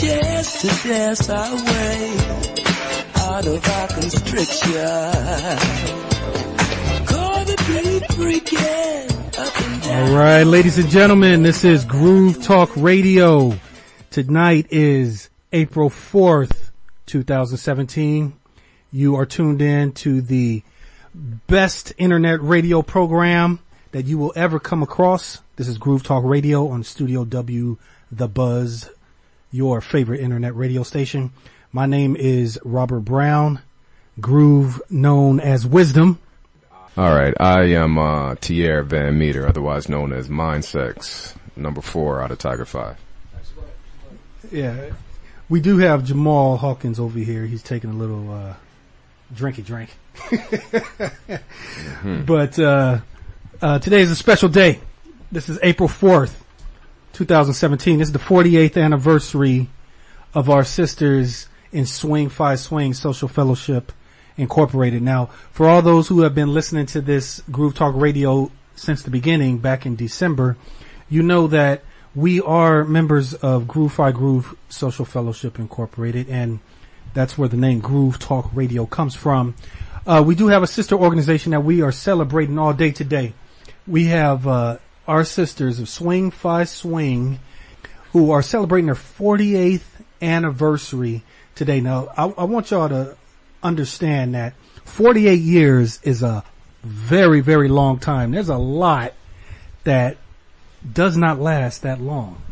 chance 0.00 0.62
to 0.62 0.88
dance 0.88 1.28
our 1.28 1.54
way 1.56 2.16
out 3.16 3.46
of 3.46 3.68
our 3.68 3.88
constriction. 3.88 4.76
All 9.90 10.14
right, 10.14 10.44
ladies 10.44 10.78
and 10.78 10.88
gentlemen, 10.88 11.42
this 11.42 11.64
is 11.64 11.84
Groove 11.84 12.40
Talk 12.42 12.70
Radio. 12.76 13.58
Tonight 14.10 14.66
is 14.70 15.28
April 15.52 15.90
4th, 15.90 16.70
2017. 17.06 18.32
You 18.92 19.16
are 19.16 19.26
tuned 19.26 19.60
in 19.60 19.90
to 19.92 20.20
the 20.20 20.62
best 21.14 21.92
internet 21.98 22.40
radio 22.40 22.82
program 22.82 23.58
that 23.90 24.06
you 24.06 24.18
will 24.18 24.32
ever 24.36 24.60
come 24.60 24.84
across. 24.84 25.40
This 25.56 25.66
is 25.66 25.78
Groove 25.78 26.04
Talk 26.04 26.22
Radio 26.24 26.68
on 26.68 26.84
Studio 26.84 27.24
W, 27.24 27.76
The 28.12 28.28
Buzz, 28.28 28.88
your 29.50 29.80
favorite 29.80 30.20
internet 30.20 30.54
radio 30.54 30.82
station. 30.82 31.32
My 31.72 31.86
name 31.86 32.16
is 32.16 32.58
Robert 32.64 33.00
Brown, 33.00 33.60
Groove 34.20 34.80
known 34.90 35.40
as 35.40 35.66
Wisdom. 35.66 36.18
All 36.96 37.14
right, 37.14 37.34
I 37.38 37.62
am 37.74 37.96
uh, 37.98 38.34
Van 38.34 39.18
Meter, 39.18 39.46
otherwise 39.46 39.88
known 39.88 40.12
as 40.12 40.28
Mind 40.28 40.64
Sex, 40.64 41.34
number 41.54 41.80
four 41.80 42.20
out 42.20 42.30
of 42.30 42.38
Tiger 42.38 42.64
Five. 42.64 42.96
Yeah, 44.50 44.90
we 45.48 45.60
do 45.60 45.78
have 45.78 46.04
Jamal 46.04 46.56
Hawkins 46.56 46.98
over 46.98 47.18
here. 47.18 47.46
He's 47.46 47.62
taking 47.62 47.90
a 47.90 47.94
little 47.94 48.32
uh, 48.32 48.54
drinky 49.34 49.64
drink. 49.64 49.90
But 52.26 52.58
uh, 52.58 53.00
uh, 53.60 53.78
today 53.80 54.00
is 54.00 54.10
a 54.10 54.16
special 54.16 54.48
day. 54.48 54.80
This 55.32 55.48
is 55.48 55.58
April 55.62 55.88
4th, 55.88 56.32
2017. 57.18 57.98
This 57.98 58.08
is 58.08 58.12
the 58.12 58.20
48th 58.20 58.80
anniversary 58.80 59.68
of 60.34 60.48
our 60.48 60.62
sisters 60.62 61.48
in 61.72 61.84
Swing 61.84 62.28
Phi 62.28 62.54
Swing 62.54 62.94
Social 62.94 63.26
Fellowship 63.26 63.90
Incorporated. 64.36 65.02
Now, 65.02 65.26
for 65.50 65.66
all 65.68 65.82
those 65.82 66.06
who 66.06 66.20
have 66.20 66.32
been 66.32 66.54
listening 66.54 66.86
to 66.86 67.00
this 67.00 67.42
Groove 67.50 67.74
Talk 67.74 67.96
Radio 67.96 68.52
since 68.76 69.02
the 69.02 69.10
beginning, 69.10 69.58
back 69.58 69.84
in 69.84 69.96
December, 69.96 70.56
you 71.10 71.24
know 71.24 71.48
that 71.48 71.82
we 72.14 72.40
are 72.40 72.84
members 72.84 73.34
of 73.34 73.66
Groove 73.66 73.94
Phi 73.94 74.12
Groove 74.12 74.56
Social 74.68 75.04
Fellowship 75.04 75.58
Incorporated, 75.58 76.28
and 76.28 76.60
that's 77.14 77.36
where 77.36 77.48
the 77.48 77.56
name 77.56 77.80
Groove 77.80 78.20
Talk 78.20 78.48
Radio 78.54 78.86
comes 78.86 79.16
from. 79.16 79.56
Uh, 80.06 80.22
we 80.24 80.36
do 80.36 80.46
have 80.46 80.62
a 80.62 80.68
sister 80.68 80.94
organization 80.94 81.50
that 81.50 81.64
we 81.64 81.82
are 81.82 81.90
celebrating 81.90 82.60
all 82.60 82.72
day 82.72 82.92
today. 82.92 83.34
We 83.88 84.04
have 84.04 84.46
uh, 84.46 84.78
our 85.08 85.24
sisters 85.24 85.80
of 85.80 85.88
Swing 85.88 86.30
Phi 86.30 86.64
Swing 86.64 87.40
who 88.12 88.30
are 88.30 88.42
celebrating 88.42 88.86
their 88.86 88.94
48th 88.94 89.82
anniversary 90.22 91.22
today. 91.54 91.80
Now, 91.80 92.08
I, 92.16 92.24
I 92.24 92.44
want 92.44 92.70
y'all 92.70 92.88
to 92.88 93.16
understand 93.62 94.34
that 94.34 94.54
48 94.84 95.40
years 95.40 95.98
is 96.02 96.22
a 96.22 96.44
very, 96.82 97.40
very 97.40 97.68
long 97.68 97.98
time. 97.98 98.30
There's 98.30 98.48
a 98.48 98.56
lot 98.56 99.14
that 99.84 100.16
does 100.90 101.16
not 101.16 101.40
last 101.40 101.82
that 101.82 102.00
long. 102.00 102.42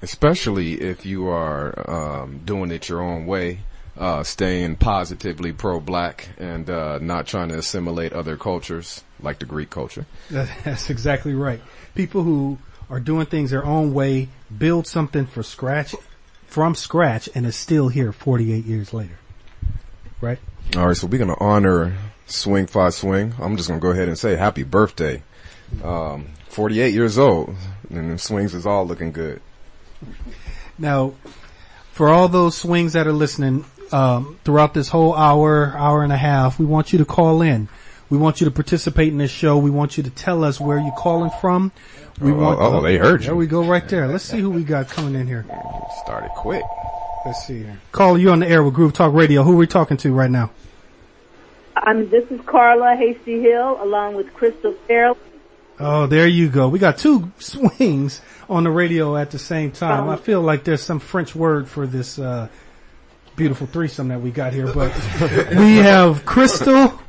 Especially 0.00 0.80
if 0.80 1.04
you 1.06 1.28
are 1.28 1.90
um, 1.90 2.40
doing 2.44 2.70
it 2.70 2.88
your 2.88 3.02
own 3.02 3.26
way, 3.26 3.60
uh, 3.96 4.22
staying 4.22 4.76
positively 4.76 5.52
pro-black 5.52 6.28
and 6.38 6.68
uh, 6.68 6.98
not 6.98 7.26
trying 7.26 7.48
to 7.48 7.58
assimilate 7.58 8.12
other 8.12 8.36
cultures 8.36 9.02
like 9.20 9.38
the 9.38 9.46
Greek 9.46 9.70
culture. 9.70 10.04
That's 10.30 10.90
exactly 10.90 11.34
right. 11.34 11.60
People 11.94 12.22
who 12.22 12.58
are 12.90 13.00
doing 13.00 13.26
things 13.26 13.50
their 13.50 13.64
own 13.64 13.94
way, 13.94 14.28
build 14.56 14.86
something 14.86 15.26
for 15.26 15.42
scratch, 15.42 15.94
from 16.46 16.74
scratch, 16.74 17.28
and 17.34 17.46
is 17.46 17.56
still 17.56 17.88
here 17.88 18.12
48 18.12 18.64
years 18.64 18.92
later. 18.92 19.18
Right? 20.20 20.38
All 20.76 20.88
right, 20.88 20.96
so 20.96 21.06
we're 21.06 21.18
gonna 21.18 21.36
honor 21.38 21.96
Swing 22.26 22.66
Phi 22.66 22.90
Swing. 22.90 23.34
I'm 23.38 23.56
just 23.56 23.68
gonna 23.68 23.80
go 23.80 23.90
ahead 23.90 24.08
and 24.08 24.18
say 24.18 24.36
happy 24.36 24.62
birthday. 24.62 25.22
Um, 25.82 26.26
48 26.48 26.94
years 26.94 27.18
old, 27.18 27.54
and 27.90 28.12
the 28.12 28.18
swings 28.18 28.54
is 28.54 28.66
all 28.66 28.86
looking 28.86 29.12
good. 29.12 29.40
Now, 30.78 31.14
for 31.92 32.08
all 32.08 32.28
those 32.28 32.56
swings 32.56 32.92
that 32.92 33.06
are 33.06 33.12
listening, 33.12 33.64
um, 33.92 34.38
throughout 34.44 34.74
this 34.74 34.88
whole 34.88 35.14
hour, 35.14 35.74
hour 35.76 36.02
and 36.02 36.12
a 36.12 36.16
half, 36.16 36.58
we 36.58 36.64
want 36.64 36.92
you 36.92 36.98
to 36.98 37.04
call 37.04 37.42
in. 37.42 37.68
We 38.10 38.18
want 38.18 38.40
you 38.40 38.44
to 38.44 38.50
participate 38.50 39.08
in 39.08 39.18
this 39.18 39.30
show. 39.30 39.56
We 39.58 39.70
want 39.70 39.96
you 39.96 40.02
to 40.02 40.10
tell 40.10 40.44
us 40.44 40.60
where 40.60 40.78
you're 40.78 40.92
calling 40.96 41.30
from. 41.40 41.72
We 42.20 42.30
Oh, 42.32 42.34
want. 42.36 42.58
oh, 42.60 42.80
they 42.82 42.96
heard 42.96 43.22
you. 43.22 43.26
There 43.28 43.36
we 43.36 43.46
go, 43.46 43.64
right 43.64 43.86
there. 43.88 44.06
Let's 44.06 44.24
see 44.24 44.38
who 44.40 44.50
we 44.50 44.62
got 44.62 44.88
coming 44.88 45.14
in 45.14 45.26
here. 45.26 45.44
Started 46.04 46.30
quick. 46.36 46.62
Let's 47.26 47.46
see 47.46 47.58
here. 47.58 47.78
Caller, 47.92 48.18
you 48.18 48.30
on 48.30 48.40
the 48.40 48.48
air 48.48 48.62
with 48.62 48.74
Groove 48.74 48.92
Talk 48.92 49.14
Radio. 49.14 49.42
Who 49.42 49.52
are 49.54 49.56
we 49.56 49.66
talking 49.66 49.96
to 49.98 50.12
right 50.12 50.30
now? 50.30 50.50
Um, 51.86 52.08
this 52.10 52.30
is 52.30 52.40
Carla 52.46 52.94
Hasty 52.96 53.40
Hill 53.40 53.78
along 53.82 54.14
with 54.14 54.32
Crystal 54.34 54.74
Farrell. 54.86 55.16
Oh, 55.80 56.06
there 56.06 56.28
you 56.28 56.48
go. 56.48 56.68
We 56.68 56.78
got 56.78 56.98
two 56.98 57.32
swings 57.38 58.20
on 58.48 58.64
the 58.64 58.70
radio 58.70 59.16
at 59.16 59.30
the 59.32 59.38
same 59.38 59.72
time. 59.72 60.08
I 60.08 60.16
feel 60.16 60.40
like 60.40 60.64
there's 60.64 60.82
some 60.82 61.00
French 61.00 61.34
word 61.34 61.68
for 61.68 61.86
this 61.86 62.18
uh, 62.18 62.48
beautiful 63.34 63.66
threesome 63.66 64.08
that 64.08 64.20
we 64.20 64.30
got 64.30 64.52
here, 64.52 64.72
but 64.72 64.92
we 65.56 65.76
have 65.76 66.24
Crystal 66.24 67.00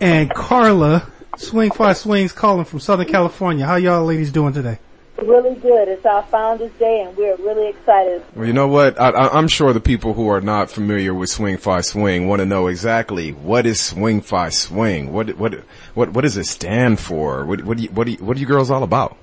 and 0.00 0.32
Carla, 0.32 1.06
Swing 1.36 1.70
Phi 1.70 1.92
Swings, 1.92 2.32
calling 2.32 2.64
from 2.64 2.80
Southern 2.80 3.06
California. 3.06 3.66
How 3.66 3.76
y'all 3.76 4.04
ladies 4.04 4.30
doing 4.30 4.52
today? 4.52 4.78
Really 5.18 5.54
good. 5.54 5.88
It's 5.88 6.04
our 6.04 6.22
Founders 6.24 6.72
Day 6.78 7.00
and 7.06 7.16
we're 7.16 7.36
really 7.36 7.70
excited. 7.70 8.22
Well, 8.34 8.46
you 8.46 8.52
know 8.52 8.68
what? 8.68 9.00
I, 9.00 9.10
I, 9.10 9.38
I'm 9.38 9.48
sure 9.48 9.72
the 9.72 9.80
people 9.80 10.12
who 10.12 10.28
are 10.28 10.42
not 10.42 10.70
familiar 10.70 11.14
with 11.14 11.30
Swing 11.30 11.56
Phi 11.56 11.80
Swing 11.80 12.28
want 12.28 12.40
to 12.40 12.46
know 12.46 12.66
exactly 12.66 13.32
what 13.32 13.64
is 13.64 13.80
Swing 13.80 14.20
Phi 14.20 14.50
Swing. 14.50 15.12
What 15.12 15.30
what 15.38 15.54
what 15.94 16.10
what 16.10 16.20
does 16.20 16.36
it 16.36 16.44
stand 16.44 17.00
for? 17.00 17.46
What 17.46 17.64
what 17.64 17.78
do 17.78 17.84
you, 17.84 17.88
what 17.90 18.04
do 18.04 18.12
you, 18.12 18.18
what 18.18 18.36
are 18.36 18.40
you 18.40 18.46
girls 18.46 18.70
all 18.70 18.82
about? 18.82 19.16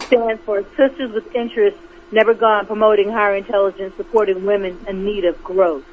Stand 0.00 0.40
for 0.40 0.64
Sisters 0.76 1.12
with 1.12 1.32
Interest, 1.32 1.76
Never 2.10 2.34
Gone, 2.34 2.66
promoting 2.66 3.10
higher 3.10 3.36
intelligence, 3.36 3.94
supporting 3.96 4.44
women 4.44 4.84
in 4.88 5.04
need 5.04 5.24
of 5.24 5.42
growth. 5.44 5.84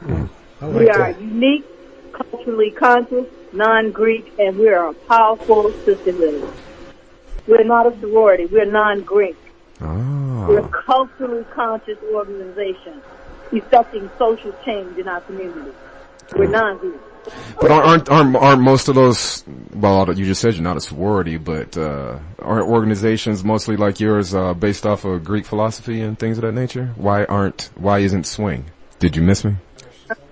Hmm. 0.00 0.26
I 0.60 0.68
we 0.68 0.90
are 0.90 1.10
unique, 1.12 1.64
culturally 2.16 2.70
conscious, 2.70 3.26
non-Greek, 3.52 4.32
and 4.38 4.58
we 4.58 4.68
are 4.68 4.88
a 4.90 4.94
powerful 4.94 5.70
sisterhood. 5.84 6.48
We're 7.46 7.64
not 7.64 7.86
a 7.86 7.98
sorority. 8.00 8.46
We're 8.46 8.64
non-Greek. 8.64 9.36
We're 9.80 9.86
a 10.58 10.62
Oh, 10.64 10.68
culturally 10.68 11.44
conscious 11.54 11.98
organization 12.12 13.00
effecting 13.52 14.10
social 14.18 14.52
change 14.64 14.98
in 14.98 15.06
our 15.08 15.20
community. 15.22 15.72
We're 16.34 16.48
non-Greek. 16.48 16.94
but 17.60 17.70
aren't 17.70 18.08
aren't 18.08 18.36
aren't 18.36 18.62
most 18.62 18.88
of 18.88 18.94
those? 18.94 19.44
Well, 19.74 20.12
you 20.14 20.24
just 20.26 20.40
said 20.40 20.54
you're 20.54 20.62
not 20.62 20.76
a 20.76 20.80
sorority, 20.80 21.36
but 21.38 21.76
uh, 21.76 22.18
aren't 22.40 22.66
organizations 22.68 23.44
mostly 23.44 23.76
like 23.76 24.00
yours 24.00 24.34
uh, 24.34 24.54
based 24.54 24.86
off 24.86 25.04
of 25.04 25.24
Greek 25.24 25.44
philosophy 25.44 26.00
and 26.00 26.18
things 26.18 26.38
of 26.38 26.42
that 26.42 26.52
nature? 26.52 26.92
Why 26.96 27.24
aren't? 27.24 27.70
Why 27.76 27.98
isn't 27.98 28.26
Swing? 28.26 28.64
Did 28.98 29.14
you 29.16 29.22
miss 29.22 29.44
me? 29.44 29.54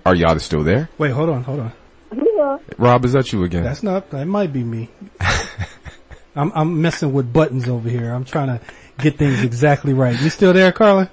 Are 0.05 0.13
y'all 0.15 0.37
still 0.39 0.63
there? 0.63 0.89
Wait, 0.97 1.11
hold 1.11 1.29
on, 1.29 1.43
hold 1.43 1.59
on. 1.59 1.71
Yeah. 2.13 2.57
Rob, 2.77 3.05
is 3.05 3.13
that 3.13 3.31
you 3.33 3.43
again? 3.43 3.63
That's 3.63 3.81
not. 3.83 4.11
That 4.11 4.25
might 4.25 4.53
be 4.53 4.63
me. 4.63 4.89
I'm 6.35 6.51
I'm 6.53 6.81
messing 6.81 7.13
with 7.13 7.31
buttons 7.31 7.67
over 7.67 7.89
here. 7.89 8.11
I'm 8.13 8.25
trying 8.25 8.47
to 8.47 8.61
get 8.99 9.17
things 9.17 9.41
exactly 9.43 9.93
right. 9.93 10.19
You 10.19 10.29
still 10.29 10.53
there, 10.53 10.71
Carla? 10.71 11.09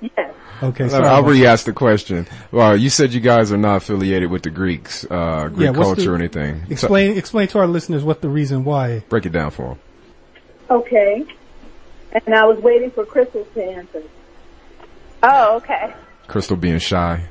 Yes. 0.00 0.34
Okay, 0.62 0.84
I'll 0.84 0.90
sorry. 0.90 1.06
I'll 1.06 1.22
re-ask 1.24 1.66
the 1.66 1.72
question. 1.72 2.26
Well, 2.52 2.76
you 2.76 2.88
said 2.88 3.12
you 3.12 3.20
guys 3.20 3.50
are 3.52 3.56
not 3.58 3.76
affiliated 3.78 4.30
with 4.30 4.42
the 4.44 4.50
Greeks, 4.50 5.04
uh, 5.10 5.48
Greek 5.48 5.66
Yeah, 5.66 5.72
culture 5.74 6.02
the- 6.02 6.12
or 6.12 6.14
anything. 6.14 6.60
So- 6.66 6.72
Explain 6.72 7.18
explain 7.18 7.48
to 7.48 7.58
our 7.58 7.66
listeners 7.66 8.04
what 8.04 8.20
the 8.22 8.28
reason 8.28 8.64
why. 8.64 9.02
break 9.08 9.26
it 9.26 9.32
down 9.32 9.50
for 9.50 9.70
them. 9.70 9.78
Okay. 10.70 11.24
And 12.12 12.34
I 12.34 12.44
was 12.46 12.58
waiting 12.60 12.90
for 12.92 13.04
Crystal 13.04 13.44
to 13.54 13.62
answer. 13.62 14.02
Oh, 15.22 15.56
okay. 15.56 15.92
Crystal 16.28 16.56
being 16.56 16.78
shy. 16.78 17.24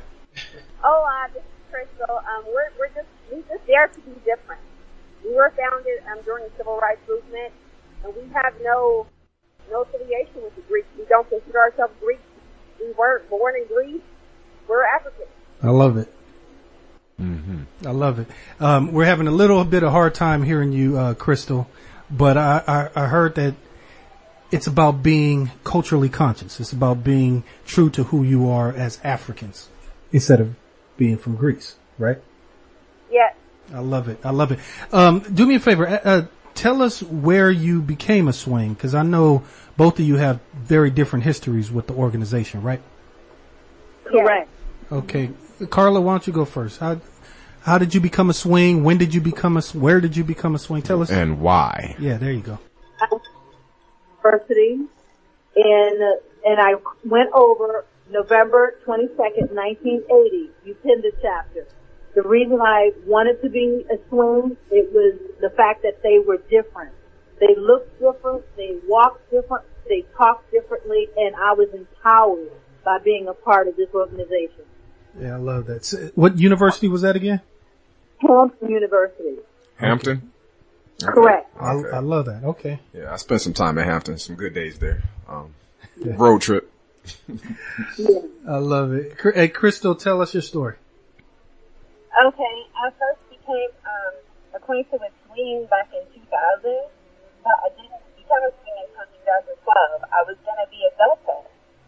Oh, 0.83 1.05
uh, 1.07 1.27
this 1.33 1.41
is 1.41 1.49
Crystal. 1.71 2.02
Um, 2.17 2.43
we're, 2.47 2.69
we're 2.79 2.93
just, 2.93 3.07
we 3.31 3.43
just 3.49 3.65
dare 3.67 3.87
to 3.87 3.99
be 4.01 4.13
different. 4.25 4.61
We 5.23 5.33
were 5.35 5.51
founded, 5.55 6.03
um, 6.11 6.19
during 6.25 6.45
the 6.45 6.51
civil 6.57 6.77
rights 6.77 7.01
movement, 7.07 7.53
and 8.03 8.13
we 8.15 8.21
have 8.33 8.53
no, 8.61 9.07
no 9.71 9.81
affiliation 9.81 10.43
with 10.43 10.55
the 10.55 10.61
Greeks. 10.63 10.87
We 10.97 11.05
don't 11.05 11.27
consider 11.29 11.59
ourselves 11.59 11.93
Greeks. 12.01 12.21
We 12.79 12.91
weren't 12.93 13.29
born 13.29 13.55
in 13.55 13.67
Greece. 13.67 14.01
We're 14.67 14.83
Africans. 14.85 15.29
I 15.61 15.69
love 15.69 15.97
it. 15.97 16.13
I 17.85 17.91
love 17.91 18.19
it. 18.19 18.27
Um, 18.59 18.91
we're 18.91 19.05
having 19.05 19.27
a 19.27 19.31
little 19.31 19.63
bit 19.63 19.83
of 19.83 19.91
hard 19.91 20.13
time 20.13 20.43
hearing 20.43 20.73
you, 20.73 20.97
uh, 20.97 21.13
Crystal, 21.13 21.69
but 22.09 22.37
I, 22.37 22.63
I, 22.95 23.03
I 23.03 23.07
heard 23.07 23.35
that 23.35 23.55
it's 24.51 24.67
about 24.67 25.03
being 25.03 25.51
culturally 25.63 26.09
conscious. 26.09 26.59
It's 26.59 26.73
about 26.73 27.03
being 27.03 27.43
true 27.65 27.89
to 27.91 28.03
who 28.05 28.23
you 28.23 28.49
are 28.49 28.71
as 28.71 28.99
Africans 29.03 29.69
instead 30.11 30.41
of 30.41 30.55
being 30.97 31.17
from 31.17 31.35
Greece, 31.35 31.75
right? 32.03 32.21
Yes. 33.11 33.35
I 33.73 33.79
love 33.79 34.09
it. 34.09 34.19
I 34.23 34.31
love 34.31 34.51
it. 34.51 34.59
Um, 34.91 35.19
do 35.21 35.45
me 35.45 35.55
a 35.55 35.59
favor. 35.59 35.87
Uh, 35.87 35.99
uh, 36.03 36.25
tell 36.53 36.81
us 36.81 37.01
where 37.01 37.49
you 37.49 37.81
became 37.81 38.27
a 38.27 38.33
swing, 38.33 38.73
because 38.73 38.93
I 38.93 39.03
know 39.03 39.43
both 39.77 39.99
of 39.99 40.05
you 40.05 40.17
have 40.17 40.39
very 40.53 40.89
different 40.91 41.23
histories 41.25 41.71
with 41.71 41.87
the 41.87 41.93
organization, 41.93 42.61
right? 42.61 42.81
correct. 44.05 44.49
Okay, 44.91 45.31
Carla, 45.69 46.01
why 46.01 46.13
don't 46.13 46.27
you 46.27 46.33
go 46.33 46.45
first? 46.45 46.79
How 46.79 46.99
how 47.61 47.77
did 47.77 47.95
you 47.95 48.01
become 48.01 48.29
a 48.29 48.33
swing? 48.33 48.83
When 48.83 48.97
did 48.97 49.13
you 49.13 49.21
become 49.21 49.55
a? 49.55 49.59
s- 49.59 49.73
Where 49.73 50.01
did 50.01 50.15
you 50.17 50.23
become 50.25 50.53
a 50.55 50.59
swing? 50.59 50.81
Tell 50.81 51.01
us. 51.01 51.09
And 51.09 51.39
why? 51.39 51.95
Yeah, 51.97 52.17
there 52.17 52.31
you 52.31 52.41
go. 52.41 52.59
University, 54.23 54.79
and 55.55 56.03
uh, 56.03 56.49
and 56.49 56.59
I 56.59 56.75
went 57.05 57.31
over 57.33 57.85
November 58.11 58.75
twenty 58.85 59.07
second, 59.17 59.53
nineteen 59.55 60.03
eighty. 60.11 60.49
You 60.65 60.75
pinned 60.75 61.03
the 61.03 61.11
chapter. 61.21 61.65
The 62.15 62.21
reason 62.21 62.59
I 62.61 62.91
wanted 63.05 63.41
to 63.41 63.49
be 63.49 63.85
a 63.91 63.97
swing, 64.09 64.55
it 64.71 64.91
was 64.93 65.19
the 65.41 65.49
fact 65.51 65.81
that 65.83 66.03
they 66.03 66.19
were 66.19 66.37
different. 66.49 66.91
They 67.39 67.55
looked 67.57 67.99
different, 67.99 68.43
they 68.55 68.77
walked 68.87 69.29
different, 69.31 69.65
they 69.89 70.05
talked 70.17 70.51
differently, 70.51 71.09
and 71.17 71.35
I 71.35 71.53
was 71.53 71.69
empowered 71.73 72.51
by 72.85 72.99
being 72.99 73.27
a 73.27 73.33
part 73.33 73.67
of 73.67 73.75
this 73.75 73.89
organization. 73.93 74.63
Yeah, 75.19 75.33
I 75.35 75.37
love 75.37 75.65
that. 75.67 75.77
S- 75.81 76.11
What 76.15 76.37
university 76.37 76.87
was 76.87 77.01
that 77.01 77.15
again? 77.15 77.41
Hampton 78.19 78.69
University. 78.69 79.37
Hampton? 79.77 80.31
Correct. 81.01 81.49
I, 81.59 81.71
I 81.71 81.99
love 81.99 82.25
that. 82.27 82.43
Okay. 82.43 82.79
Yeah, 82.93 83.11
I 83.11 83.17
spent 83.17 83.41
some 83.41 83.53
time 83.53 83.77
at 83.79 83.85
Hampton, 83.85 84.17
some 84.19 84.35
good 84.35 84.53
days 84.53 84.77
there. 84.79 85.01
Um, 85.27 85.53
road 85.99 86.41
trip. 86.41 86.71
yeah. 87.97 88.19
I 88.47 88.57
love 88.57 88.93
it. 88.93 89.17
Hey, 89.35 89.47
Crystal, 89.49 89.95
tell 89.95 90.21
us 90.21 90.33
your 90.33 90.43
story. 90.43 90.75
Okay, 92.13 92.55
I 92.77 92.93
first 92.93 93.25
became 93.25 93.73
um, 93.89 94.13
acquainted 94.53 95.01
with 95.01 95.11
swing 95.25 95.65
back 95.65 95.89
in 95.97 96.05
2000, 96.13 96.21
but 97.41 97.57
I 97.65 97.69
didn't 97.73 98.05
become 98.13 98.43
a 98.45 98.51
swing 98.61 98.85
until 98.85 99.09
2012. 99.57 100.13
I 100.13 100.21
was 100.21 100.37
going 100.45 100.59
to 100.61 100.69
be 100.69 100.85
a 100.85 100.93
Delta, 100.93 101.41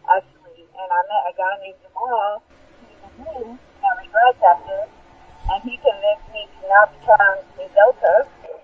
actually, 0.10 0.66
and 0.66 0.89
I 0.89 1.00
met 1.06 1.30
a 1.30 1.33
guy 1.38 1.54
named 1.62 1.77
Jamal, 1.86 2.42
who's 2.42 3.06
a 3.06 3.10
swing 3.22 3.60
at 3.86 4.36
Chapter, 4.42 4.81
and 5.54 5.60
he 5.62 5.77
convinced 5.77 6.27
me 6.33 6.50
to 6.57 6.62
not 6.74 6.89
become 6.98 7.38
a 7.62 7.66
Delta, 7.77 8.13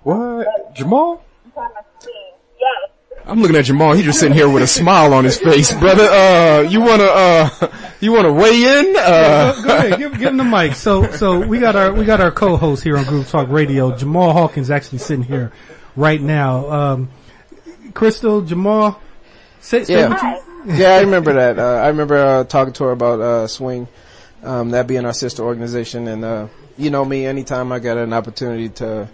What? 0.01 0.73
Jamal? 0.73 1.21
become 1.45 1.71
a 1.77 1.83
swing. 2.01 2.33
Yes. 2.57 2.89
I'm 3.25 3.39
looking 3.41 3.55
at 3.55 3.65
Jamal. 3.65 3.93
He 3.93 4.03
just 4.03 4.19
sitting 4.19 4.35
here 4.35 4.49
with 4.49 4.63
a 4.63 4.67
smile 4.67 5.13
on 5.13 5.23
his 5.23 5.37
face, 5.37 5.71
brother. 5.73 6.03
Uh, 6.03 6.61
you 6.61 6.81
wanna, 6.81 7.03
uh, 7.05 7.49
you 7.99 8.11
wanna 8.11 8.33
weigh 8.33 8.63
in? 8.63 8.95
Uh, 8.97 9.61
Go 9.63 9.75
ahead, 9.77 9.99
give, 9.99 10.11
give 10.13 10.21
him 10.29 10.37
the 10.37 10.43
mic. 10.43 10.75
So, 10.75 11.09
so 11.11 11.39
we 11.45 11.59
got 11.59 11.75
our, 11.75 11.93
we 11.93 12.03
got 12.05 12.19
our 12.19 12.31
co-host 12.31 12.83
here 12.83 12.97
on 12.97 13.05
Groove 13.05 13.29
Talk 13.29 13.47
Radio. 13.49 13.95
Jamal 13.95 14.33
Hawkins 14.33 14.69
actually 14.71 14.97
sitting 14.99 15.23
here 15.23 15.51
right 15.95 16.19
now. 16.21 16.69
Um, 16.71 17.09
Crystal, 17.93 18.41
Jamal, 18.41 18.99
say, 19.59 19.83
say 19.83 19.93
Yeah. 19.99 20.09
what 20.09 20.21
you, 20.65 20.73
yeah, 20.75 20.89
I 20.95 21.01
remember 21.01 21.33
that. 21.33 21.57
Uh, 21.59 21.81
I 21.83 21.87
remember 21.87 22.15
uh, 22.17 22.43
talking 22.43 22.73
to 22.73 22.83
her 22.85 22.91
about 22.91 23.19
uh, 23.19 23.47
Swing, 23.47 23.87
um, 24.43 24.71
that 24.71 24.87
being 24.87 25.05
our 25.05 25.13
sister 25.13 25.43
organization, 25.43 26.07
and 26.07 26.23
uh, 26.23 26.47
you 26.77 26.89
know 26.91 27.03
me. 27.03 27.25
Anytime 27.25 27.71
I 27.71 27.79
get 27.79 27.97
an 27.97 28.13
opportunity 28.13 28.69
to, 28.69 29.09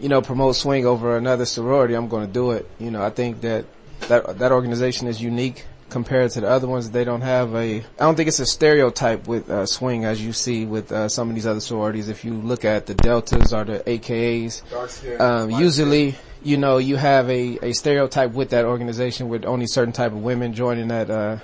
you 0.00 0.08
know, 0.08 0.22
promote 0.22 0.56
Swing 0.56 0.86
over 0.86 1.16
another 1.16 1.44
sorority, 1.44 1.94
I'm 1.94 2.08
going 2.08 2.26
to 2.26 2.32
do 2.32 2.52
it. 2.52 2.68
You 2.78 2.90
know, 2.90 3.02
I 3.02 3.10
think 3.10 3.40
that 3.42 3.64
that 4.08 4.38
that 4.38 4.52
organization 4.52 5.08
is 5.08 5.20
unique 5.22 5.64
compared 5.90 6.30
to 6.32 6.40
the 6.40 6.48
other 6.48 6.66
ones. 6.66 6.90
They 6.90 7.04
don't 7.04 7.20
have 7.20 7.54
a. 7.54 7.78
I 7.78 7.84
don't 7.98 8.16
think 8.16 8.28
it's 8.28 8.40
a 8.40 8.46
stereotype 8.46 9.26
with 9.26 9.48
uh, 9.50 9.66
Swing 9.66 10.04
as 10.04 10.24
you 10.24 10.32
see 10.32 10.64
with 10.64 10.92
uh, 10.92 11.08
some 11.08 11.28
of 11.28 11.34
these 11.34 11.46
other 11.46 11.60
sororities. 11.60 12.08
If 12.08 12.24
you 12.24 12.34
look 12.34 12.64
at 12.64 12.86
the 12.86 12.94
Deltas 12.94 13.52
or 13.52 13.64
the 13.64 13.78
AKAs, 13.80 15.20
um, 15.20 15.50
usually, 15.50 16.16
you 16.42 16.56
know, 16.56 16.78
you 16.78 16.96
have 16.96 17.30
a, 17.30 17.58
a 17.62 17.72
stereotype 17.72 18.32
with 18.32 18.50
that 18.50 18.64
organization 18.64 19.28
with 19.28 19.44
only 19.44 19.66
certain 19.66 19.92
type 19.92 20.12
of 20.12 20.22
women 20.22 20.52
joining 20.52 20.88
that, 20.88 21.10
uh, 21.10 21.38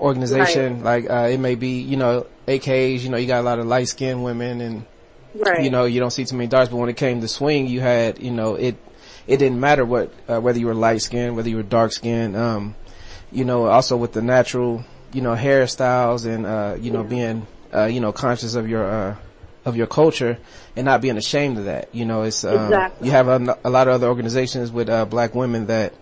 organization. 0.00 0.82
Like, 0.82 1.10
uh, 1.10 1.28
it 1.30 1.38
may 1.38 1.54
be, 1.54 1.80
you 1.80 1.96
know, 1.96 2.26
AKAs, 2.48 3.00
you 3.02 3.10
know, 3.10 3.16
you 3.16 3.26
got 3.26 3.40
a 3.40 3.42
lot 3.42 3.58
of 3.58 3.66
light 3.66 3.88
skinned 3.88 4.24
women 4.24 4.60
and, 4.60 4.86
Right. 5.34 5.62
you 5.62 5.70
know, 5.70 5.84
you 5.84 6.00
don't 6.00 6.10
see 6.10 6.24
too 6.24 6.36
many 6.36 6.48
darks, 6.48 6.70
but 6.70 6.76
when 6.76 6.88
it 6.88 6.96
came 6.96 7.20
to 7.20 7.28
swing, 7.28 7.66
you 7.66 7.80
had, 7.80 8.18
you 8.20 8.30
know, 8.30 8.54
it, 8.56 8.76
it 9.26 9.36
didn't 9.36 9.60
matter 9.60 9.84
what, 9.84 10.12
uh, 10.28 10.40
whether 10.40 10.58
you 10.58 10.66
were 10.66 10.74
light 10.74 11.02
skinned, 11.02 11.36
whether 11.36 11.48
you 11.48 11.56
were 11.56 11.62
dark 11.62 11.92
skinned, 11.92 12.36
um, 12.36 12.74
you 13.30 13.44
know, 13.44 13.66
also 13.66 13.96
with 13.96 14.12
the 14.12 14.22
natural, 14.22 14.84
you 15.12 15.20
know, 15.22 15.34
hairstyles 15.34 16.26
and, 16.26 16.46
uh, 16.46 16.76
you 16.80 16.90
know, 16.90 17.04
being, 17.04 17.46
uh, 17.72 17.84
you 17.84 18.00
know, 18.00 18.12
conscious 18.12 18.54
of 18.54 18.68
your, 18.68 18.84
uh, 18.84 19.16
of 19.64 19.76
your 19.76 19.86
culture 19.86 20.38
and 20.74 20.84
not 20.84 21.00
being 21.00 21.16
ashamed 21.16 21.58
of 21.58 21.66
that. 21.66 21.94
You 21.94 22.06
know, 22.06 22.22
it's, 22.22 22.44
um, 22.44 22.64
Exactly. 22.72 23.06
you 23.06 23.12
have 23.12 23.28
a, 23.28 23.58
a 23.62 23.70
lot 23.70 23.86
of 23.86 23.94
other 23.94 24.08
organizations 24.08 24.72
with, 24.72 24.88
uh, 24.88 25.04
black 25.04 25.34
women 25.34 25.66
that, 25.66 25.94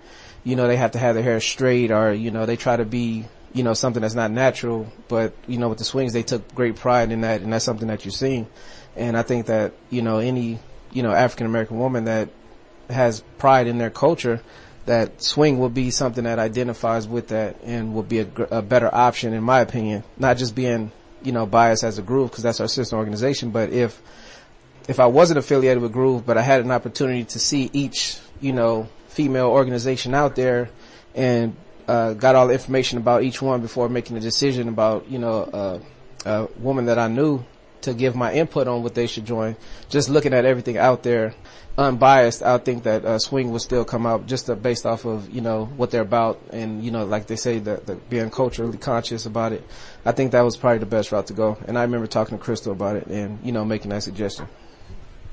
you 0.45 0.57
know, 0.57 0.67
they 0.69 0.77
have 0.77 0.93
to 0.93 0.99
have 0.99 1.15
their 1.15 1.25
hair 1.25 1.41
straight 1.41 1.91
or, 1.91 2.13
you 2.13 2.31
know, 2.31 2.47
they 2.47 2.57
try 2.57 2.77
to 2.77 2.85
be, 2.87 3.27
you 3.53 3.63
know, 3.63 3.75
something 3.75 4.01
that's 4.01 4.15
not 4.15 4.31
natural. 4.31 4.91
But, 5.09 5.35
you 5.47 5.59
know, 5.59 5.69
with 5.69 5.79
the 5.79 5.85
swings, 5.85 6.13
they 6.15 6.23
took 6.23 6.55
great 6.55 6.77
pride 6.77 7.13
in 7.13 7.23
that 7.23 7.43
and 7.43 7.53
that's 7.53 7.65
something 7.65 7.89
that 7.89 8.05
you're 8.07 8.13
seeing. 8.13 8.47
And 8.99 9.17
I 9.17 9.23
think 9.23 9.47
that, 9.47 9.73
you 9.91 10.03
know, 10.03 10.19
any, 10.19 10.59
you 10.93 11.03
know, 11.03 11.13
African 11.13 11.47
American 11.47 11.79
woman 11.79 12.05
that 12.05 12.29
has 12.91 13.21
pride 13.39 13.67
in 13.67 13.79
their 13.79 13.91
culture, 13.91 14.41
that 14.87 15.23
swing 15.23 15.59
will 15.59 15.69
be 15.69 15.91
something 15.91 16.25
that 16.25 16.39
identifies 16.39 17.07
with 17.07 17.29
that 17.29 17.57
and 17.63 17.95
will 17.95 18.03
be 18.03 18.21
a, 18.21 18.29
a 18.51 18.63
better 18.63 18.93
option 18.93 19.33
in 19.33 19.43
my 19.43 19.61
opinion. 19.61 20.03
Not 20.19 20.37
just 20.37 20.55
being, 20.55 20.91
you 21.23 21.33
know, 21.33 21.47
biased 21.47 21.85
as 21.85 21.99
a 21.99 22.03
groove 22.03 22.31
because 22.31 22.43
that's 22.43 22.61
our 22.61 22.69
sister 22.69 22.97
organization, 22.97 23.51
but 23.51 23.71
if, 23.71 24.01
if 24.89 24.99
I 24.99 25.07
wasn't 25.07 25.39
affiliated 25.39 25.83
with 25.83 25.93
Groove, 25.93 26.25
but 26.25 26.39
I 26.39 26.43
had 26.43 26.63
an 26.63 26.71
opportunity 26.71 27.25
to 27.25 27.39
see 27.39 27.69
each, 27.75 28.19
you 28.41 28.55
know, 28.55 28.89
female 29.09 29.49
organization 29.49 30.15
out 30.15 30.35
there 30.35 30.71
and, 31.15 31.55
uh, 31.87 32.15
got 32.15 32.35
all 32.35 32.47
the 32.47 32.55
information 32.55 32.99
about 32.99 33.23
each 33.23 33.43
one 33.43 33.61
before 33.61 33.89
making 33.89 34.17
a 34.17 34.21
decision 34.21 34.69
about, 34.69 35.11
you 35.11 35.19
know, 35.19 35.43
uh, 35.43 35.79
a 36.25 36.49
woman 36.59 36.87
that 36.87 36.99
I 36.99 37.09
knew 37.09 37.45
to 37.83 37.95
give 37.95 38.15
my 38.17 38.33
input 38.33 38.69
on 38.69 38.83
what 38.83 38.95
they 38.95 39.07
should 39.07 39.25
join. 39.25 39.57
Just 39.89 40.09
looking 40.09 40.33
at 40.33 40.45
everything 40.45 40.79
out 40.79 41.03
there, 41.03 41.35
unbiased, 41.77 42.43
I 42.43 42.59
think 42.59 42.83
that 42.83 43.05
uh, 43.05 43.19
swing 43.19 43.51
will 43.51 43.61
still 43.61 43.85
come 43.85 44.07
out 44.07 44.27
just 44.27 44.51
uh, 44.51 44.55
based 44.55 44.85
off 44.85 45.05
of 45.05 45.31
you 45.31 45.41
know 45.41 45.67
what 45.67 45.91
they're 45.91 46.03
about, 46.03 46.41
and 46.51 46.85
you 46.85 46.91
know 46.91 47.05
like 47.05 47.27
they 47.27 47.37
say 47.37 47.59
that 47.61 47.87
the, 47.87 47.95
being 47.95 48.31
culturally 48.31 48.79
conscious 48.79 49.27
about 49.27 49.53
it. 49.53 49.65
I 50.05 50.13
think 50.13 50.33
that 50.33 50.43
was 50.43 50.57
probably 50.57 50.79
the 50.79 50.87
best 50.87 51.13
route 51.13 51.29
to 51.29 51.35
go. 51.35 51.57
And 51.67 51.79
I 51.79 51.83
remember 51.83 52.07
talking 52.07 52.37
to 52.37 52.43
Crystal 52.43 52.73
about 52.73 52.97
it, 52.97 53.07
and 53.07 53.39
you 53.45 53.53
know 53.53 53.65
making 53.65 53.91
that 53.91 54.03
suggestion. 54.03 54.49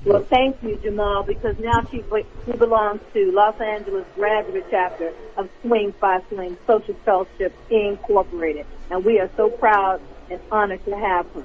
Well, 0.05 0.23
thank 0.23 0.61
you, 0.61 0.75
Jamal, 0.83 1.23
because 1.23 1.57
now 1.57 1.81
she, 1.89 2.03
she 2.45 2.51
belongs 2.51 3.01
to 3.15 3.31
Los 3.31 3.59
Angeles 3.59 4.05
Graduate 4.13 4.65
Chapter 4.69 5.11
of 5.35 5.49
Swing 5.63 5.93
Phi 5.93 6.21
Swing 6.29 6.55
Social 6.67 6.93
Fellowship 7.03 7.55
Incorporated. 7.71 8.67
And 8.91 9.03
we 9.03 9.19
are 9.19 9.31
so 9.35 9.49
proud 9.49 9.99
and 10.29 10.39
honored 10.51 10.85
to 10.85 10.95
have 10.95 11.25
her. 11.31 11.43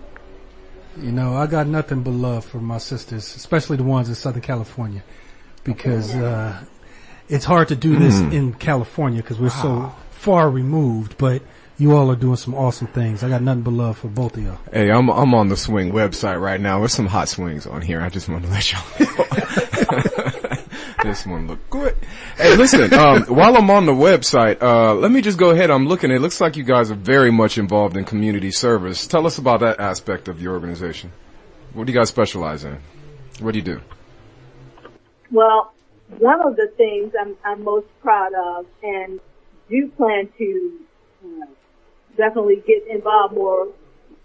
You 1.00 1.12
know, 1.12 1.34
I 1.34 1.46
got 1.46 1.66
nothing 1.66 2.02
but 2.02 2.10
love 2.10 2.44
for 2.44 2.58
my 2.58 2.78
sisters, 2.78 3.34
especially 3.34 3.76
the 3.76 3.84
ones 3.84 4.08
in 4.08 4.14
Southern 4.14 4.42
California, 4.42 5.02
because 5.64 6.14
uh, 6.14 6.62
it's 7.28 7.44
hard 7.44 7.68
to 7.68 7.76
do 7.76 7.98
this 7.98 8.20
in 8.20 8.52
California 8.54 9.22
because 9.22 9.38
we're 9.38 9.50
so 9.50 9.94
far 10.10 10.50
removed. 10.50 11.16
But 11.16 11.42
you 11.78 11.96
all 11.96 12.10
are 12.10 12.16
doing 12.16 12.36
some 12.36 12.54
awesome 12.54 12.88
things. 12.88 13.24
I 13.24 13.30
got 13.30 13.40
nothing 13.40 13.62
but 13.62 13.72
love 13.72 13.98
for 13.98 14.08
both 14.08 14.36
of 14.36 14.42
y'all. 14.42 14.58
hey, 14.72 14.90
I'm, 14.90 15.08
I'm 15.08 15.32
on 15.34 15.48
the 15.48 15.56
swing 15.56 15.92
website 15.92 16.40
right 16.40 16.60
now. 16.60 16.78
There's 16.80 16.92
some 16.92 17.06
hot 17.06 17.28
swings 17.28 17.66
on 17.66 17.80
here. 17.80 18.02
I 18.02 18.10
just 18.10 18.28
want 18.28 18.44
to 18.44 18.50
let 18.50 18.70
y'all 18.70 18.82
know. 19.00 20.30
this 21.02 21.26
one 21.26 21.46
look 21.46 21.70
good. 21.70 21.96
Hey, 22.36 22.56
listen, 22.56 22.92
um, 22.94 23.22
while 23.28 23.56
I'm 23.56 23.70
on 23.70 23.86
the 23.86 23.92
website, 23.92 24.62
uh, 24.62 24.94
let 24.94 25.10
me 25.10 25.20
just 25.20 25.38
go 25.38 25.50
ahead. 25.50 25.70
I'm 25.70 25.86
looking. 25.86 26.10
It 26.10 26.20
looks 26.20 26.40
like 26.40 26.56
you 26.56 26.64
guys 26.64 26.90
are 26.90 26.96
very 26.96 27.30
much 27.30 27.58
involved 27.58 27.96
in 27.96 28.04
community 28.04 28.50
service. 28.50 29.06
Tell 29.06 29.26
us 29.26 29.38
about 29.38 29.60
that 29.60 29.80
aspect 29.80 30.28
of 30.28 30.40
your 30.40 30.54
organization. 30.54 31.12
What 31.72 31.86
do 31.86 31.92
you 31.92 31.98
guys 31.98 32.08
specialize 32.08 32.64
in? 32.64 32.78
What 33.40 33.52
do 33.52 33.58
you 33.58 33.64
do? 33.64 33.80
Well, 35.30 35.72
one 36.18 36.40
of 36.40 36.56
the 36.56 36.68
things 36.76 37.12
I'm, 37.18 37.36
I'm 37.44 37.62
most 37.62 37.86
proud 38.02 38.32
of 38.34 38.66
and 38.82 39.20
do 39.68 39.88
plan 39.96 40.28
to 40.36 40.80
uh, 41.24 41.46
definitely 42.16 42.62
get 42.66 42.86
involved 42.88 43.34
more 43.34 43.68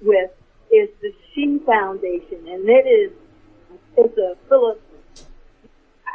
with 0.01 0.31
is 0.71 0.89
the 1.01 1.13
She 1.33 1.59
Foundation. 1.65 2.47
And 2.47 2.67
it 2.67 2.87
is, 2.87 3.11
it's 3.97 4.17
a 4.17 4.35
philo- 4.49 4.79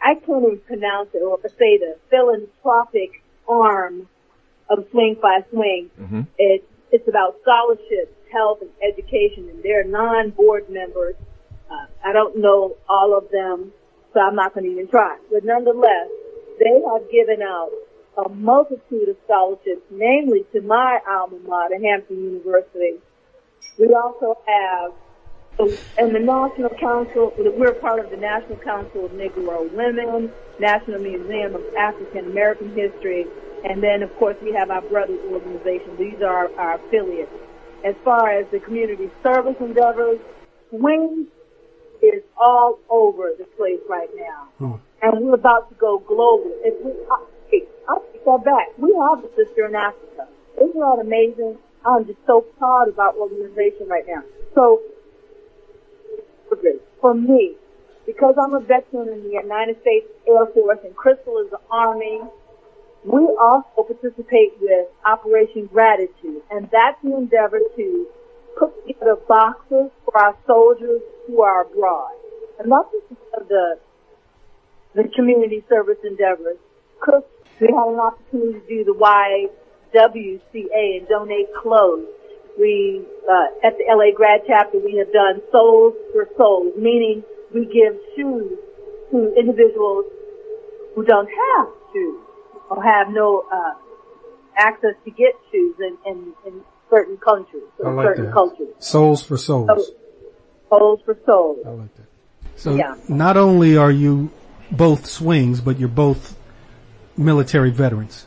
I 0.02 0.14
can't 0.14 0.44
even 0.44 0.58
pronounce 0.60 1.10
it 1.14 1.18
or 1.18 1.38
say 1.58 1.78
the 1.78 1.96
philanthropic 2.08 3.22
arm 3.48 4.08
of 4.68 4.86
Swing 4.90 5.16
Phi 5.20 5.42
Swing. 5.50 5.90
Mhm. 6.00 6.26
It, 6.38 6.64
it's 6.90 7.08
about 7.08 7.36
scholarships, 7.42 8.14
health, 8.32 8.62
and 8.62 8.70
education, 8.82 9.48
and 9.48 9.62
they're 9.62 9.84
non-board 9.84 10.70
members. 10.70 11.16
Uh, 11.70 11.86
I 12.04 12.12
don't 12.12 12.36
know 12.36 12.76
all 12.88 13.16
of 13.16 13.30
them, 13.30 13.72
so 14.12 14.20
I'm 14.20 14.34
not 14.34 14.54
going 14.54 14.64
to 14.64 14.72
even 14.72 14.88
try. 14.88 15.18
But 15.30 15.44
nonetheless, 15.44 16.08
they 16.58 16.82
have 16.92 17.10
given 17.10 17.42
out 17.42 17.70
a 18.16 18.28
multitude 18.28 19.08
of 19.08 19.16
scholarships, 19.24 19.82
namely 19.90 20.44
to 20.52 20.60
my 20.62 21.00
alma 21.08 21.38
mater, 21.46 21.78
Hampton 21.80 22.22
University. 22.22 22.98
We 23.78 23.94
also 23.94 24.36
have, 24.46 24.92
and 25.98 26.14
the 26.14 26.20
National 26.20 26.70
Council, 26.70 27.32
we're 27.36 27.74
part 27.74 28.00
of 28.04 28.10
the 28.10 28.16
National 28.16 28.56
Council 28.58 29.06
of 29.06 29.12
Negro 29.12 29.70
Women, 29.72 30.32
National 30.58 31.00
Museum 31.00 31.54
of 31.54 31.62
African 31.78 32.30
American 32.30 32.74
History, 32.74 33.26
and 33.64 33.82
then 33.82 34.02
of 34.02 34.14
course 34.16 34.36
we 34.42 34.52
have 34.52 34.70
our 34.70 34.82
brother 34.82 35.16
organization. 35.30 35.96
These 35.98 36.22
are 36.22 36.50
our 36.58 36.74
affiliates. 36.76 37.32
as 37.84 37.94
far 38.04 38.30
as 38.30 38.46
the 38.52 38.60
community 38.60 39.10
service 39.22 39.56
endeavors, 39.60 40.18
swing 40.70 41.26
is 42.02 42.22
all 42.36 42.78
over 42.88 43.32
the 43.38 43.44
place 43.56 43.80
right 43.88 44.08
now. 44.16 44.48
Hmm. 44.58 44.72
And 45.02 45.24
we're 45.24 45.34
about 45.34 45.68
to 45.70 45.74
go 45.76 45.98
global. 45.98 46.52
If 46.62 46.84
we, 46.84 46.92
I, 47.10 47.24
hey, 47.50 47.62
I'll 47.88 48.04
take 48.12 48.24
that 48.24 48.44
back. 48.44 48.66
We 48.76 48.94
have 48.94 49.24
a 49.24 49.28
sister 49.34 49.66
in 49.66 49.74
Africa. 49.74 50.28
Isn't 50.56 50.78
that 50.78 50.98
amazing? 51.00 51.56
I'm 51.84 52.06
just 52.06 52.18
so 52.26 52.42
proud 52.58 52.88
of 52.88 52.98
our 52.98 53.14
organization 53.14 53.88
right 53.88 54.04
now. 54.06 54.22
So, 54.54 54.82
for 57.00 57.14
me, 57.14 57.56
because 58.06 58.34
I'm 58.40 58.54
a 58.54 58.60
veteran 58.60 59.08
in 59.08 59.22
the 59.22 59.40
United 59.42 59.80
States 59.82 60.06
Air 60.26 60.46
Force 60.52 60.78
and 60.84 60.94
Crystal 60.94 61.38
is 61.38 61.50
the 61.50 61.60
Army, 61.70 62.20
we 63.04 63.20
also 63.40 63.88
participate 63.88 64.52
with 64.60 64.88
Operation 65.06 65.66
Gratitude, 65.66 66.42
and 66.50 66.68
that's 66.70 67.02
an 67.02 67.12
endeavor 67.12 67.60
to 67.76 68.06
put 68.58 68.86
together 68.86 69.16
boxes 69.26 69.90
for 70.04 70.18
our 70.18 70.36
soldiers 70.46 71.00
who 71.26 71.40
are 71.40 71.62
abroad. 71.62 72.12
And 72.58 72.70
that's 72.70 72.88
just 72.92 73.20
of 73.40 73.48
the 73.48 73.78
the 74.94 75.04
community 75.14 75.64
service 75.68 75.98
endeavors. 76.04 76.58
Cook, 77.00 77.26
we 77.60 77.68
had 77.68 77.88
an 77.88 78.00
opportunity 78.00 78.60
to 78.60 78.66
do 78.66 78.84
the 78.84 78.94
YWCA 79.94 80.98
and 80.98 81.08
donate 81.08 81.46
clothes. 81.54 82.08
We, 82.58 83.02
uh, 83.30 83.66
at 83.66 83.78
the 83.78 83.84
LA 83.88 84.14
Grad 84.16 84.40
Chapter, 84.46 84.78
we 84.78 84.96
have 84.96 85.12
done 85.12 85.40
Souls 85.52 85.94
for 86.12 86.28
Souls, 86.36 86.74
meaning 86.76 87.22
we 87.54 87.66
give 87.66 87.94
shoes 88.16 88.58
to 89.10 89.34
individuals 89.38 90.04
who 90.94 91.04
don't 91.04 91.28
have 91.28 91.68
shoes 91.92 92.20
or 92.70 92.82
have 92.82 93.08
no 93.10 93.44
uh, 93.52 93.74
access 94.56 94.94
to 95.04 95.10
get 95.10 95.32
shoes 95.50 95.76
in, 95.78 95.96
in, 96.06 96.32
in 96.46 96.60
certain 96.90 97.16
countries 97.18 97.62
I 97.82 97.86
or 97.88 97.94
like 97.94 98.06
certain 98.08 98.26
that. 98.26 98.32
cultures. 98.32 98.68
Souls 98.80 99.22
for 99.22 99.36
souls. 99.36 99.68
So, 99.68 99.94
souls 100.68 101.00
for 101.04 101.16
souls. 101.24 101.58
I 101.64 101.70
like 101.70 101.94
that. 101.96 102.06
So 102.56 102.74
Yeah. 102.74 102.96
not 103.08 103.36
only 103.36 103.76
are 103.76 103.90
you 103.90 104.30
both 104.70 105.06
swings, 105.06 105.60
but 105.60 105.78
you're 105.78 105.88
both 105.88 106.36
military 107.16 107.70
veterans. 107.70 108.26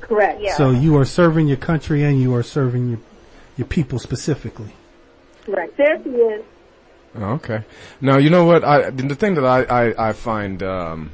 Correct. 0.00 0.40
Yeah. 0.40 0.54
So 0.56 0.70
you 0.70 0.96
are 0.96 1.04
serving 1.04 1.48
your 1.48 1.56
country 1.56 2.02
and 2.02 2.20
you 2.20 2.34
are 2.34 2.42
serving 2.42 2.88
your 2.90 2.98
your 3.60 3.68
people 3.68 3.98
specifically. 3.98 4.74
Right. 5.46 5.74
There 5.76 6.02
she 6.02 6.08
is. 6.10 6.44
Oh, 7.14 7.34
Okay. 7.34 7.62
Now 8.00 8.16
you 8.16 8.30
know 8.30 8.44
what? 8.46 8.64
I 8.64 8.90
the 8.90 9.14
thing 9.14 9.34
that 9.34 9.44
I 9.44 9.62
I, 9.64 10.08
I 10.08 10.12
find 10.14 10.62
um, 10.62 11.12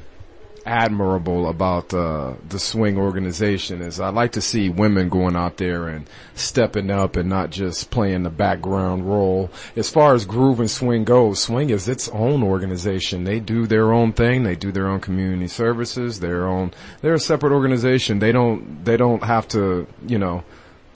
admirable 0.65 1.49
about 1.49 1.93
uh, 1.93 2.35
the 2.47 2.59
swing 2.59 2.97
organization 2.97 3.81
is 3.81 3.99
I 3.99 4.09
like 4.09 4.33
to 4.33 4.41
see 4.41 4.69
women 4.69 5.09
going 5.09 5.35
out 5.35 5.57
there 5.57 5.87
and 5.87 6.07
stepping 6.35 6.89
up 6.89 7.15
and 7.17 7.27
not 7.27 7.49
just 7.49 7.89
playing 7.89 8.23
the 8.23 8.29
background 8.29 9.09
role. 9.09 9.49
As 9.75 9.89
far 9.89 10.13
as 10.13 10.23
groove 10.25 10.59
and 10.59 10.69
swing 10.71 11.03
goes, 11.03 11.41
swing 11.41 11.69
is 11.69 11.87
its 11.89 12.07
own 12.09 12.43
organization. 12.43 13.23
They 13.25 13.39
do 13.41 13.65
their 13.67 13.91
own 13.91 14.13
thing. 14.13 14.43
They 14.43 14.55
do 14.55 14.71
their 14.71 14.87
own 14.87 15.01
community 15.01 15.47
services. 15.47 16.19
Their 16.21 16.47
own. 16.47 16.71
They're 17.01 17.15
a 17.15 17.19
separate 17.19 17.51
organization. 17.53 18.19
They 18.19 18.31
don't. 18.31 18.85
They 18.85 18.95
don't 18.95 19.23
have 19.23 19.47
to. 19.49 19.87
You 20.07 20.19
know. 20.19 20.43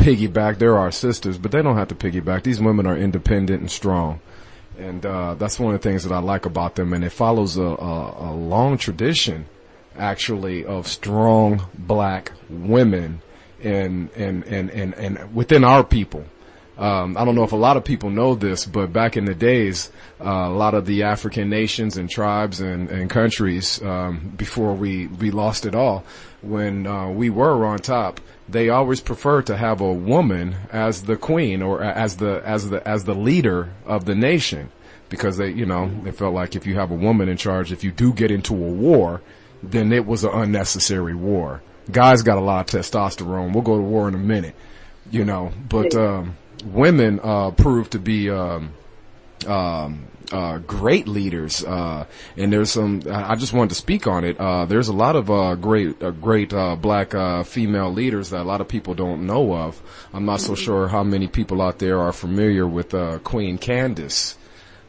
Piggyback. 0.01 0.57
They're 0.57 0.77
our 0.77 0.91
sisters, 0.91 1.37
but 1.37 1.51
they 1.51 1.61
don't 1.61 1.77
have 1.77 1.89
to 1.89 1.95
piggyback. 1.95 2.43
These 2.43 2.59
women 2.59 2.85
are 2.85 2.97
independent 2.97 3.61
and 3.61 3.71
strong 3.71 4.19
and 4.81 5.05
uh, 5.05 5.35
that's 5.35 5.59
one 5.59 5.73
of 5.73 5.81
the 5.81 5.89
things 5.89 6.03
that 6.03 6.13
I 6.13 6.19
like 6.19 6.45
about 6.45 6.75
them. 6.75 6.93
And 6.93 7.03
it 7.03 7.11
follows 7.11 7.57
a, 7.57 7.63
a, 7.63 8.31
a 8.31 8.33
long 8.33 8.77
tradition, 8.77 9.45
actually, 9.95 10.65
of 10.65 10.87
strong 10.87 11.67
black 11.77 12.31
women 12.49 13.21
and 13.61 14.09
and 14.15 14.43
and 14.45 14.69
and, 14.71 14.93
and 14.95 15.35
within 15.35 15.63
our 15.63 15.83
people. 15.83 16.25
Um, 16.77 17.15
I 17.15 17.25
don't 17.25 17.35
know 17.35 17.43
if 17.43 17.51
a 17.51 17.57
lot 17.57 17.77
of 17.77 17.83
people 17.83 18.09
know 18.09 18.33
this, 18.33 18.65
but 18.65 18.91
back 18.91 19.15
in 19.15 19.25
the 19.25 19.35
days, 19.35 19.91
uh, 20.19 20.29
a 20.29 20.49
lot 20.49 20.73
of 20.73 20.87
the 20.87 21.03
African 21.03 21.47
nations 21.47 21.95
and 21.95 22.09
tribes 22.09 22.59
and, 22.59 22.89
and 22.89 23.07
countries, 23.07 23.79
um, 23.83 24.33
before 24.35 24.73
we, 24.73 25.05
we 25.05 25.29
lost 25.29 25.67
it 25.67 25.75
all, 25.75 26.03
when 26.41 26.87
uh, 26.87 27.09
we 27.09 27.29
were 27.29 27.65
on 27.67 27.79
top, 27.79 28.19
they 28.51 28.69
always 28.69 29.01
preferred 29.01 29.47
to 29.47 29.55
have 29.55 29.81
a 29.81 29.93
woman 29.93 30.55
as 30.71 31.03
the 31.03 31.15
queen 31.15 31.61
or 31.61 31.81
as 31.83 32.17
the 32.17 32.41
as 32.45 32.69
the 32.69 32.85
as 32.87 33.05
the 33.05 33.15
leader 33.15 33.69
of 33.85 34.05
the 34.05 34.15
nation, 34.15 34.71
because 35.09 35.37
they 35.37 35.49
you 35.49 35.65
know 35.65 35.89
they 36.03 36.11
felt 36.11 36.33
like 36.33 36.55
if 36.55 36.65
you 36.65 36.75
have 36.75 36.91
a 36.91 36.95
woman 36.95 37.29
in 37.29 37.37
charge, 37.37 37.71
if 37.71 37.83
you 37.83 37.91
do 37.91 38.13
get 38.13 38.31
into 38.31 38.53
a 38.53 38.71
war, 38.71 39.21
then 39.63 39.91
it 39.91 40.05
was 40.05 40.23
an 40.23 40.31
unnecessary 40.33 41.15
war. 41.15 41.61
Guys 41.91 42.21
got 42.21 42.37
a 42.37 42.41
lot 42.41 42.73
of 42.73 42.81
testosterone. 42.81 43.53
We'll 43.53 43.63
go 43.63 43.77
to 43.77 43.83
war 43.83 44.07
in 44.07 44.15
a 44.15 44.19
minute, 44.19 44.55
you 45.09 45.25
know, 45.25 45.51
but 45.67 45.95
um, 45.95 46.37
women 46.65 47.19
uh, 47.23 47.51
proved 47.51 47.93
to 47.93 47.99
be 47.99 48.29
um, 48.29 48.73
um, 49.47 50.07
uh, 50.31 50.57
great 50.59 51.07
leaders, 51.07 51.63
uh, 51.63 52.05
and 52.37 52.51
there's 52.53 52.71
some. 52.71 53.01
I 53.09 53.31
I 53.31 53.35
just 53.35 53.53
wanted 53.53 53.69
to 53.69 53.75
speak 53.75 54.07
on 54.07 54.23
it. 54.23 54.39
Uh, 54.39 54.65
there's 54.65 54.87
a 54.87 54.93
lot 54.93 55.15
of 55.15 55.29
uh, 55.29 55.55
great, 55.55 56.01
uh, 56.01 56.11
great 56.11 56.53
uh, 56.53 56.75
black 56.75 57.13
uh, 57.13 57.43
female 57.43 57.91
leaders 57.91 58.29
that 58.31 58.41
a 58.41 58.43
lot 58.43 58.61
of 58.61 58.67
people 58.67 58.93
don't 58.93 59.25
know 59.25 59.53
of. 59.55 59.81
I'm 60.13 60.25
not 60.25 60.41
so 60.41 60.55
sure 60.55 60.87
how 60.87 61.03
many 61.03 61.27
people 61.27 61.61
out 61.61 61.79
there 61.79 61.99
are 61.99 62.13
familiar 62.13 62.65
with 62.67 62.93
uh, 62.93 63.19
Queen 63.19 63.57
Candace 63.57 64.37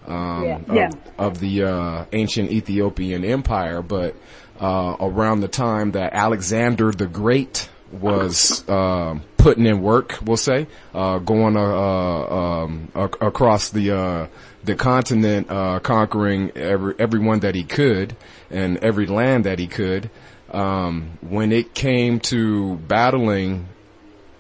um, 0.07 0.45
Yeah. 0.45 0.57
of, 0.69 0.75
Yeah. 0.75 0.91
of 1.19 1.39
the 1.41 1.63
uh, 1.65 2.05
ancient 2.13 2.51
Ethiopian 2.51 3.25
Empire, 3.25 3.83
but 3.83 4.15
uh, 4.61 4.97
around 5.01 5.41
the 5.41 5.49
time 5.49 5.93
that 5.93 6.13
Alexander 6.15 6.93
the 6.93 7.07
Great 7.07 7.69
was 7.93 8.67
uh, 8.69 9.19
putting 9.43 9.67
in 9.67 9.83
work, 9.83 10.19
we'll 10.25 10.37
say, 10.37 10.69
uh, 10.95 11.19
going 11.19 11.57
uh, 11.57 11.61
uh, 11.61 12.63
um, 12.65 12.89
across 12.95 13.71
the 13.71 13.91
uh, 13.91 14.27
the 14.63 14.77
continent, 14.77 15.51
uh, 15.51 15.81
conquering 15.81 16.53
every 16.53 16.95
everyone 16.99 17.41
that 17.41 17.55
he 17.55 17.65
could 17.65 18.17
and 18.51 18.79
every 18.79 19.07
land 19.07 19.45
that 19.45 19.59
he 19.59 19.67
could. 19.67 20.11
Um, 20.51 21.19
when 21.23 21.51
it 21.51 21.75
came 21.75 22.21
to 22.21 22.77
battling 22.77 23.69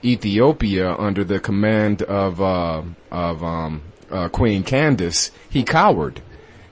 Ethiopia 0.04 0.94
under 0.94 1.24
the 1.24 1.40
command 1.40 2.02
of 2.02 2.40
uh, 2.40 2.82
of 3.10 3.42
um, 3.42 3.82
uh, 4.10 4.28
Queen 4.28 4.62
Candace, 4.62 5.32
he 5.50 5.64
cowered. 5.64 6.22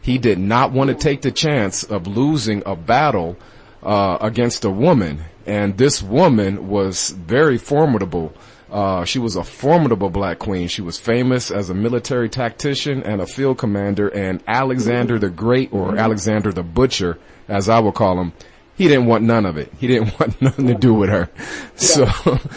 He 0.02 0.18
did 0.18 0.38
not 0.38 0.72
want 0.72 0.88
to 0.88 0.94
take 0.94 1.22
the 1.22 1.32
chance 1.32 1.82
of 1.82 2.06
losing 2.06 2.62
a 2.64 2.74
battle 2.76 3.36
uh, 3.82 4.18
against 4.20 4.64
a 4.64 4.70
woman, 4.70 5.24
and 5.46 5.76
this 5.76 6.02
woman 6.02 6.68
was 6.68 7.10
very 7.10 7.58
formidable. 7.58 8.32
Uh, 8.70 9.04
she 9.04 9.18
was 9.18 9.36
a 9.36 9.42
formidable 9.42 10.10
black 10.10 10.38
queen. 10.38 10.68
She 10.68 10.82
was 10.82 10.98
famous 10.98 11.50
as 11.50 11.70
a 11.70 11.74
military 11.74 12.28
tactician 12.28 13.02
and 13.02 13.20
a 13.20 13.26
field 13.26 13.58
commander. 13.58 14.08
And 14.08 14.42
Alexander 14.46 15.18
the 15.18 15.30
Great, 15.30 15.72
or 15.72 15.96
Alexander 15.96 16.52
the 16.52 16.62
Butcher, 16.62 17.18
as 17.48 17.68
I 17.68 17.80
will 17.80 17.92
call 17.92 18.20
him, 18.20 18.32
he 18.80 18.88
didn't 18.88 19.06
want 19.06 19.24
none 19.24 19.44
of 19.44 19.58
it. 19.58 19.70
He 19.78 19.88
didn't 19.88 20.18
want 20.20 20.40
nothing 20.40 20.68
to 20.68 20.74
do 20.74 20.94
with 20.94 21.10
her. 21.10 21.28
So, 21.74 22.08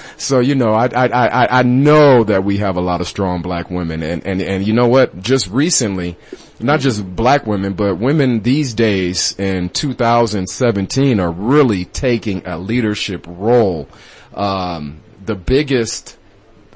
so 0.18 0.40
you 0.40 0.56
know, 0.56 0.74
I, 0.74 0.86
I, 0.86 1.08
I, 1.08 1.60
I 1.60 1.64
know 1.64 2.24
that 2.24 2.44
we 2.44 2.58
have 2.58 2.78
a 2.78 2.82
lot 2.82 3.02
of 3.02 3.08
strong 3.08 3.42
black 3.42 3.70
women, 3.70 4.02
and 4.04 4.26
and 4.26 4.42
and 4.42 4.66
you 4.66 4.72
know 4.72 4.88
what? 4.88 5.22
Just 5.22 5.48
recently, 5.48 6.16
not 6.64 6.80
just 6.80 7.16
black 7.16 7.46
women, 7.46 7.74
but 7.74 7.96
women 7.96 8.42
these 8.42 8.74
days 8.74 9.38
in 9.38 9.70
2017 9.70 11.20
are 11.20 11.32
really 11.32 11.86
taking 11.86 12.46
a 12.46 12.58
leadership 12.58 13.26
role. 13.28 13.88
Um, 14.34 15.02
the 15.24 15.36
biggest 15.36 16.18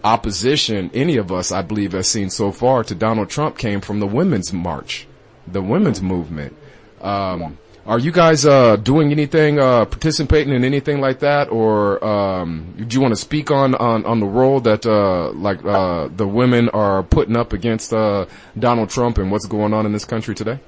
opposition 0.04 0.92
any 0.94 1.18
of 1.18 1.32
us, 1.32 1.52
I 1.52 1.62
believe, 1.62 1.94
has 1.94 2.10
seen 2.10 2.30
so 2.30 2.52
far 2.52 2.84
to 2.84 2.96
Donald 2.96 3.30
Trump 3.30 3.58
came 3.58 3.82
from 3.82 4.00
the 4.00 4.08
women's 4.08 4.54
march, 4.54 5.08
the 5.48 5.62
women's 5.62 6.02
movement. 6.02 6.56
Um, 7.02 7.58
are 7.88 8.00
you 8.00 8.12
guys 8.12 8.46
uh, 8.46 8.76
doing 8.76 9.12
anything, 9.12 9.60
uh, 9.60 9.86
participating 9.86 10.54
in 10.54 10.66
anything 10.66 11.00
like 11.00 11.20
that, 11.20 11.50
or 11.50 12.04
um, 12.04 12.74
do 12.76 12.94
you 12.94 13.02
want 13.02 13.14
to 13.14 13.20
speak 13.20 13.50
on, 13.50 13.76
on, 13.76 14.06
on 14.06 14.20
the 14.20 14.26
role 14.26 14.60
that 14.60 14.86
uh, 14.86 15.32
like 15.32 15.64
uh, 15.64 16.10
the 16.14 16.28
women 16.28 16.68
are 16.70 17.02
putting 17.04 17.38
up 17.38 17.54
against 17.54 17.94
uh, 17.94 18.26
Donald 18.60 18.90
Trump 18.90 19.18
and 19.18 19.32
what's 19.32 19.46
going 19.46 19.74
on 19.74 19.86
in 19.86 19.94
this 19.94 20.06
country 20.06 20.36
today? 20.36 20.60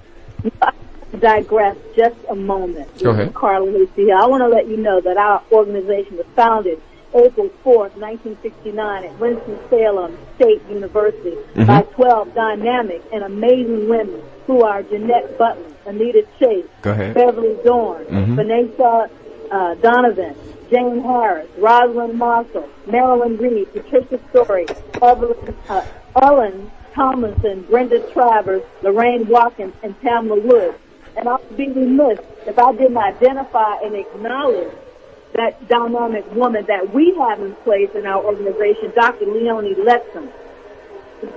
digress 1.20 1.76
just 1.96 2.16
a 2.30 2.36
moment. 2.36 2.88
Go 3.04 3.10
ahead. 3.10 3.34
Carla 3.34 3.70
Lucy 3.70 4.04
here. 4.04 4.16
I 4.18 4.26
want 4.28 4.42
to 4.42 4.48
let 4.48 4.68
you 4.68 4.78
know 4.78 5.02
that 5.02 5.18
our 5.18 5.44
organization 5.52 6.16
was 6.16 6.26
founded 6.36 6.82
April 7.14 7.50
4th, 7.66 7.98
1969 7.98 9.04
at 9.04 9.20
Winston-Salem 9.20 10.18
State 10.36 10.62
University 10.70 11.36
by 11.66 11.82
12 11.82 12.34
dynamic 12.34 13.02
and 13.12 13.24
amazing 13.24 13.90
women 13.90 14.22
who 14.50 14.64
are 14.64 14.82
Jeanette 14.82 15.38
Butler, 15.38 15.72
Anita 15.86 16.26
Chase, 16.40 16.66
Go 16.82 16.90
ahead. 16.90 17.14
Beverly 17.14 17.56
Dorn, 17.64 18.04
Vanessa 18.36 19.08
uh, 19.52 19.76
Donovan, 19.76 20.36
Jane 20.72 21.02
Harris, 21.04 21.48
Rosalind 21.60 22.18
Marshall, 22.18 22.68
Marilyn 22.88 23.38
Reed, 23.38 23.72
Patricia 23.72 24.20
Story, 24.32 24.66
Evelyn, 25.04 25.56
uh, 25.70 25.86
Ellen 26.20 26.72
Tomlinson, 26.96 27.62
Brenda 27.70 28.00
Travers, 28.12 28.64
Lorraine 28.82 29.28
Watkins, 29.28 29.76
and 29.84 30.00
Pamela 30.02 30.40
Woods. 30.40 30.78
And 31.16 31.30
I 31.30 31.36
would 31.36 31.56
be 31.56 31.68
remiss 31.70 32.20
if 32.48 32.58
I 32.58 32.72
didn't 32.72 32.98
identify 32.98 33.76
and 33.84 33.96
acknowledge 33.96 34.74
that 35.36 35.68
dynamic 35.68 36.26
woman 36.34 36.66
that 36.66 36.92
we 36.92 37.14
have 37.20 37.40
in 37.40 37.54
place 37.58 37.92
in 37.94 38.08
our 38.08 38.24
organization, 38.26 38.92
Dr. 38.96 39.28
Leonie 39.28 39.76
Letson. 39.76 40.32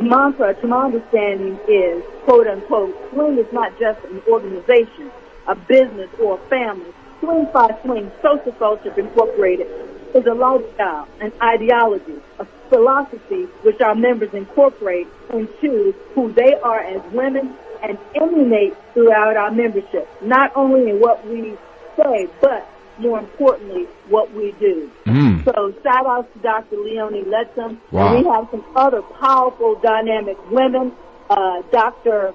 Mantra, 0.01 0.55
to 0.55 0.67
my 0.67 0.87
understanding, 0.87 1.59
is 1.69 2.03
quote 2.25 2.47
unquote, 2.47 2.97
swing 3.11 3.39
is 3.39 3.53
not 3.53 3.79
just 3.79 4.05
an 4.05 4.23
organization, 4.29 5.11
a 5.47 5.55
business, 5.55 6.11
or 6.21 6.39
a 6.39 6.49
family. 6.49 6.93
Swing 7.21 7.47
Phi 7.53 7.83
Swing 7.83 8.11
Social 8.23 8.53
Fellowship 8.53 8.99
Incorporated 8.99 9.69
is 10.15 10.27
a 10.27 10.35
lifestyle, 10.35 11.09
an 11.21 11.33
ideology, 11.43 12.21
a 12.39 12.45
philosophy 12.69 13.45
which 13.63 13.81
our 13.81 13.95
members 13.95 14.33
incorporate 14.35 15.07
into 15.33 15.95
who 16.15 16.33
they 16.33 16.55
are 16.55 16.81
as 16.81 17.03
women 17.13 17.55
and 17.83 17.99
emanate 18.15 18.75
throughout 18.95 19.37
our 19.37 19.51
membership, 19.51 20.09
not 20.23 20.53
only 20.55 20.91
in 20.91 21.01
what 21.01 21.27
we 21.27 21.57
say, 21.97 22.29
but 22.41 22.69
more 22.99 23.19
importantly, 23.19 23.85
what 24.09 24.33
we 24.33 24.53
do. 24.53 24.91
Mm. 25.07 25.22
So 25.45 25.75
shout 25.83 26.07
out 26.07 26.33
to 26.35 26.39
Dr. 26.41 26.77
Leonie 26.77 27.25
Letson. 27.25 27.79
Wow. 27.91 28.15
And 28.15 28.25
we 28.25 28.31
have 28.31 28.49
some 28.51 28.65
other 28.77 29.03
powerful, 29.03 29.81
dynamic 29.83 30.37
women. 30.51 30.93
Uh, 31.29 31.63
Dr. 31.73 32.35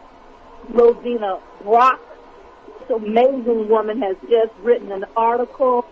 Rosina 0.69 1.39
Brock, 1.63 2.01
this 2.79 2.97
amazing 2.97 3.69
woman, 3.69 4.01
has 4.01 4.17
just 4.29 4.51
written 4.61 4.91
an 4.91 5.05
article 5.15 5.85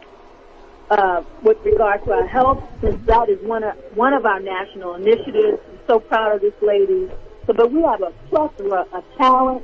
uh, 0.90 1.24
with 1.42 1.58
regard 1.64 2.04
to 2.06 2.12
our 2.12 2.28
health, 2.28 2.64
since 2.82 3.04
that 3.06 3.30
is 3.30 3.40
one 3.44 3.64
of 3.64 3.76
one 3.96 4.14
of 4.14 4.26
our 4.26 4.40
national 4.40 4.96
initiatives. 4.96 5.60
I'm 5.70 5.80
so 5.88 6.00
proud 6.00 6.36
of 6.36 6.42
this 6.42 6.54
lady. 6.62 7.10
So, 7.48 7.54
but 7.54 7.72
we 7.72 7.82
have 7.84 8.02
a 8.02 8.12
plethora 8.30 8.86
of 8.92 9.04
talent 9.18 9.64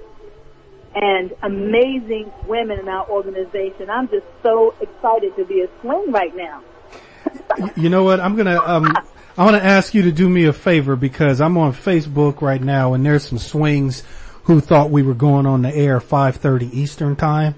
and 0.94 1.34
amazing 1.42 2.32
women 2.48 2.80
in 2.80 2.88
our 2.88 3.10
organization. 3.10 3.90
I'm 3.90 4.08
just 4.10 4.26
so 4.44 4.76
excited 4.82 5.36
to 5.38 5.46
be 5.46 5.62
a 5.62 5.68
swing 5.82 6.12
right 6.12 6.36
now. 6.36 6.64
You 7.76 7.90
know 7.90 8.04
what? 8.04 8.20
I'm 8.20 8.36
gonna 8.36 8.60
um, 8.60 8.94
I 9.38 9.46
want 9.46 9.56
to 9.56 9.64
ask 9.64 9.94
you 9.94 10.04
to 10.04 10.12
do 10.12 10.28
me 10.28 10.46
a 10.46 10.54
favor 10.54 10.96
because 10.96 11.42
I'm 11.42 11.58
on 11.58 11.74
Facebook 11.74 12.42
right 12.42 12.62
now, 12.62 12.94
and 12.94 13.06
there's 13.06 13.28
some 13.28 13.38
swings 13.38 14.04
who 14.44 14.60
thought 14.60 14.90
we 14.90 15.04
were 15.04 15.14
going 15.14 15.46
on 15.46 15.62
the 15.62 15.74
air 15.74 16.00
5:30 16.00 16.74
Eastern 16.74 17.16
time, 17.16 17.56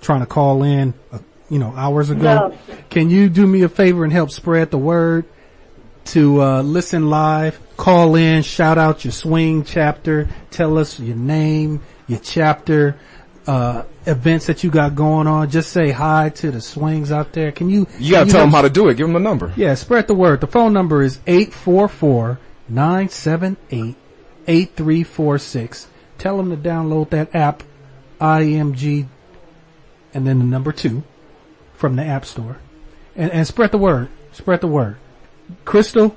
trying 0.00 0.20
to 0.20 0.26
call 0.26 0.62
in, 0.62 0.94
uh, 1.12 1.18
you 1.50 1.58
know, 1.58 1.74
hours 1.76 2.10
ago. 2.10 2.22
No. 2.48 2.76
Can 2.90 3.10
you 3.10 3.28
do 3.28 3.46
me 3.46 3.62
a 3.62 3.68
favor 3.68 4.04
and 4.04 4.12
help 4.12 4.30
spread 4.30 4.70
the 4.70 4.78
word 4.78 5.26
to 6.06 6.42
uh, 6.42 6.62
listen 6.62 7.10
live? 7.10 7.58
Call 7.76 8.14
in, 8.14 8.42
shout 8.42 8.78
out 8.78 9.04
your 9.04 9.12
swing 9.12 9.64
chapter, 9.64 10.28
tell 10.50 10.78
us 10.78 10.98
your 11.00 11.16
name, 11.16 11.82
your 12.06 12.20
chapter, 12.20 12.96
uh, 13.46 13.82
events 14.06 14.46
that 14.46 14.64
you 14.64 14.70
got 14.70 14.94
going 14.94 15.26
on. 15.26 15.50
Just 15.50 15.70
say 15.72 15.90
hi 15.90 16.30
to 16.36 16.50
the 16.50 16.60
swings 16.60 17.12
out 17.12 17.32
there. 17.32 17.52
Can 17.52 17.68
you? 17.70 17.86
You 17.98 18.12
gotta 18.12 18.24
can 18.26 18.32
tell 18.32 18.40
them 18.42 18.50
how 18.52 18.62
to 18.62 18.70
do 18.70 18.88
it. 18.88 18.96
Give 18.96 19.06
them 19.06 19.12
the 19.14 19.20
number. 19.20 19.52
yeah, 19.56 19.74
spread 19.74 20.06
the 20.06 20.14
word. 20.14 20.40
The 20.40 20.46
phone 20.46 20.72
number 20.72 21.02
is 21.02 21.18
844-978-8346. 24.46 25.86
Tell 26.18 26.36
them 26.36 26.50
to 26.50 26.56
download 26.56 27.10
that 27.10 27.34
app, 27.34 27.62
IMG, 28.20 29.06
and 30.12 30.26
then 30.26 30.38
the 30.38 30.44
number 30.44 30.72
two 30.72 31.02
from 31.74 31.96
the 31.96 32.04
App 32.04 32.24
Store. 32.24 32.58
And, 33.16 33.30
and 33.32 33.46
spread 33.46 33.72
the 33.72 33.78
word. 33.78 34.08
Spread 34.32 34.60
the 34.60 34.66
word. 34.68 34.96
Crystal 35.64 36.16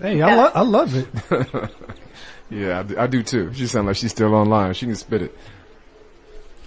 Hey, 0.00 0.22
I, 0.22 0.34
lo- 0.34 0.52
I 0.54 0.62
love 0.62 0.94
it. 0.94 1.06
yeah, 2.50 2.80
I 2.80 2.82
do, 2.82 2.98
I 2.98 3.06
do 3.06 3.22
too. 3.22 3.52
She 3.52 3.66
sounds 3.66 3.86
like 3.86 3.96
she's 3.96 4.10
still 4.10 4.34
online. 4.34 4.72
She 4.72 4.86
can 4.86 4.96
spit 4.96 5.20
it. 5.22 5.36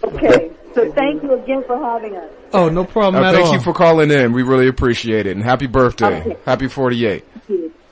Okay. 0.03 0.51
So 0.77 0.91
thank 0.91 1.23
you 1.23 1.33
again 1.33 1.63
for 1.65 1.75
having 1.75 2.15
us. 2.15 2.29
Oh, 2.53 2.69
no 2.69 2.85
problem 2.85 3.23
Uh, 3.23 3.29
at 3.29 3.33
thank 3.33 3.47
all. 3.47 3.53
you 3.55 3.59
for 3.59 3.73
calling 3.73 4.11
in. 4.11 4.31
We 4.31 4.43
really 4.43 4.67
appreciate 4.67 5.25
it, 5.25 5.35
and 5.35 5.43
happy 5.43 5.65
birthday. 5.65 6.19
Okay. 6.21 6.37
Happy 6.45 6.67
48. 6.67 7.25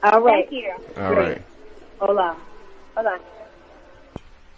All 0.03 0.21
right. 0.21 0.47
Thank 0.47 0.51
you. 0.51 0.71
All 0.95 1.13
right. 1.15 1.41
Hola. 1.99 2.35
Hold 2.93 3.07
on. 3.07 3.19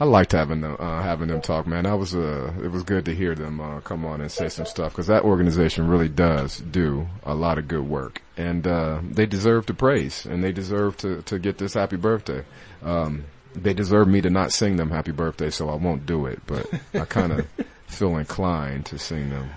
I 0.01 0.03
liked 0.03 0.33
having 0.33 0.59
them 0.59 0.75
uh, 0.77 1.01
having 1.01 1.29
them 1.29 1.39
talk, 1.39 1.65
man. 1.67 1.85
That 1.85 1.97
was 1.97 2.13
uh, 2.13 2.51
it 2.61 2.69
was 2.69 2.83
good 2.83 3.05
to 3.05 3.15
hear 3.15 3.33
them 3.33 3.61
uh, 3.61 3.79
come 3.79 4.05
on 4.05 4.19
and 4.19 4.29
say 4.29 4.49
some 4.49 4.65
stuff 4.65 4.91
because 4.91 5.07
that 5.07 5.23
organization 5.23 5.87
really 5.87 6.09
does 6.09 6.57
do 6.57 7.07
a 7.23 7.33
lot 7.33 7.57
of 7.57 7.69
good 7.69 7.87
work, 7.87 8.21
and 8.35 8.67
uh, 8.67 8.99
they 9.09 9.25
deserve 9.25 9.65
to 9.67 9.73
praise 9.73 10.25
and 10.25 10.43
they 10.43 10.51
deserve 10.51 10.97
to 10.97 11.21
to 11.23 11.39
get 11.39 11.57
this 11.59 11.75
happy 11.75 11.95
birthday. 11.95 12.43
Um, 12.83 13.23
they 13.55 13.73
deserve 13.73 14.07
me 14.09 14.19
to 14.21 14.29
not 14.29 14.51
sing 14.51 14.75
them 14.75 14.91
happy 14.91 15.11
birthday, 15.13 15.49
so 15.49 15.69
I 15.69 15.75
won't 15.75 16.05
do 16.05 16.25
it. 16.27 16.41
But 16.45 16.67
I 16.93 17.05
kind 17.05 17.31
of 17.31 17.47
feel 17.87 18.17
inclined 18.17 18.85
to 18.87 18.99
sing 18.99 19.29
them. 19.29 19.49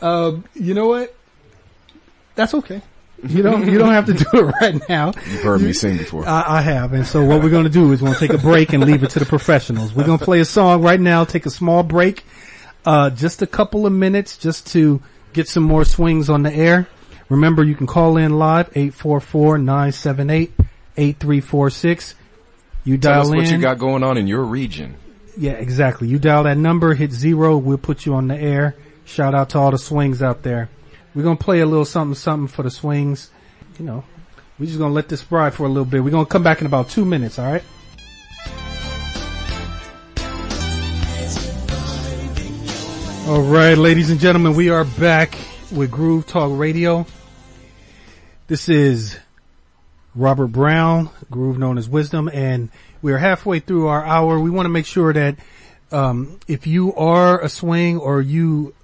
Um, 0.00 0.44
you 0.54 0.74
know 0.74 0.86
what? 0.88 1.14
That's 2.34 2.54
okay. 2.54 2.82
You 3.26 3.42
don't 3.42 3.70
you 3.70 3.78
don't 3.78 3.92
have 3.92 4.06
to 4.06 4.12
do 4.12 4.24
it 4.34 4.54
right 4.60 4.88
now. 4.88 5.12
You've 5.30 5.42
heard 5.42 5.60
me 5.62 5.72
sing 5.72 5.96
before. 5.96 6.26
I, 6.28 6.58
I 6.58 6.60
have, 6.60 6.92
and 6.92 7.06
so 7.06 7.24
what 7.24 7.42
we're 7.42 7.50
going 7.50 7.64
to 7.64 7.70
do 7.70 7.92
is 7.92 8.02
we're 8.02 8.08
going 8.08 8.18
to 8.18 8.26
take 8.28 8.36
a 8.36 8.42
break 8.42 8.72
and 8.72 8.84
leave 8.84 9.02
it 9.02 9.10
to 9.10 9.18
the 9.18 9.24
professionals. 9.24 9.94
We're 9.94 10.04
going 10.04 10.18
to 10.18 10.24
play 10.24 10.40
a 10.40 10.44
song 10.44 10.82
right 10.82 11.00
now, 11.00 11.24
take 11.24 11.46
a 11.46 11.50
small 11.50 11.82
break, 11.82 12.24
uh, 12.84 13.10
just 13.10 13.40
a 13.40 13.46
couple 13.46 13.86
of 13.86 13.92
minutes, 13.92 14.36
just 14.36 14.66
to 14.72 15.00
get 15.32 15.48
some 15.48 15.62
more 15.62 15.84
swings 15.86 16.28
on 16.28 16.42
the 16.42 16.52
air. 16.52 16.86
Remember, 17.30 17.64
you 17.64 17.74
can 17.74 17.86
call 17.86 18.18
in 18.18 18.36
live 18.38 18.70
eight 18.74 18.92
four 18.92 19.20
four 19.20 19.56
nine 19.56 19.92
seven 19.92 20.28
eight 20.28 20.52
eight 20.98 21.18
three 21.18 21.40
four 21.40 21.70
six. 21.70 22.14
You 22.84 22.98
Tell 22.98 23.12
dial 23.12 23.20
us 23.22 23.28
in. 23.30 23.36
what 23.36 23.50
you 23.50 23.58
got 23.58 23.78
going 23.78 24.02
on 24.02 24.18
in 24.18 24.26
your 24.26 24.42
region. 24.44 24.96
Yeah, 25.36 25.52
exactly. 25.52 26.08
You 26.08 26.18
dial 26.18 26.44
that 26.44 26.56
number, 26.56 26.94
hit 26.94 27.12
zero, 27.12 27.56
we'll 27.56 27.78
put 27.78 28.06
you 28.06 28.14
on 28.14 28.28
the 28.28 28.36
air. 28.36 28.76
Shout 29.04 29.34
out 29.34 29.50
to 29.50 29.58
all 29.58 29.70
the 29.70 29.78
swings 29.78 30.22
out 30.22 30.42
there. 30.42 30.70
We're 31.14 31.24
gonna 31.24 31.36
play 31.36 31.60
a 31.60 31.66
little 31.66 31.84
something 31.84 32.14
something 32.14 32.48
for 32.48 32.62
the 32.62 32.70
swings. 32.70 33.30
You 33.78 33.84
know, 33.84 34.04
we're 34.58 34.66
just 34.66 34.78
gonna 34.78 34.94
let 34.94 35.08
this 35.08 35.30
ride 35.30 35.54
for 35.54 35.64
a 35.64 35.68
little 35.68 35.84
bit. 35.84 36.04
We're 36.04 36.10
gonna 36.10 36.26
come 36.26 36.42
back 36.42 36.60
in 36.60 36.66
about 36.66 36.88
two 36.88 37.04
minutes, 37.04 37.38
alright? 37.38 37.64
Alright, 43.26 43.78
ladies 43.78 44.10
and 44.10 44.20
gentlemen, 44.20 44.54
we 44.54 44.70
are 44.70 44.84
back 44.84 45.36
with 45.72 45.90
Groove 45.90 46.26
Talk 46.26 46.50
Radio. 46.58 47.06
This 48.46 48.68
is 48.68 49.16
Robert 50.14 50.48
Brown, 50.48 51.10
Groove 51.30 51.58
known 51.58 51.78
as 51.78 51.88
Wisdom, 51.88 52.28
and 52.32 52.70
we 53.04 53.12
are 53.12 53.18
halfway 53.18 53.60
through 53.60 53.86
our 53.86 54.02
hour. 54.02 54.40
We 54.40 54.48
want 54.48 54.64
to 54.64 54.70
make 54.70 54.86
sure 54.86 55.12
that 55.12 55.36
Um, 55.92 56.40
if 56.48 56.66
you 56.66 56.92
are 56.94 57.40
a 57.40 57.48
swing 57.48 57.98
or 57.98 58.20
you 58.20 58.74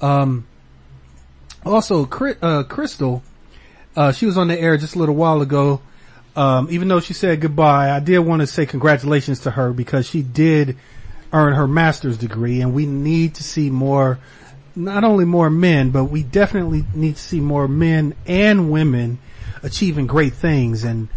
Um, 0.00 0.46
also, 1.64 2.08
uh, 2.40 2.62
Crystal, 2.64 3.24
uh, 3.96 4.12
she 4.12 4.26
was 4.26 4.38
on 4.38 4.46
the 4.46 4.60
air 4.60 4.76
just 4.76 4.94
a 4.94 4.98
little 4.98 5.16
while 5.16 5.40
ago. 5.40 5.80
Um, 6.38 6.68
even 6.70 6.86
though 6.86 7.00
she 7.00 7.14
said 7.14 7.40
goodbye, 7.40 7.90
I 7.90 7.98
did 7.98 8.20
want 8.20 8.42
to 8.42 8.46
say 8.46 8.64
congratulations 8.64 9.40
to 9.40 9.50
her 9.50 9.72
because 9.72 10.08
she 10.08 10.22
did 10.22 10.76
earn 11.32 11.54
her 11.54 11.66
master's 11.66 12.16
degree 12.16 12.60
and 12.60 12.72
we 12.72 12.86
need 12.86 13.34
to 13.34 13.42
see 13.42 13.70
more, 13.70 14.20
not 14.76 15.02
only 15.02 15.24
more 15.24 15.50
men, 15.50 15.90
but 15.90 16.04
we 16.04 16.22
definitely 16.22 16.84
need 16.94 17.16
to 17.16 17.20
see 17.20 17.40
more 17.40 17.66
men 17.66 18.14
and 18.24 18.70
women 18.70 19.18
achieving 19.64 20.06
great 20.06 20.32
things 20.32 20.84
and 20.84 21.08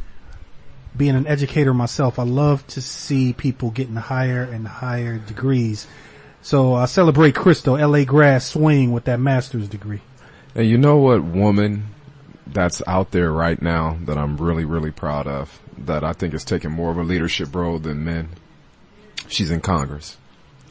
being 0.97 1.15
an 1.15 1.27
educator 1.27 1.71
myself, 1.71 2.17
I 2.17 2.23
love 2.23 2.65
to 2.69 2.81
see 2.81 3.31
people 3.31 3.69
getting 3.69 3.97
higher 3.97 4.41
and 4.41 4.67
higher 4.67 5.19
degrees. 5.19 5.85
So 6.41 6.73
I 6.73 6.85
celebrate 6.85 7.35
Crystal, 7.35 7.75
LA 7.75 8.05
Grass 8.05 8.47
Swing 8.47 8.91
with 8.91 9.03
that 9.03 9.19
master's 9.19 9.69
degree. 9.69 10.01
And 10.55 10.67
you 10.67 10.79
know 10.79 10.97
what 10.97 11.23
woman 11.23 11.89
that's 12.53 12.81
out 12.87 13.11
there 13.11 13.31
right 13.31 13.61
now 13.61 13.97
that 14.05 14.17
I'm 14.17 14.37
really, 14.37 14.65
really 14.65 14.91
proud 14.91 15.27
of 15.27 15.61
that 15.77 16.03
I 16.03 16.13
think 16.13 16.33
is 16.33 16.43
taking 16.43 16.71
more 16.71 16.91
of 16.91 16.97
a 16.97 17.03
leadership 17.03 17.55
role 17.55 17.79
than 17.79 18.03
men? 18.03 18.29
She's 19.27 19.51
in 19.51 19.61
Congress. 19.61 20.17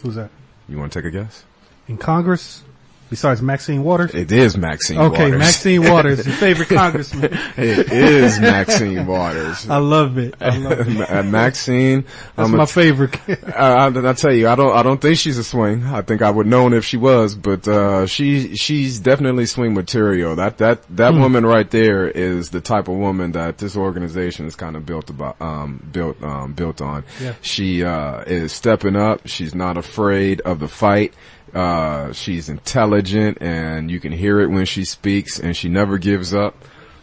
Who's 0.03 0.14
that? 0.14 0.31
You 0.69 0.79
want 0.79 0.93
to 0.93 0.99
take 1.01 1.07
a 1.07 1.11
guess? 1.11 1.45
In 1.88 1.97
Congress? 1.97 2.62
Besides 3.11 3.42
Maxine 3.42 3.83
Waters? 3.83 4.14
It 4.14 4.31
is 4.31 4.57
Maxine 4.57 4.99
Okay, 5.01 5.25
Waters. 5.25 5.38
Maxine 5.40 5.83
Waters, 5.90 6.25
your 6.27 6.37
favorite 6.37 6.68
congressman. 6.70 7.25
it 7.57 7.90
is 7.92 8.38
Maxine 8.38 9.05
Waters. 9.05 9.68
I 9.68 9.79
love 9.79 10.16
it. 10.16 10.35
I 10.40 10.57
love 10.57 10.88
it. 10.88 11.25
Maxine, 11.27 12.03
That's 12.37 12.49
I'm 12.49 12.55
a 12.55 12.59
my 12.59 12.66
favorite. 12.66 13.18
I, 13.57 13.88
I, 13.88 14.11
I 14.11 14.12
tell 14.12 14.33
you, 14.33 14.46
I 14.49 14.55
don't, 14.55 14.77
I 14.77 14.85
don't 14.85 15.01
think 15.01 15.16
she's 15.18 15.38
a 15.38 15.44
swing. 15.44 15.85
I 15.85 16.03
think 16.03 16.23
I 16.23 16.31
would 16.31 16.46
known 16.46 16.73
if 16.73 16.85
she 16.85 16.96
was, 16.96 17.35
but, 17.35 17.66
uh, 17.66 18.07
she, 18.07 18.55
she's 18.55 19.01
definitely 19.01 19.46
swing 19.46 19.75
material. 19.75 20.37
That, 20.37 20.59
that, 20.59 20.83
that 20.96 21.12
Hmm. 21.12 21.20
woman 21.20 21.44
right 21.44 21.68
there 21.68 22.09
is 22.09 22.51
the 22.51 22.61
type 22.61 22.87
of 22.87 22.94
woman 22.96 23.33
that 23.33 23.59
this 23.59 23.77
organization 23.77 24.46
is 24.46 24.55
kind 24.55 24.77
of 24.77 24.87
built 24.87 25.11
about, 25.11 25.40
um, 25.42 25.83
built, 25.90 26.23
um, 26.23 26.53
built 26.53 26.81
on. 26.81 27.03
Yeah. 27.20 27.35
She, 27.42 27.83
uh, 27.83 28.20
is 28.23 28.53
stepping 28.53 28.94
up. 28.94 29.23
She's 29.27 29.53
not 29.55 29.77
afraid 29.77 30.40
of 30.42 30.61
the 30.61 30.68
fight. 30.68 31.12
Uh, 31.54 32.12
she's 32.12 32.48
intelligent 32.48 33.38
and 33.40 33.90
you 33.90 34.00
can 34.00 34.12
hear 34.12 34.40
it 34.40 34.48
when 34.48 34.66
she 34.66 34.84
speaks 34.84 35.38
and 35.38 35.56
she 35.56 35.68
never 35.68 35.98
gives 35.98 36.32
up. 36.32 36.56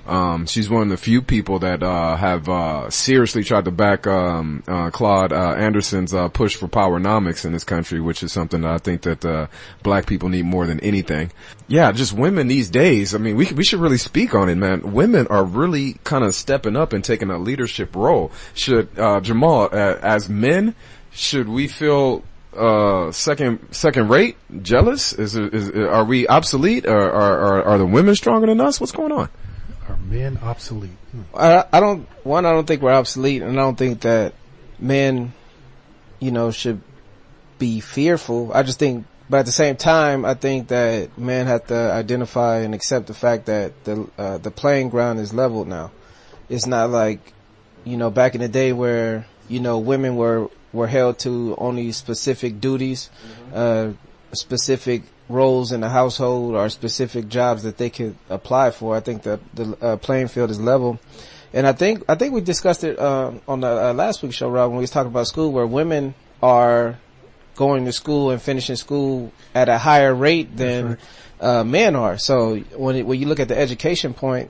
Um, 0.07 0.45
she's 0.45 0.69
one 0.69 0.83
of 0.83 0.89
the 0.89 0.95
few 0.95 1.21
people 1.21 1.59
that, 1.59 1.83
uh, 1.83 2.15
have, 2.15 2.47
uh, 2.47 2.89
seriously 2.89 3.43
tried 3.43 3.65
to 3.65 3.71
back, 3.71 4.07
um, 4.07 4.63
uh, 4.65 4.89
Claude, 4.89 5.33
uh, 5.33 5.55
Anderson's, 5.55 6.13
uh, 6.13 6.29
push 6.29 6.55
for 6.55 6.69
powernomics 6.69 7.43
in 7.43 7.51
this 7.51 7.65
country, 7.65 7.99
which 7.99 8.23
is 8.23 8.31
something 8.31 8.61
that 8.61 8.71
I 8.71 8.77
think 8.77 9.01
that, 9.01 9.25
uh, 9.25 9.47
black 9.83 10.05
people 10.05 10.29
need 10.29 10.45
more 10.45 10.65
than 10.65 10.79
anything. 10.79 11.31
Yeah, 11.67 11.91
just 11.91 12.13
women 12.13 12.47
these 12.47 12.69
days. 12.69 13.13
I 13.13 13.17
mean, 13.17 13.35
we, 13.35 13.51
we 13.51 13.65
should 13.65 13.81
really 13.81 13.97
speak 13.97 14.33
on 14.33 14.47
it, 14.47 14.55
man. 14.55 14.93
Women 14.93 15.27
are 15.27 15.43
really 15.43 15.97
kind 16.05 16.23
of 16.23 16.33
stepping 16.33 16.77
up 16.77 16.93
and 16.93 17.03
taking 17.03 17.29
a 17.29 17.37
leadership 17.37 17.93
role. 17.93 18.31
Should, 18.53 18.97
uh, 18.97 19.19
Jamal, 19.19 19.67
as 19.73 20.29
men, 20.29 20.73
should 21.11 21.49
we 21.49 21.67
feel, 21.67 22.23
uh, 22.57 23.11
second, 23.11 23.59
second 23.71 24.09
rate, 24.09 24.37
jealous? 24.61 25.13
Is, 25.13 25.35
it- 25.35 25.53
is, 25.53 25.69
are 25.71 26.03
we 26.03 26.27
obsolete? 26.27 26.85
Or, 26.85 26.97
are, 27.11 27.39
are, 27.39 27.63
are 27.63 27.77
the 27.77 27.85
women 27.85 28.15
stronger 28.15 28.47
than 28.47 28.59
us? 28.61 28.79
What's 28.79 28.91
going 28.91 29.11
on? 29.11 29.29
Are 29.87 29.97
men 29.97 30.37
obsolete? 30.41 30.91
Hmm. 31.11 31.21
I, 31.35 31.65
I 31.71 31.79
don't, 31.79 32.07
one, 32.25 32.45
I 32.45 32.51
don't 32.51 32.67
think 32.67 32.81
we're 32.81 32.93
obsolete 32.93 33.41
and 33.41 33.51
I 33.59 33.63
don't 33.63 33.77
think 33.77 34.01
that 34.01 34.33
men, 34.79 35.33
you 36.19 36.31
know, 36.31 36.51
should 36.51 36.81
be 37.59 37.79
fearful. 37.79 38.51
I 38.53 38.63
just 38.63 38.79
think, 38.79 39.05
but 39.29 39.37
at 39.39 39.45
the 39.45 39.51
same 39.51 39.75
time, 39.75 40.25
I 40.25 40.33
think 40.33 40.69
that 40.69 41.17
men 41.17 41.47
have 41.47 41.67
to 41.67 41.75
identify 41.75 42.59
and 42.59 42.73
accept 42.73 43.07
the 43.07 43.13
fact 43.13 43.45
that 43.47 43.83
the, 43.83 44.09
uh, 44.17 44.37
the 44.37 44.51
playing 44.51 44.89
ground 44.89 45.19
is 45.19 45.33
leveled 45.33 45.67
now. 45.67 45.91
It's 46.49 46.65
not 46.65 46.89
like, 46.89 47.33
you 47.83 47.97
know, 47.97 48.09
back 48.09 48.35
in 48.35 48.41
the 48.41 48.47
day 48.47 48.73
where, 48.73 49.25
you 49.49 49.59
know, 49.59 49.79
women 49.79 50.15
were, 50.15 50.49
were 50.77 50.87
held 50.87 51.19
to 51.19 51.55
only 51.57 51.91
specific 51.91 52.61
duties, 52.61 53.09
uh, 53.53 53.91
specific 54.31 55.03
roles 55.29 55.71
in 55.71 55.81
the 55.81 55.89
household 55.89 56.55
or 56.55 56.69
specific 56.69 57.27
jobs 57.27 57.63
that 57.63 57.77
they 57.77 57.89
could 57.89 58.15
apply 58.29 58.71
for. 58.71 58.95
I 58.95 59.01
think 59.01 59.23
that 59.23 59.39
the 59.53 59.77
uh, 59.81 59.97
playing 59.97 60.29
field 60.29 60.51
is 60.51 60.59
level. 60.59 60.99
And 61.53 61.67
I 61.67 61.73
think, 61.73 62.03
I 62.07 62.15
think 62.15 62.33
we 62.33 62.41
discussed 62.41 62.83
it, 62.83 62.99
uh, 62.99 63.31
on 63.47 63.61
the 63.61 63.89
uh, 63.89 63.93
last 63.93 64.21
week's 64.21 64.35
show, 64.35 64.49
Rob, 64.49 64.69
when 64.69 64.77
we 64.77 64.81
was 64.81 64.91
talking 64.91 65.11
about 65.11 65.27
school 65.27 65.51
where 65.51 65.65
women 65.65 66.13
are 66.41 66.97
going 67.55 67.85
to 67.85 67.91
school 67.91 68.29
and 68.29 68.41
finishing 68.41 68.75
school 68.75 69.31
at 69.55 69.67
a 69.67 69.77
higher 69.77 70.13
rate 70.13 70.55
than, 70.55 70.97
uh, 71.39 71.63
men 71.63 71.95
are. 71.95 72.17
So 72.17 72.57
when 72.75 72.95
it, 72.95 73.05
when 73.05 73.19
you 73.19 73.27
look 73.27 73.39
at 73.39 73.47
the 73.47 73.57
education 73.57 74.13
point, 74.13 74.49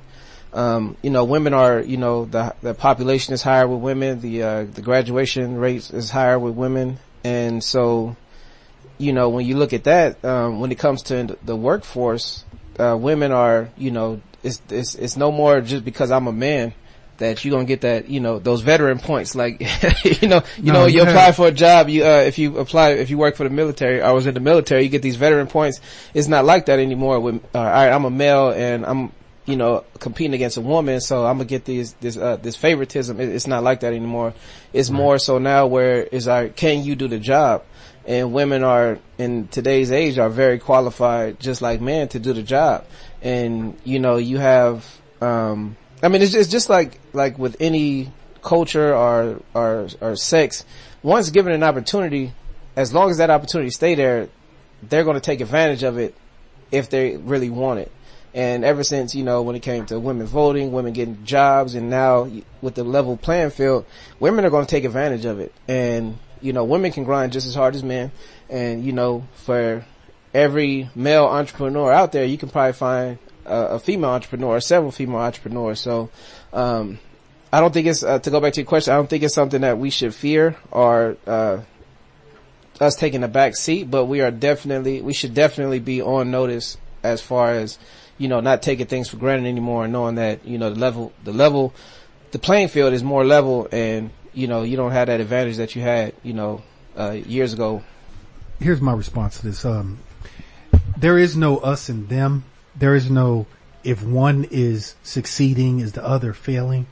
um, 0.57 0.97
you 1.03 1.11
know, 1.11 1.23
women 1.23 1.53
are, 1.53 1.79
you 1.79 1.97
know, 1.97 2.25
the 2.25 2.55
the 2.63 2.73
population 2.73 3.35
is 3.35 3.43
higher 3.43 3.67
with 3.67 3.79
women, 3.79 4.21
the 4.21 4.41
uh, 4.41 4.63
the 4.63 4.81
graduation 4.81 5.57
rate 5.57 5.91
is 5.91 6.09
higher 6.09 6.39
with 6.39 6.55
women, 6.55 6.97
and 7.23 7.63
so, 7.63 8.15
you 8.97 9.13
know, 9.13 9.29
when 9.29 9.45
you 9.45 9.55
look 9.55 9.71
at 9.73 9.83
that, 9.83 10.25
um, 10.25 10.59
when 10.59 10.71
it 10.71 10.79
comes 10.79 11.03
to 11.03 11.37
the 11.45 11.55
workforce, 11.55 12.43
uh, 12.79 12.97
women 12.99 13.31
are, 13.31 13.69
you 13.77 13.91
know, 13.91 14.19
it's 14.41 14.59
it's 14.69 14.95
it's 14.95 15.15
no 15.15 15.31
more 15.31 15.61
just 15.61 15.85
because 15.85 16.09
I'm 16.09 16.25
a 16.25 16.33
man 16.33 16.73
that 17.19 17.43
you're 17.45 17.51
gonna 17.51 17.65
get 17.65 17.81
that, 17.81 18.09
you 18.09 18.19
know, 18.19 18.39
those 18.39 18.61
veteran 18.61 18.97
points. 18.97 19.35
Like, 19.35 19.61
you 20.21 20.27
know, 20.27 20.41
you 20.57 20.71
No, 20.71 20.81
know, 20.81 20.85
you 20.87 21.03
apply 21.03 21.33
for 21.33 21.47
a 21.47 21.51
job, 21.51 21.87
you 21.87 22.03
uh, 22.03 22.21
if 22.21 22.39
you 22.39 22.57
apply, 22.57 22.91
if 22.91 23.11
you 23.11 23.19
work 23.19 23.35
for 23.35 23.43
the 23.43 23.51
military, 23.51 24.01
I 24.01 24.11
was 24.11 24.25
in 24.25 24.33
the 24.33 24.39
military, 24.39 24.83
you 24.83 24.89
get 24.89 25.03
these 25.03 25.17
veteran 25.17 25.45
points. 25.45 25.81
It's 26.15 26.27
not 26.27 26.45
like 26.45 26.65
that 26.65 26.79
anymore. 26.79 27.19
With 27.19 27.43
uh, 27.53 27.59
all 27.59 27.63
right, 27.63 27.89
I'm 27.91 28.05
a 28.05 28.09
male 28.09 28.49
and 28.49 28.85
I'm 28.85 29.11
you 29.47 29.55
know, 29.55 29.85
competing 29.99 30.33
against 30.33 30.57
a 30.57 30.61
woman, 30.61 30.99
so 30.99 31.25
I'm 31.25 31.37
gonna 31.37 31.45
get 31.45 31.63
these, 31.63 31.93
this, 31.93 32.17
uh, 32.17 32.35
this 32.35 32.57
favoritism. 32.57 33.19
It, 33.19 33.29
it's 33.29 33.47
not 33.47 33.63
like 33.63 33.79
that 33.79 33.93
anymore. 33.93 34.33
It's 34.73 34.89
more 34.89 35.17
so 35.17 35.39
now 35.39 35.67
where 35.67 36.03
is 36.03 36.27
our, 36.27 36.49
can 36.49 36.83
you 36.83 36.95
do 36.95 37.07
the 37.07 37.17
job? 37.17 37.63
And 38.05 38.33
women 38.33 38.63
are, 38.63 38.99
in 39.17 39.47
today's 39.47 39.91
age, 39.91 40.17
are 40.17 40.29
very 40.29 40.59
qualified, 40.59 41.39
just 41.39 41.61
like 41.61 41.81
men, 41.81 42.09
to 42.09 42.19
do 42.19 42.33
the 42.33 42.43
job. 42.43 42.85
And, 43.21 43.77
you 43.83 43.99
know, 43.99 44.17
you 44.17 44.37
have, 44.37 44.85
um, 45.21 45.77
I 46.03 46.09
mean, 46.09 46.21
it's 46.21 46.31
just, 46.31 46.41
it's 46.41 46.51
just 46.51 46.69
like, 46.69 46.99
like 47.13 47.39
with 47.39 47.57
any 47.59 48.11
culture 48.41 48.93
or, 48.93 49.41
or, 49.53 49.87
or 50.01 50.15
sex, 50.17 50.65
once 51.03 51.29
given 51.31 51.53
an 51.53 51.63
opportunity, 51.63 52.33
as 52.75 52.93
long 52.93 53.11
as 53.11 53.17
that 53.17 53.29
opportunity 53.29 53.71
stay 53.71 53.95
there, 53.95 54.29
they're 54.83 55.03
gonna 55.05 55.19
take 55.21 55.39
advantage 55.39 55.83
of 55.83 55.97
it 55.97 56.15
if 56.69 56.89
they 56.89 57.15
really 57.15 57.49
want 57.49 57.79
it. 57.79 57.91
And 58.33 58.63
ever 58.63 58.83
since, 58.83 59.15
you 59.15 59.23
know, 59.23 59.41
when 59.41 59.55
it 59.55 59.61
came 59.61 59.85
to 59.87 59.99
women 59.99 60.27
voting, 60.27 60.71
women 60.71 60.93
getting 60.93 61.23
jobs, 61.25 61.73
and 61.73 61.89
now 61.89 62.29
with 62.61 62.75
the 62.75 62.83
level 62.83 63.17
playing 63.17 63.49
field, 63.49 63.85
women 64.19 64.45
are 64.45 64.49
going 64.49 64.65
to 64.65 64.69
take 64.69 64.83
advantage 64.83 65.25
of 65.25 65.39
it. 65.39 65.53
And, 65.67 66.19
you 66.41 66.53
know, 66.53 66.63
women 66.63 66.91
can 66.91 67.03
grind 67.03 67.33
just 67.33 67.47
as 67.47 67.55
hard 67.55 67.73
as 67.73 67.83
men. 67.83 68.11
And, 68.49 68.83
you 68.83 68.91
know, 68.91 69.27
for 69.33 69.85
every 70.33 70.89
male 70.93 71.25
entrepreneur 71.25 71.91
out 71.91 72.11
there, 72.11 72.25
you 72.25 72.37
can 72.37 72.49
probably 72.49 72.73
find 72.73 73.17
a, 73.45 73.55
a 73.55 73.79
female 73.79 74.11
entrepreneur 74.11 74.57
or 74.57 74.59
several 74.59 74.91
female 74.91 75.21
entrepreneurs. 75.21 75.79
So, 75.79 76.09
um, 76.53 76.99
I 77.51 77.59
don't 77.59 77.73
think 77.73 77.87
it's, 77.87 78.03
uh, 78.03 78.19
to 78.19 78.29
go 78.29 78.39
back 78.39 78.53
to 78.53 78.61
your 78.61 78.67
question, 78.67 78.93
I 78.93 78.97
don't 78.97 79.09
think 79.09 79.23
it's 79.23 79.33
something 79.33 79.61
that 79.61 79.79
we 79.79 79.89
should 79.89 80.13
fear 80.13 80.57
or, 80.69 81.17
uh, 81.25 81.61
us 82.79 82.95
taking 82.95 83.23
a 83.23 83.27
back 83.27 83.55
seat, 83.55 83.89
but 83.89 84.05
we 84.05 84.21
are 84.21 84.29
definitely, 84.29 85.01
we 85.01 85.13
should 85.13 85.33
definitely 85.33 85.79
be 85.79 86.01
on 86.01 86.29
notice 86.29 86.77
as 87.03 87.21
far 87.21 87.53
as, 87.53 87.79
you 88.17 88.27
know, 88.27 88.39
not 88.39 88.61
taking 88.61 88.87
things 88.87 89.09
for 89.09 89.17
granted 89.17 89.47
anymore 89.47 89.83
and 89.83 89.93
knowing 89.93 90.15
that, 90.15 90.45
you 90.45 90.57
know, 90.57 90.69
the 90.69 90.79
level, 90.79 91.13
the 91.23 91.31
level, 91.31 91.73
the 92.31 92.39
playing 92.39 92.67
field 92.67 92.93
is 92.93 93.03
more 93.03 93.25
level 93.25 93.67
and, 93.71 94.09
you 94.33 94.47
know, 94.47 94.63
you 94.63 94.77
don't 94.77 94.91
have 94.91 95.07
that 95.07 95.19
advantage 95.19 95.57
that 95.57 95.75
you 95.75 95.81
had, 95.81 96.13
you 96.23 96.33
know, 96.33 96.61
uh, 96.97 97.11
years 97.11 97.53
ago. 97.53 97.83
Here's 98.59 98.81
my 98.81 98.93
response 98.93 99.39
to 99.39 99.47
this. 99.47 99.63
Um, 99.65 99.99
there 100.97 101.17
is 101.17 101.35
no 101.35 101.57
us 101.57 101.89
and 101.89 102.09
them. 102.09 102.43
There 102.75 102.95
is 102.95 103.09
no 103.09 103.45
if 103.87 104.03
one 104.03 104.45
is 104.51 104.95
succeeding, 105.01 105.79
is 105.79 105.93
the 105.93 106.05
other 106.05 106.33
failing. 106.33 106.87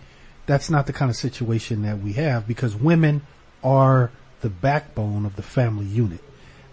That's 0.46 0.70
not 0.70 0.88
the 0.88 0.94
kind 0.94 1.10
of 1.10 1.18
situation 1.18 1.82
that 1.82 2.00
we 2.00 2.14
have 2.14 2.48
because 2.48 2.74
women 2.74 3.24
are 3.64 4.12
the 4.40 4.50
backbone 4.50 5.26
of 5.26 5.36
the 5.36 5.42
family 5.42 5.86
unit. 5.86 6.22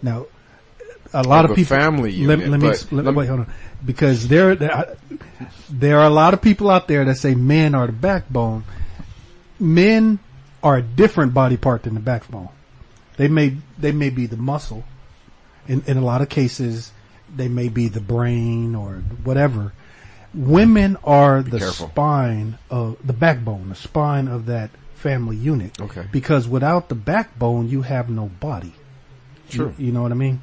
Now, 0.01 0.27
a 1.13 1.23
lot 1.23 1.45
Of 1.45 1.51
of 1.51 1.57
a 1.57 1.61
people. 1.61 1.77
family 1.77 2.11
let, 2.25 2.39
unit, 2.39 2.49
let 2.49 2.59
me, 2.59 2.67
let, 2.67 2.91
let 2.91 3.05
me- 3.05 3.11
wait, 3.11 3.27
hold 3.27 3.41
on. 3.41 3.53
Because 3.85 4.27
there, 4.27 4.55
there, 5.69 5.99
are 5.99 6.05
a 6.05 6.09
lot 6.09 6.33
of 6.33 6.41
people 6.41 6.69
out 6.69 6.87
there 6.87 7.03
that 7.05 7.15
say 7.17 7.35
men 7.35 7.75
are 7.75 7.87
the 7.87 7.93
backbone. 7.93 8.63
Men 9.59 10.19
are 10.61 10.77
a 10.77 10.81
different 10.81 11.33
body 11.33 11.57
part 11.57 11.83
than 11.83 11.93
the 11.93 11.99
backbone. 11.99 12.49
They 13.17 13.27
may 13.27 13.57
they 13.77 13.91
may 13.91 14.09
be 14.09 14.25
the 14.25 14.37
muscle. 14.37 14.83
In 15.67 15.83
in 15.85 15.97
a 15.97 16.01
lot 16.01 16.21
of 16.21 16.29
cases, 16.29 16.91
they 17.33 17.47
may 17.47 17.69
be 17.69 17.87
the 17.89 18.01
brain 18.01 18.73
or 18.73 19.03
whatever. 19.23 19.73
Women 20.33 20.97
are 21.03 21.43
the 21.43 21.59
careful. 21.59 21.89
spine 21.89 22.57
of 22.71 22.97
the 23.05 23.13
backbone, 23.13 23.69
the 23.69 23.75
spine 23.75 24.27
of 24.27 24.47
that 24.47 24.71
family 24.95 25.35
unit. 25.35 25.79
Okay. 25.79 26.05
Because 26.11 26.47
without 26.47 26.89
the 26.89 26.95
backbone, 26.95 27.69
you 27.69 27.83
have 27.83 28.09
no 28.09 28.27
body. 28.27 28.73
True. 29.49 29.75
You, 29.77 29.87
you 29.87 29.91
know 29.91 30.01
what 30.01 30.11
I 30.11 30.15
mean? 30.15 30.41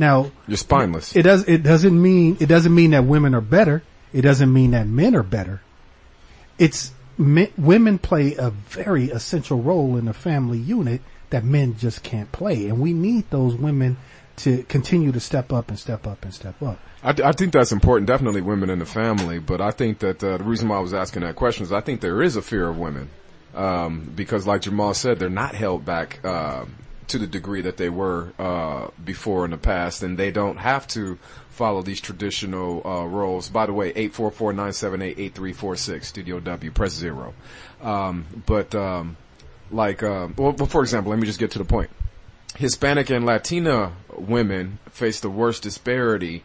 Now, 0.00 0.30
You're 0.48 0.56
spineless. 0.56 1.14
it 1.14 1.22
does. 1.22 1.46
It 1.46 1.62
doesn't 1.62 2.00
mean. 2.00 2.38
It 2.40 2.46
doesn't 2.46 2.74
mean 2.74 2.92
that 2.92 3.04
women 3.04 3.34
are 3.34 3.42
better. 3.42 3.82
It 4.14 4.22
doesn't 4.22 4.50
mean 4.50 4.70
that 4.70 4.86
men 4.86 5.14
are 5.14 5.22
better. 5.22 5.60
It's 6.58 6.92
me, 7.18 7.52
women 7.58 7.98
play 7.98 8.34
a 8.34 8.48
very 8.48 9.10
essential 9.10 9.60
role 9.60 9.98
in 9.98 10.06
the 10.06 10.14
family 10.14 10.58
unit 10.58 11.02
that 11.28 11.44
men 11.44 11.76
just 11.76 12.02
can't 12.02 12.32
play, 12.32 12.66
and 12.66 12.80
we 12.80 12.94
need 12.94 13.28
those 13.28 13.54
women 13.54 13.98
to 14.36 14.62
continue 14.64 15.12
to 15.12 15.20
step 15.20 15.52
up 15.52 15.68
and 15.68 15.78
step 15.78 16.06
up 16.06 16.24
and 16.24 16.32
step 16.32 16.62
up. 16.62 16.78
I, 17.02 17.10
I 17.22 17.32
think 17.32 17.52
that's 17.52 17.70
important. 17.70 18.06
Definitely 18.06 18.40
women 18.40 18.70
in 18.70 18.78
the 18.78 18.86
family, 18.86 19.38
but 19.38 19.60
I 19.60 19.70
think 19.70 19.98
that 19.98 20.24
uh, 20.24 20.38
the 20.38 20.44
reason 20.44 20.68
why 20.68 20.78
I 20.78 20.80
was 20.80 20.94
asking 20.94 21.22
that 21.22 21.36
question 21.36 21.64
is 21.64 21.72
I 21.72 21.82
think 21.82 22.00
there 22.00 22.22
is 22.22 22.36
a 22.36 22.42
fear 22.42 22.68
of 22.68 22.78
women 22.78 23.10
um, 23.54 24.10
because, 24.16 24.46
like 24.46 24.62
Jamal 24.62 24.94
said, 24.94 25.18
they're 25.18 25.28
not 25.28 25.54
held 25.54 25.84
back 25.84 26.24
uh, 26.24 26.64
to 27.10 27.18
the 27.18 27.26
degree 27.26 27.62
that 27.62 27.76
they 27.76 27.90
were 27.90 28.32
uh, 28.38 28.88
before 29.04 29.44
in 29.44 29.50
the 29.50 29.58
past, 29.58 30.02
and 30.02 30.18
they 30.18 30.30
don't 30.30 30.56
have 30.56 30.86
to 30.88 31.18
follow 31.50 31.82
these 31.82 32.00
traditional 32.00 32.82
uh, 32.86 33.04
roles. 33.04 33.48
By 33.48 33.66
the 33.66 33.72
way, 33.72 33.92
eight 33.94 34.14
four 34.14 34.30
four 34.30 34.52
nine 34.52 34.72
seven 34.72 35.02
eight 35.02 35.18
eight 35.18 35.34
three 35.34 35.52
four 35.52 35.76
six 35.76 36.08
Studio 36.08 36.40
W, 36.40 36.70
press 36.70 36.92
zero. 36.92 37.34
Um, 37.82 38.44
but 38.46 38.74
um, 38.74 39.16
like, 39.70 40.02
uh, 40.02 40.28
well, 40.36 40.52
well, 40.52 40.66
for 40.66 40.82
example, 40.82 41.10
let 41.10 41.18
me 41.18 41.26
just 41.26 41.38
get 41.38 41.50
to 41.52 41.58
the 41.58 41.64
point. 41.64 41.90
Hispanic 42.56 43.10
and 43.10 43.26
Latina 43.26 43.92
women 44.16 44.78
face 44.90 45.20
the 45.20 45.30
worst 45.30 45.62
disparity. 45.62 46.44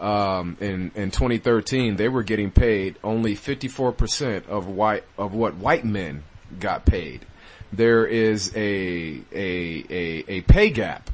Um, 0.00 0.56
in 0.60 0.92
in 0.94 1.10
2013, 1.10 1.96
they 1.96 2.08
were 2.08 2.22
getting 2.22 2.50
paid 2.50 2.96
only 3.02 3.34
54 3.34 3.92
percent 3.92 4.46
of 4.46 4.66
white 4.66 5.04
of 5.16 5.32
what 5.32 5.54
white 5.54 5.84
men 5.84 6.24
got 6.58 6.84
paid. 6.84 7.24
There 7.72 8.06
is 8.06 8.52
a 8.54 9.20
a 9.32 9.84
a, 9.90 10.24
a 10.28 10.40
pay 10.42 10.70
gap 10.70 11.10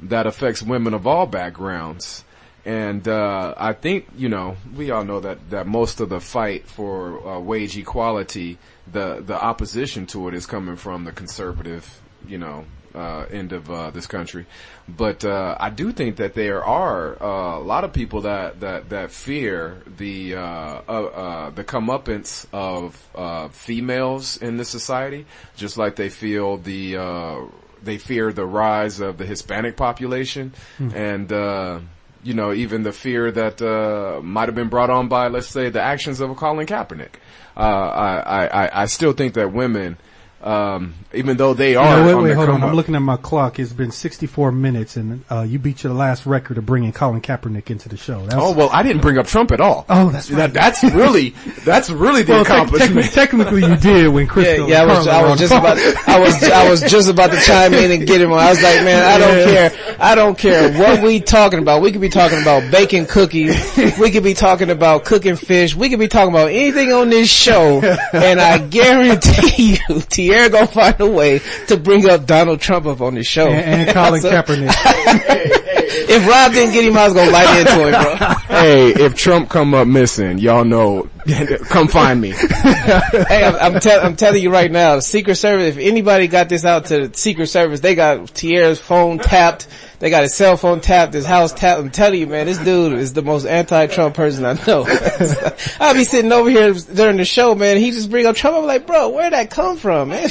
that 0.00 0.26
affects 0.26 0.62
women 0.62 0.94
of 0.94 1.06
all 1.06 1.26
backgrounds. 1.26 2.24
And 2.64 3.08
uh, 3.08 3.54
I 3.56 3.72
think 3.72 4.06
you 4.16 4.28
know 4.28 4.56
we 4.76 4.90
all 4.90 5.04
know 5.04 5.20
that 5.20 5.50
that 5.50 5.66
most 5.66 6.00
of 6.00 6.08
the 6.08 6.20
fight 6.20 6.66
for 6.66 7.26
uh, 7.26 7.40
wage 7.40 7.76
equality, 7.76 8.58
the 8.90 9.22
the 9.24 9.40
opposition 9.40 10.06
to 10.08 10.28
it 10.28 10.34
is 10.34 10.46
coming 10.46 10.76
from 10.76 11.04
the 11.04 11.12
conservative, 11.12 12.00
you 12.26 12.38
know, 12.38 12.64
uh, 12.94 13.26
end 13.30 13.52
of 13.52 13.70
uh, 13.70 13.90
this 13.90 14.06
country. 14.06 14.46
But 14.88 15.24
uh, 15.24 15.56
I 15.58 15.70
do 15.70 15.92
think 15.92 16.16
that 16.16 16.34
there 16.34 16.64
are 16.64 17.22
uh, 17.22 17.58
a 17.58 17.60
lot 17.64 17.84
of 17.84 17.92
people 17.92 18.22
that 18.22 18.60
that 18.60 18.88
that 18.90 19.10
fear 19.10 19.78
the 19.98 20.36
uh, 20.36 20.40
uh, 20.40 20.80
uh, 20.88 21.50
the 21.50 21.64
comeuppance 21.64 22.46
of 22.52 23.00
uh, 23.14 23.48
females 23.48 24.36
in 24.36 24.56
this 24.56 24.68
society, 24.68 25.26
just 25.56 25.76
like 25.78 25.96
they 25.96 26.08
feel 26.10 26.56
the 26.56 26.96
uh, 26.96 27.36
they 27.82 27.98
fear 27.98 28.32
the 28.32 28.46
rise 28.46 29.00
of 29.00 29.18
the 29.18 29.26
Hispanic 29.26 29.76
population 29.76 30.52
and. 30.78 31.32
Uh, 31.32 31.80
you 32.24 32.34
know, 32.34 32.52
even 32.52 32.84
the 32.84 32.92
fear 32.92 33.32
that 33.32 33.60
uh, 33.60 34.20
might 34.22 34.46
have 34.46 34.54
been 34.54 34.68
brought 34.68 34.90
on 34.90 35.08
by, 35.08 35.26
let's 35.26 35.48
say, 35.48 35.70
the 35.70 35.80
actions 35.82 36.20
of 36.20 36.30
a 36.30 36.36
Colin 36.36 36.68
Kaepernick. 36.68 37.14
Uh, 37.56 37.60
I, 37.60 38.16
I, 38.20 38.46
I- 38.66 38.82
I 38.82 38.86
still 38.86 39.12
think 39.12 39.34
that 39.34 39.52
women, 39.52 39.96
um, 40.42 40.94
even 41.12 41.36
though 41.36 41.54
they 41.54 41.76
are, 41.76 41.98
No, 41.98 42.06
wait, 42.06 42.12
on 42.14 42.22
wait, 42.24 42.32
hold 42.34 42.48
on. 42.48 42.60
come 42.60 42.70
I'm 42.70 42.74
looking 42.76 42.94
at 42.96 43.02
my 43.02 43.16
clock. 43.16 43.58
It's 43.58 43.72
been 43.72 43.90
64 43.92 44.50
minutes, 44.52 44.96
and 44.96 45.24
uh, 45.30 45.42
you 45.42 45.58
beat 45.58 45.82
your 45.84 45.92
last 45.92 46.26
record 46.26 46.58
of 46.58 46.66
bringing 46.66 46.92
Colin 46.92 47.20
Kaepernick 47.20 47.70
into 47.70 47.88
the 47.88 47.96
show. 47.96 48.22
That's, 48.22 48.34
Oh 48.36 48.52
well, 48.52 48.68
I 48.72 48.82
didn't 48.82 49.02
bring 49.02 49.18
up 49.18 49.26
Trump 49.26 49.52
at 49.52 49.60
all. 49.60 49.86
Oh, 49.88 50.10
that's 50.10 50.30
right. 50.30 50.52
That, 50.52 50.54
that's 50.54 50.82
really 50.94 51.30
that's 51.64 51.90
really 51.90 52.22
the 52.22 52.32
well, 52.32 52.44
tec- 52.44 52.52
accomplishment. 52.68 53.06
techni- 53.06 53.12
technically, 53.14 53.62
you 53.64 53.76
did 53.76 54.08
when 54.08 54.24
Yeah, 54.26 54.32
Crystal. 54.32 54.68
yeah, 54.68 54.82
I 54.82 54.86
was, 54.86 55.06
I 55.06 55.22
was 55.22 55.38
just 55.38 55.52
about, 55.52 55.78
I 56.08 56.18
was, 56.18 56.42
I 56.42 56.68
was 56.70 56.80
just 56.82 57.08
about 57.08 57.30
to 57.30 57.40
chime 57.40 57.74
in 57.74 57.90
and 57.92 58.06
get 58.06 58.20
him 58.20 58.32
on. 58.32 58.38
I 58.40 58.50
was 58.50 58.62
like, 58.62 58.82
man, 58.84 59.04
I 59.04 59.18
don't 59.18 59.44
care. 59.54 59.96
I 60.00 60.14
don't 60.16 60.36
care 60.38 60.72
what 60.78 61.02
we 61.02 61.20
talking 61.20 61.60
about. 61.60 61.82
We 61.82 61.92
could 61.92 62.00
be 62.00 62.08
talking 62.08 62.40
about 62.42 62.70
baking 62.72 63.06
cookies. 63.06 63.76
We 63.98 64.10
could 64.10 64.24
be 64.24 64.34
talking 64.34 64.70
about 64.70 65.04
cooking 65.04 65.36
fish. 65.36 65.76
We 65.76 65.88
could 65.90 66.00
be 66.00 66.08
talking 66.08 66.30
about 66.34 66.48
anything 66.50 66.92
on 66.92 67.10
this 67.10 67.28
show. 67.30 67.80
And 68.12 68.40
I 68.40 68.58
guarantee 68.58 69.78
you, 69.88 70.00
Tierra 70.32 70.50
gonna 70.50 70.66
find 70.66 71.00
a 71.00 71.06
way 71.10 71.40
to 71.68 71.76
bring 71.76 72.08
up 72.08 72.26
Donald 72.26 72.60
Trump 72.60 72.86
up 72.86 73.00
on 73.00 73.14
the 73.14 73.22
show. 73.22 73.48
and, 73.48 73.88
and 73.88 73.90
Colin 73.94 74.20
So, 74.20 74.30
Kaepernick. 74.30 75.58
If 75.94 76.26
Rob 76.26 76.52
didn't 76.52 76.72
get 76.74 76.84
him, 76.84 76.96
I 76.96 77.04
was 77.06 77.14
gonna 77.14 77.30
light 77.30 77.60
into 77.60 77.86
him, 77.86 77.90
bro. 78.02 78.56
hey, 78.58 78.88
if 78.90 79.14
Trump 79.14 79.48
come 79.50 79.72
up 79.74 79.86
missing, 79.86 80.38
y'all 80.38 80.64
know, 80.64 81.08
come 81.68 81.88
find 81.88 82.20
me. 82.20 82.30
hey, 82.36 83.44
I'm, 83.44 83.74
I'm, 83.74 83.80
tell, 83.80 84.04
I'm 84.04 84.16
telling 84.16 84.42
you 84.42 84.50
right 84.50 84.70
now, 84.70 84.96
the 84.96 85.02
Secret 85.02 85.36
Service, 85.36 85.76
if 85.76 85.82
anybody 85.82 86.26
got 86.26 86.48
this 86.48 86.64
out 86.64 86.86
to 86.86 87.08
the 87.08 87.16
Secret 87.16 87.46
Service, 87.46 87.80
they 87.80 87.94
got 87.94 88.34
Tierra's 88.34 88.80
phone 88.80 89.18
tapped, 89.18 89.68
they 90.00 90.10
got 90.10 90.22
his 90.22 90.34
cell 90.34 90.56
phone 90.56 90.80
tapped, 90.80 91.14
his 91.14 91.26
house 91.26 91.52
tapped. 91.52 91.80
I'm 91.80 91.90
telling 91.90 92.20
you, 92.20 92.26
man, 92.26 92.46
this 92.46 92.58
dude 92.58 92.98
is 92.98 93.12
the 93.12 93.22
most 93.22 93.44
anti-Trump 93.44 94.14
person 94.14 94.44
I 94.44 94.54
know. 94.66 94.84
I'll 95.80 95.94
be 95.94 96.04
sitting 96.04 96.32
over 96.32 96.50
here 96.50 96.72
during 96.72 97.18
the 97.18 97.24
show, 97.24 97.54
man, 97.54 97.76
he 97.76 97.92
just 97.92 98.10
bring 98.10 98.26
up 98.26 98.34
Trump, 98.34 98.56
I'm 98.56 98.66
like, 98.66 98.86
bro, 98.86 99.10
where'd 99.10 99.32
that 99.32 99.50
come 99.50 99.76
from, 99.76 100.08
man? 100.08 100.30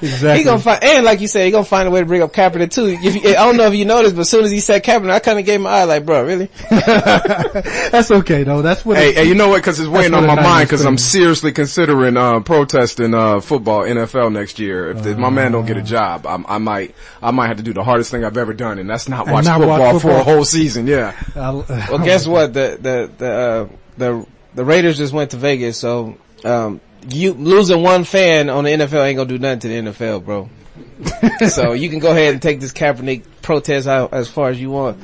Exactly. 0.00 0.38
He 0.38 0.44
gonna 0.44 0.60
find, 0.60 0.82
and 0.82 1.04
like 1.04 1.20
you 1.20 1.28
said, 1.28 1.44
he 1.44 1.50
gonna 1.50 1.64
find 1.64 1.88
a 1.88 1.90
way 1.90 2.00
to 2.00 2.06
bring 2.06 2.22
up 2.22 2.32
Kaepernick 2.32 2.70
too. 2.70 2.86
If 2.86 3.16
you, 3.16 3.30
I 3.30 3.44
don't 3.44 3.56
know 3.56 3.66
if 3.66 3.74
you 3.74 3.84
noticed, 3.84 4.14
but 4.14 4.22
as 4.22 4.30
soon 4.30 4.44
as 4.44 4.50
he 4.50 4.60
said 4.60 4.84
Kaepernick, 4.84 5.10
I 5.10 5.18
kinda 5.18 5.42
gave 5.42 5.60
my 5.60 5.70
eye 5.70 5.84
like, 5.84 6.06
bro, 6.06 6.24
really? 6.24 6.48
That's 6.70 8.10
okay 8.10 8.44
though. 8.44 8.62
That's 8.62 8.84
what. 8.84 8.96
Hey, 8.96 9.14
hey, 9.14 9.24
you 9.24 9.34
know 9.34 9.48
what? 9.48 9.58
Because 9.58 9.86
it's 9.88 9.96
weighing 9.98 10.14
on 10.14 10.26
my 10.26 10.34
mind. 10.34 10.68
Because 10.68 10.84
I'm 10.84 10.98
seriously 10.98 11.52
considering 11.52 12.16
uh, 12.16 12.40
protesting 12.40 13.14
uh, 13.14 13.40
football 13.40 13.80
NFL 13.80 14.32
next 14.32 14.58
year. 14.58 14.90
If 14.90 15.02
the, 15.02 15.16
my 15.16 15.30
man 15.30 15.52
don't 15.52 15.66
get 15.66 15.76
a 15.76 15.82
job, 15.82 16.26
I'm, 16.26 16.44
I 16.46 16.58
might 16.58 16.94
I 17.22 17.30
might 17.30 17.48
have 17.48 17.56
to 17.58 17.62
do 17.62 17.72
the 17.72 17.84
hardest 17.84 18.10
thing 18.10 18.24
I've 18.24 18.36
ever 18.36 18.52
done, 18.54 18.78
and 18.78 18.88
that's 18.88 19.08
not 19.08 19.26
And 19.26 19.32
watch 19.34 19.44
not 19.44 19.60
watch 19.60 19.92
football, 19.94 19.98
for 20.00 20.10
a 20.10 20.22
whole 20.22 20.44
season. 20.44 20.86
Yeah. 20.86 21.14
I'll- 21.34 21.64
Well, 21.68 21.98
guess 21.98 22.26
what? 22.26 22.52
The 22.54 22.78
the 22.80 23.10
the 23.18 23.30
uh, 23.32 23.68
the 23.96 24.26
the 24.54 24.64
Raiders 24.64 24.96
just 24.98 25.12
went 25.12 25.30
to 25.32 25.36
Vegas, 25.36 25.76
so 25.78 26.16
um, 26.44 26.80
you 27.08 27.32
losing 27.32 27.82
one 27.82 28.04
fan 28.04 28.50
on 28.50 28.64
the 28.64 28.70
NFL 28.70 29.04
ain't 29.06 29.16
gonna 29.16 29.28
do 29.28 29.38
nothing 29.38 29.60
to 29.60 29.68
the 29.68 29.74
NFL, 29.92 30.24
bro. 30.24 30.50
so 31.48 31.72
you 31.72 31.88
can 31.90 31.98
go 31.98 32.10
ahead 32.10 32.32
and 32.34 32.42
take 32.42 32.60
this 32.60 32.72
Kaepernick 32.72 33.24
protest 33.42 33.86
out 33.88 34.12
as 34.12 34.28
far 34.28 34.50
as 34.50 34.60
you 34.60 34.70
want, 34.70 34.98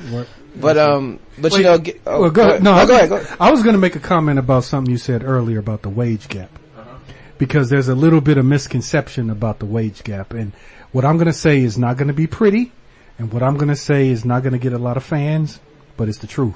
but 0.55 0.77
um, 0.77 1.19
but 1.37 1.53
you 1.53 1.63
know, 1.63 1.77
get, 1.77 2.01
oh, 2.05 2.21
well, 2.21 2.31
go, 2.31 2.49
ahead. 2.49 2.63
no, 2.63 2.71
Oh, 2.71 2.75
I, 2.75 2.85
go 2.85 2.95
ahead. 2.95 3.09
Go 3.09 3.17
ahead. 3.17 3.37
I 3.39 3.51
was 3.51 3.61
going 3.63 3.73
to 3.73 3.79
make 3.79 3.95
a 3.95 3.99
comment 3.99 4.39
about 4.39 4.63
something 4.63 4.91
you 4.91 4.97
said 4.97 5.23
earlier 5.23 5.59
about 5.59 5.81
the 5.81 5.89
wage 5.89 6.27
gap, 6.27 6.49
because 7.37 7.69
there's 7.69 7.87
a 7.87 7.95
little 7.95 8.21
bit 8.21 8.37
of 8.37 8.45
misconception 8.45 9.29
about 9.29 9.59
the 9.59 9.65
wage 9.65 10.03
gap, 10.03 10.33
and 10.33 10.53
what 10.91 11.05
I'm 11.05 11.17
going 11.17 11.27
to 11.27 11.33
say 11.33 11.59
is 11.61 11.77
not 11.77 11.97
going 11.97 12.07
to 12.07 12.13
be 12.13 12.27
pretty, 12.27 12.71
and 13.17 13.31
what 13.31 13.43
I'm 13.43 13.55
going 13.55 13.69
to 13.69 13.75
say 13.75 14.09
is 14.09 14.23
not 14.23 14.43
going 14.43 14.53
to 14.53 14.59
get 14.59 14.73
a 14.73 14.77
lot 14.77 14.97
of 14.97 15.03
fans, 15.03 15.59
but 15.97 16.07
it's 16.07 16.19
the 16.19 16.27
truth. 16.27 16.55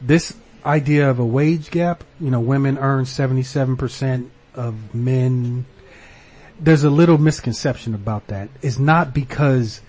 This 0.00 0.34
idea 0.64 1.10
of 1.10 1.18
a 1.18 1.24
wage 1.24 1.70
gap, 1.70 2.04
you 2.20 2.30
know, 2.30 2.40
women 2.40 2.78
earn 2.78 3.04
77% 3.04 4.28
of 4.54 4.94
men. 4.94 5.66
There's 6.58 6.84
a 6.84 6.90
little 6.90 7.18
misconception 7.18 7.94
about 7.94 8.28
that. 8.28 8.48
It's 8.62 8.78
not 8.78 9.12
because 9.12 9.80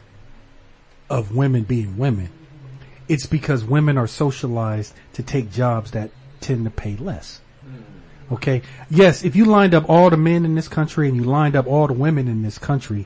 of 1.10 1.36
women 1.36 1.64
being 1.64 1.98
women 1.98 2.30
it's 3.08 3.26
because 3.26 3.64
women 3.64 3.98
are 3.98 4.08
socialized 4.08 4.94
to 5.14 5.24
take 5.24 5.52
jobs 5.52 5.92
that 5.92 6.12
tend 6.42 6.66
to 6.66 6.72
pay 6.72 6.96
less. 6.96 7.42
Hmm. 7.62 8.34
Okay. 8.34 8.62
Yes, 8.90 9.24
if 9.24 9.36
you 9.36 9.46
lined 9.46 9.74
up 9.74 9.90
all 9.90 10.10
the 10.10 10.18
men 10.18 10.46
in 10.46 10.56
this 10.56 10.68
country 10.68 11.08
and 11.08 11.18
you 11.18 11.24
lined 11.24 11.56
up 11.56 11.68
all 11.68 11.88
the 11.88 11.94
women 11.94 12.28
in 12.28 12.42
this 12.42 12.58
country, 12.58 13.06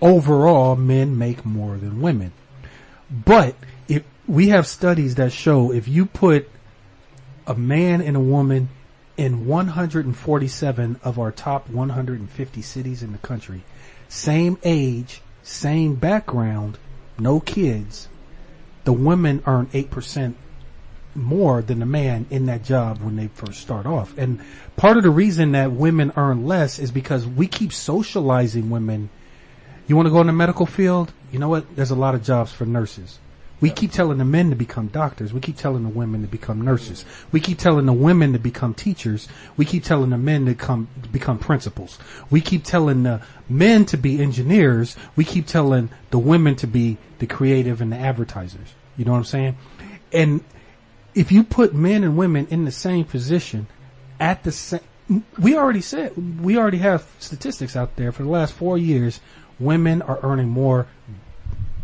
overall 0.00 0.76
men 0.76 1.16
make 1.16 1.44
more 1.44 1.76
than 1.76 2.00
women. 2.00 2.32
But 3.10 3.54
if 3.88 4.02
we 4.26 4.48
have 4.48 4.66
studies 4.66 5.16
that 5.16 5.32
show 5.32 5.72
if 5.72 5.86
you 5.88 6.06
put 6.06 6.48
a 7.46 7.54
man 7.54 8.00
and 8.00 8.16
a 8.16 8.20
woman 8.20 8.68
in 9.16 9.46
147 9.46 11.00
of 11.04 11.18
our 11.18 11.30
top 11.30 11.68
150 11.68 12.62
cities 12.62 13.02
in 13.02 13.12
the 13.12 13.18
country, 13.18 13.62
same 14.08 14.58
age, 14.64 15.20
same 15.42 15.94
background, 15.96 16.78
no 17.18 17.40
kids, 17.40 18.08
the 18.84 18.92
women 18.92 19.42
earn 19.46 19.66
8% 19.66 20.34
more 21.14 21.62
than 21.62 21.78
the 21.78 21.86
man 21.86 22.26
in 22.30 22.46
that 22.46 22.64
job 22.64 23.02
when 23.02 23.16
they 23.16 23.28
first 23.28 23.60
start 23.60 23.86
off. 23.86 24.16
And 24.16 24.40
part 24.76 24.96
of 24.96 25.02
the 25.02 25.10
reason 25.10 25.52
that 25.52 25.72
women 25.72 26.12
earn 26.16 26.46
less 26.46 26.78
is 26.78 26.90
because 26.90 27.26
we 27.26 27.46
keep 27.46 27.72
socializing 27.72 28.70
women. 28.70 29.10
You 29.86 29.96
want 29.96 30.06
to 30.06 30.10
go 30.10 30.20
in 30.20 30.26
the 30.26 30.32
medical 30.32 30.66
field? 30.66 31.12
You 31.30 31.38
know 31.38 31.48
what? 31.48 31.76
There's 31.76 31.90
a 31.90 31.96
lot 31.96 32.14
of 32.14 32.22
jobs 32.22 32.52
for 32.52 32.64
nurses. 32.64 33.18
We 33.62 33.70
keep 33.70 33.92
telling 33.92 34.18
the 34.18 34.24
men 34.24 34.50
to 34.50 34.56
become 34.56 34.88
doctors. 34.88 35.32
We 35.32 35.40
keep 35.40 35.56
telling 35.56 35.84
the 35.84 35.88
women 35.88 36.22
to 36.22 36.26
become 36.26 36.60
nurses. 36.60 37.04
We 37.30 37.38
keep 37.38 37.58
telling 37.58 37.86
the 37.86 37.92
women 37.92 38.32
to 38.32 38.40
become 38.40 38.74
teachers. 38.74 39.28
We 39.56 39.64
keep 39.64 39.84
telling 39.84 40.10
the 40.10 40.18
men 40.18 40.46
to 40.46 40.54
come 40.56 40.88
to 41.00 41.08
become 41.08 41.38
principals. 41.38 41.96
We 42.28 42.40
keep 42.40 42.64
telling 42.64 43.04
the 43.04 43.22
men 43.48 43.86
to 43.86 43.96
be 43.96 44.20
engineers. 44.20 44.96
We 45.14 45.24
keep 45.24 45.46
telling 45.46 45.90
the 46.10 46.18
women 46.18 46.56
to 46.56 46.66
be 46.66 46.98
the 47.20 47.26
creative 47.28 47.80
and 47.80 47.92
the 47.92 47.96
advertisers. 47.96 48.74
You 48.96 49.04
know 49.04 49.12
what 49.12 49.18
I'm 49.18 49.24
saying? 49.24 49.56
And 50.12 50.44
if 51.14 51.30
you 51.30 51.44
put 51.44 51.72
men 51.72 52.02
and 52.02 52.16
women 52.16 52.48
in 52.50 52.64
the 52.64 52.72
same 52.72 53.04
position 53.04 53.68
at 54.18 54.42
the 54.42 54.50
same, 54.50 54.80
we 55.38 55.56
already 55.56 55.82
said, 55.82 56.40
we 56.42 56.58
already 56.58 56.78
have 56.78 57.06
statistics 57.20 57.76
out 57.76 57.94
there 57.94 58.10
for 58.10 58.24
the 58.24 58.28
last 58.28 58.54
four 58.54 58.76
years, 58.76 59.20
women 59.60 60.02
are 60.02 60.18
earning 60.24 60.48
more 60.48 60.88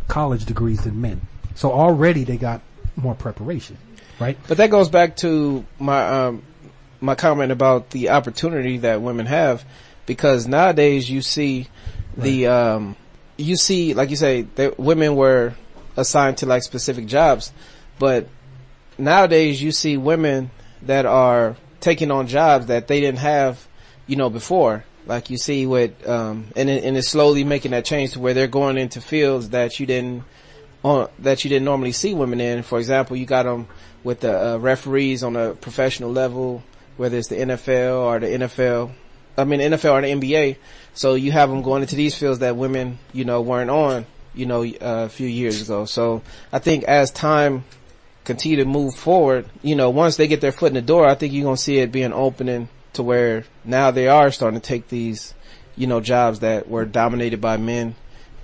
college 0.09 0.45
degrees 0.45 0.83
than 0.83 1.01
men. 1.01 1.21
So 1.59 1.73
already 1.73 2.23
they 2.23 2.37
got 2.37 2.61
more 2.95 3.17
preparation, 3.17 3.79
right? 4.21 4.39
But 4.47 4.59
that 4.59 4.71
goes 4.71 4.89
back 4.89 5.17
to 5.17 5.65
my 5.81 6.27
um, 6.27 6.45
my 7.01 7.17
comment 7.17 7.51
about 7.51 7.91
the 7.91 8.11
opportunity 8.11 8.79
that 8.79 9.03
women 9.03 9.27
have, 9.27 9.65
because 10.07 10.47
nowadays 10.47 11.11
you 11.11 11.21
see 11.21 11.67
the 12.17 12.47
um, 12.47 12.95
you 13.37 13.57
see 13.57 13.93
like 13.93 14.11
you 14.11 14.15
say 14.15 14.43
that 14.55 14.79
women 14.79 15.17
were 15.17 15.55
assigned 15.97 16.39
to 16.39 16.47
like 16.47 16.63
specific 16.63 17.07
jobs, 17.07 17.53
but 17.99 18.29
nowadays 18.97 19.61
you 19.61 19.73
see 19.73 19.97
women 19.97 20.53
that 20.83 21.07
are 21.07 21.57
taking 21.81 22.13
on 22.13 22.29
jobs 22.29 22.67
that 22.67 22.87
they 22.87 23.01
didn't 23.01 23.19
have, 23.19 23.67
you 24.07 24.15
know, 24.15 24.31
before. 24.31 24.85
Like 25.07 25.29
you 25.29 25.39
see 25.39 25.67
with, 25.67 26.07
um, 26.09 26.49
and 26.55 26.71
it, 26.71 26.85
and 26.85 26.97
it's 26.97 27.09
slowly 27.09 27.43
making 27.43 27.73
that 27.73 27.85
change 27.85 28.13
to 28.13 28.21
where 28.21 28.35
they're 28.35 28.47
going 28.47 28.79
into 28.79 29.01
fields 29.01 29.49
that 29.49 29.81
you 29.81 29.87
didn't, 29.87 30.23
on, 30.83 31.09
that 31.19 31.45
you 31.45 31.51
didn't 31.51 31.65
normally 31.65 31.93
see 31.93 32.15
women 32.15 32.41
in. 32.41 32.63
For 32.63 32.79
example, 32.79 33.17
you 33.17 33.27
got 33.27 33.45
them 33.45 33.69
with 34.05 34.21
the 34.21 34.55
uh, 34.55 34.59
referees 34.59 35.23
on 35.23 35.37
a 35.37 35.55
professional 35.55 36.13
level, 36.13 36.63
whether 36.97 37.17
it's 37.17 37.29
the 37.29 37.37
NFL 37.37 38.01
or 38.03 38.19
the 38.21 38.27
NFL, 38.27 38.93
I 39.37 39.45
mean 39.45 39.61
NFL 39.61 39.93
or 39.93 40.01
the 40.03 40.09
NBA. 40.09 40.57
So 40.95 41.15
you 41.15 41.33
have 41.33 41.51
them 41.51 41.63
going 41.63 41.83
into 41.83 41.97
these 41.97 42.17
fields 42.17 42.41
that 42.41 42.57
women, 42.57 42.99
you 43.13 43.25
know, 43.25 43.41
weren't 43.41 43.71
on, 43.71 44.07
you 44.35 44.47
know, 44.47 44.65
uh, 44.65 45.07
a 45.07 45.09
few 45.09 45.29
years 45.29 45.63
ago. 45.63 45.85
So 45.85 46.23
I 46.53 46.59
think 46.59 46.85
as 46.85 47.11
time 47.11 47.65
continue 48.25 48.59
to 48.59 48.65
move 48.65 48.95
forward, 48.95 49.49
you 49.63 49.75
know, 49.75 49.91
once 49.91 50.17
they 50.17 50.27
get 50.29 50.41
their 50.41 50.53
foot 50.53 50.69
in 50.69 50.75
the 50.75 50.83
door, 50.83 51.07
I 51.07 51.15
think 51.15 51.33
you're 51.33 51.45
going 51.45 51.57
to 51.57 51.63
see 51.63 51.79
it 51.79 51.93
being 51.93 52.13
opening 52.13 52.69
to 52.93 53.03
where 53.03 53.45
now 53.65 53.91
they 53.91 54.09
are 54.09 54.31
starting 54.31 54.61
to 54.61 54.67
take 54.67 54.89
these, 54.89 55.35
you 55.77 55.87
know, 55.87 56.01
jobs 56.01 56.41
that 56.41 56.69
were 56.69 56.85
dominated 56.85 57.41
by 57.41 57.57
men 57.57 57.95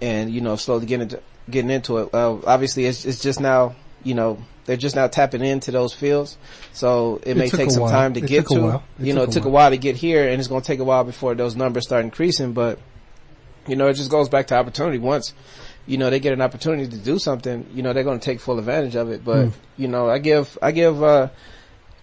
and, 0.00 0.30
you 0.30 0.40
know, 0.40 0.56
slowly 0.56 0.86
getting 0.86 1.02
into, 1.02 1.20
getting 1.50 1.70
into 1.70 1.98
it. 1.98 2.14
Uh, 2.14 2.38
obviously 2.46 2.86
it's, 2.86 3.04
it's 3.04 3.22
just 3.22 3.40
now, 3.40 3.74
you 4.02 4.14
know, 4.14 4.38
they're 4.66 4.76
just 4.78 4.96
now 4.96 5.06
tapping 5.08 5.44
into 5.44 5.70
those 5.70 5.92
fields. 5.92 6.38
So 6.72 7.16
it, 7.22 7.28
It 7.30 7.36
may 7.36 7.48
take 7.50 7.70
some 7.70 7.82
while. 7.82 7.90
time 7.90 8.14
to 8.14 8.20
It 8.20 8.26
get 8.26 8.46
to. 8.48 8.82
You 8.98 9.12
know, 9.12 9.22
it 9.22 9.32
took 9.32 9.44
a 9.44 9.48
while. 9.48 9.64
while 9.64 9.70
to 9.70 9.76
get 9.76 9.96
here 9.96 10.26
and 10.28 10.38
it's 10.38 10.48
going 10.48 10.62
to 10.62 10.66
take 10.66 10.80
a 10.80 10.84
while 10.84 11.04
before 11.04 11.34
those 11.34 11.54
numbers 11.54 11.84
start 11.84 12.04
increasing, 12.04 12.52
but 12.54 12.78
you 13.66 13.76
know, 13.76 13.88
it 13.88 13.94
just 13.94 14.10
goes 14.10 14.28
back 14.28 14.46
to 14.48 14.56
opportunity. 14.56 14.98
Once, 14.98 15.32
you 15.86 15.96
know, 15.98 16.10
they 16.10 16.20
get 16.20 16.32
an 16.32 16.40
opportunity 16.42 16.88
to 16.88 16.96
do 16.98 17.18
something, 17.18 17.66
you 17.74 17.82
know, 17.82 17.92
they're 17.92 18.04
going 18.04 18.18
to 18.18 18.24
take 18.24 18.40
full 18.40 18.58
advantage 18.58 18.94
of 18.94 19.10
it. 19.10 19.24
But, 19.24 19.50
you 19.76 19.88
know, 19.88 20.08
I 20.08 20.18
give, 20.18 20.58
I 20.62 20.70
give, 20.72 21.02
uh, 21.02 21.28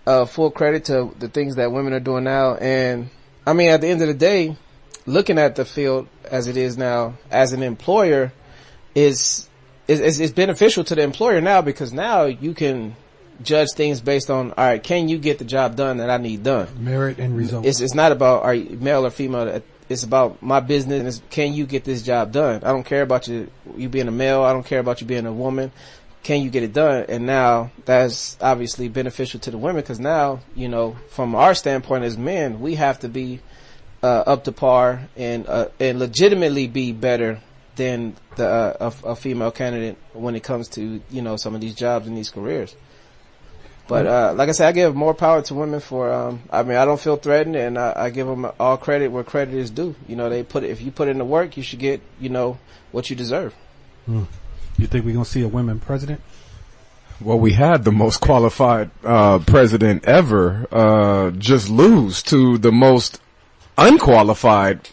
uh, 0.06 0.26
full 0.26 0.50
credit 0.52 0.86
to 0.86 1.14
the 1.20 1.30
things 1.30 1.56
that 1.58 1.72
women 1.72 1.94
are 1.94 2.00
doing 2.00 2.24
now. 2.24 2.56
And 2.56 3.10
I 3.46 3.54
mean, 3.54 3.70
at 3.70 3.82
the 3.82 3.88
end 3.88 4.02
of 4.02 4.08
the 4.08 4.14
day, 4.16 4.56
looking 5.06 5.38
at 5.38 5.56
the 5.56 5.66
field 5.66 6.08
as 6.30 6.48
it 6.48 6.58
is 6.58 6.78
now 6.78 7.16
as 7.30 7.54
an 7.54 7.62
employer 7.64 8.32
is, 8.96 9.48
is, 9.88 10.00
is, 10.00 10.20
is 10.20 10.32
beneficial 10.32 10.84
to 10.86 10.96
the 10.96 11.02
employer 11.02 11.42
now 11.42 11.62
because 11.62 11.94
now 11.94 12.26
you 12.26 12.54
can 12.54 12.96
judge 13.44 13.70
things 13.76 14.02
based 14.02 14.30
on, 14.30 14.52
all 14.52 14.66
right, 14.66 14.82
can 14.82 15.10
you 15.10 15.18
get 15.18 15.40
the 15.40 15.46
job 15.46 15.76
done 15.76 15.98
that 15.98 16.10
I 16.10 16.18
need 16.18 16.44
done? 16.44 16.68
Merit 16.84 17.20
and 17.20 17.36
result. 17.36 17.66
It's 17.66 17.82
it's 17.82 17.94
not 17.94 18.12
about 18.12 18.44
are 18.44 18.54
you 18.54 18.78
male 18.78 19.06
or 19.06 19.10
female. 19.10 19.62
It's 19.90 20.04
about 20.04 20.42
my 20.42 20.60
business. 20.62 21.18
it's, 21.18 21.26
Can 21.30 21.54
you 21.54 21.66
get 21.66 21.84
this 21.84 22.02
job 22.02 22.32
done? 22.32 22.64
I 22.64 22.72
don't 22.72 22.86
care 22.86 23.02
about 23.02 23.28
you 23.28 23.50
you 23.76 23.90
being 23.90 24.08
a 24.08 24.12
male. 24.12 24.44
I 24.44 24.54
don't 24.54 24.66
care 24.66 24.80
about 24.80 25.02
you 25.02 25.08
being 25.08 25.26
a 25.26 25.34
woman. 25.34 25.72
Can 26.24 26.44
you 26.44 26.52
get 26.52 26.62
it 26.62 26.74
done? 26.74 27.06
And 27.10 27.26
now 27.26 27.72
that's 27.86 28.38
obviously 28.40 28.90
beneficial 28.90 29.40
to 29.42 29.52
the 29.52 29.58
women 29.58 29.82
because 29.82 30.00
now 30.00 30.42
you 30.56 30.70
know 30.70 30.96
from 31.10 31.36
our 31.36 31.54
standpoint 31.56 32.04
as 32.04 32.18
men, 32.18 32.62
we 32.62 32.76
have 32.76 33.00
to 33.00 33.10
be 33.10 33.42
uh, 34.04 34.24
up 34.26 34.44
to 34.46 34.52
par 34.52 35.08
and 35.18 35.48
uh, 35.48 35.70
and 35.80 36.00
legitimately 36.00 36.68
be 36.68 36.92
better 36.92 37.40
than 37.76 38.16
the 38.36 38.48
uh, 38.48 38.92
a, 39.04 39.10
a 39.10 39.16
female 39.16 39.52
candidate 39.52 39.98
when 40.14 40.36
it 40.36 40.44
comes 40.44 40.68
to 40.70 41.02
you 41.10 41.22
know 41.22 41.38
some 41.38 41.56
of 41.56 41.62
these 41.62 41.76
jobs 41.76 42.08
and 42.08 42.18
these 42.18 42.30
careers. 42.30 42.76
But 43.88 44.08
uh, 44.08 44.34
like 44.38 44.48
I 44.48 44.54
said, 44.54 44.68
I 44.70 44.72
give 44.72 44.96
more 44.96 45.14
power 45.14 45.42
to 45.42 45.54
women 45.54 45.82
for. 45.82 46.12
Um, 46.14 46.44
I 46.50 46.64
mean, 46.64 46.78
I 46.78 46.86
don't 46.86 47.00
feel 47.00 47.18
threatened, 47.18 47.58
and 47.58 47.78
I, 47.78 47.94
I 47.96 48.10
give 48.10 48.26
them 48.26 48.50
all 48.60 48.78
credit 48.78 49.10
where 49.10 49.24
credit 49.24 49.54
is 49.54 49.70
due. 49.70 49.96
You 50.08 50.16
know, 50.16 50.30
they 50.30 50.44
put 50.44 50.64
if 50.64 50.82
you 50.82 50.92
put 50.92 51.10
in 51.10 51.18
the 51.18 51.26
work, 51.26 51.58
you 51.58 51.64
should 51.64 51.80
get 51.80 52.02
you 52.20 52.30
know 52.30 52.58
what 52.92 53.10
you 53.10 53.16
deserve. 53.16 53.54
you 54.78 54.88
think 54.88 55.06
we're 55.06 55.14
gonna 55.14 55.26
see 55.26 55.42
a 55.42 55.48
women 55.48 55.80
president? 55.80 56.22
Well, 57.20 57.38
we 57.38 57.54
had 57.54 57.84
the 57.84 57.92
most 57.92 58.20
qualified 58.20 58.90
uh, 59.04 59.40
president 59.40 60.06
ever 60.06 60.66
uh, 60.72 61.32
just 61.32 61.70
lose 61.70 62.24
to 62.24 62.58
the 62.58 62.72
most 62.72 63.22
unqualified 63.78 64.90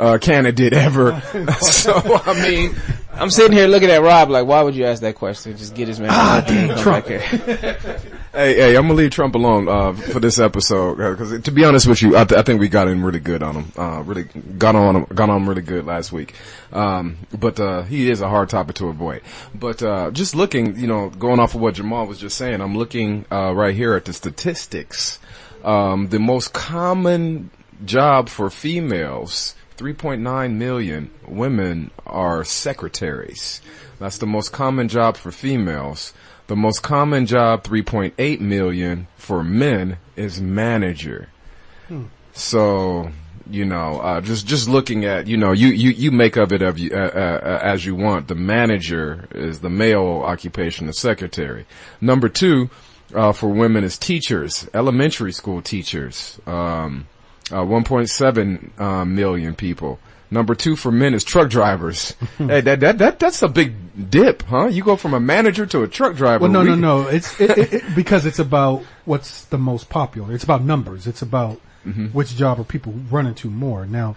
uh, 0.00 0.18
candidate 0.18 0.72
ever. 0.72 1.20
so 1.60 1.92
I 2.24 2.34
mean, 2.48 2.74
I'm 3.12 3.30
sitting 3.30 3.52
here 3.52 3.66
looking 3.66 3.90
at 3.90 4.00
Rob 4.00 4.30
like, 4.30 4.46
why 4.46 4.62
would 4.62 4.74
you 4.74 4.86
ask 4.86 5.02
that 5.02 5.14
question? 5.14 5.56
Just 5.56 5.74
get 5.74 5.88
his 5.88 6.00
man. 6.00 6.08
Ah, 6.10 6.42
damn 6.46 6.78
Trump. 6.78 7.06
hey, 7.06 8.08
hey, 8.32 8.76
I'm 8.76 8.84
gonna 8.84 8.94
leave 8.94 9.10
Trump 9.10 9.34
alone 9.34 9.68
uh, 9.68 9.92
for 9.92 10.20
this 10.20 10.38
episode 10.38 10.96
because, 10.96 11.38
to 11.42 11.50
be 11.50 11.64
honest 11.64 11.86
with 11.86 12.00
you, 12.00 12.16
I, 12.16 12.24
th- 12.24 12.38
I 12.38 12.42
think 12.42 12.60
we 12.60 12.68
got 12.68 12.88
in 12.88 13.02
really 13.02 13.20
good 13.20 13.42
on 13.42 13.56
him. 13.56 13.72
Uh, 13.76 14.02
really 14.02 14.24
got 14.24 14.74
on 14.74 14.96
him, 14.96 15.04
got 15.14 15.28
on 15.28 15.42
him 15.42 15.48
really 15.48 15.62
good 15.62 15.84
last 15.84 16.12
week. 16.12 16.34
Um, 16.72 17.18
but 17.38 17.60
uh, 17.60 17.82
he 17.82 18.10
is 18.10 18.22
a 18.22 18.28
hard 18.28 18.48
topic 18.48 18.76
to 18.76 18.88
avoid. 18.88 19.20
But 19.54 19.82
uh, 19.82 20.10
just 20.12 20.34
looking, 20.34 20.78
you 20.78 20.86
know, 20.86 21.10
going 21.10 21.40
off 21.40 21.54
of 21.54 21.60
what 21.60 21.74
Jamal 21.74 22.06
was 22.06 22.18
just 22.18 22.38
saying, 22.38 22.62
I'm 22.62 22.76
looking 22.76 23.26
uh, 23.30 23.52
right 23.54 23.74
here 23.74 23.94
at 23.94 24.06
the 24.06 24.14
statistics. 24.14 25.18
Um, 25.62 26.08
the 26.08 26.18
most 26.18 26.54
common 26.54 27.50
job 27.84 28.28
for 28.28 28.48
females. 28.48 29.54
3.9 29.80 30.56
million 30.56 31.10
women 31.26 31.90
are 32.06 32.44
secretaries. 32.44 33.62
That's 33.98 34.18
the 34.18 34.26
most 34.26 34.52
common 34.52 34.88
job 34.88 35.16
for 35.16 35.32
females. 35.32 36.12
The 36.48 36.56
most 36.56 36.82
common 36.82 37.24
job, 37.24 37.64
3.8 37.64 38.40
million 38.40 39.06
for 39.16 39.42
men, 39.42 39.96
is 40.16 40.38
manager. 40.38 41.30
So, 42.34 43.10
you 43.50 43.64
know, 43.64 44.00
uh, 44.00 44.20
just, 44.20 44.46
just 44.46 44.68
looking 44.68 45.06
at, 45.06 45.26
you 45.26 45.38
know, 45.38 45.52
you, 45.52 45.68
you, 45.68 45.90
you 45.90 46.10
make 46.10 46.36
of 46.36 46.52
it 46.52 46.60
of 46.60 46.78
you, 46.78 46.90
uh, 46.92 46.96
uh, 46.96 47.60
as 47.62 47.86
you 47.86 47.94
want. 47.94 48.28
The 48.28 48.34
manager 48.34 49.28
is 49.34 49.60
the 49.60 49.70
male 49.70 50.22
occupation, 50.26 50.88
the 50.88 50.92
secretary. 50.92 51.64
Number 52.02 52.28
two, 52.28 52.68
uh, 53.14 53.32
for 53.32 53.48
women 53.48 53.82
is 53.82 53.96
teachers, 53.96 54.68
elementary 54.74 55.32
school 55.32 55.62
teachers. 55.62 56.38
Um, 56.46 57.06
uh, 57.52 57.62
1.7 57.62 58.80
uh, 58.80 59.04
million 59.04 59.54
people. 59.54 59.98
Number 60.32 60.54
two 60.54 60.76
for 60.76 60.92
men 60.92 61.14
is 61.14 61.24
truck 61.24 61.50
drivers. 61.50 62.14
hey, 62.38 62.60
that, 62.60 62.80
that 62.80 62.98
that 62.98 63.18
that's 63.18 63.42
a 63.42 63.48
big 63.48 64.10
dip, 64.10 64.42
huh? 64.42 64.66
You 64.66 64.84
go 64.84 64.94
from 64.94 65.12
a 65.12 65.18
manager 65.18 65.66
to 65.66 65.82
a 65.82 65.88
truck 65.88 66.14
driver. 66.14 66.42
Well, 66.42 66.52
no, 66.52 66.62
no, 66.62 66.76
no. 66.76 67.08
It's 67.08 67.40
it, 67.40 67.58
it, 67.58 67.72
it, 67.74 67.94
because 67.96 68.26
it's 68.26 68.38
about 68.38 68.84
what's 69.04 69.46
the 69.46 69.58
most 69.58 69.88
popular. 69.88 70.32
It's 70.32 70.44
about 70.44 70.62
numbers. 70.62 71.08
It's 71.08 71.22
about 71.22 71.60
which 72.12 72.36
job 72.36 72.60
are 72.60 72.64
people 72.64 72.92
running 73.10 73.34
to 73.36 73.48
more. 73.48 73.86
Now, 73.86 74.14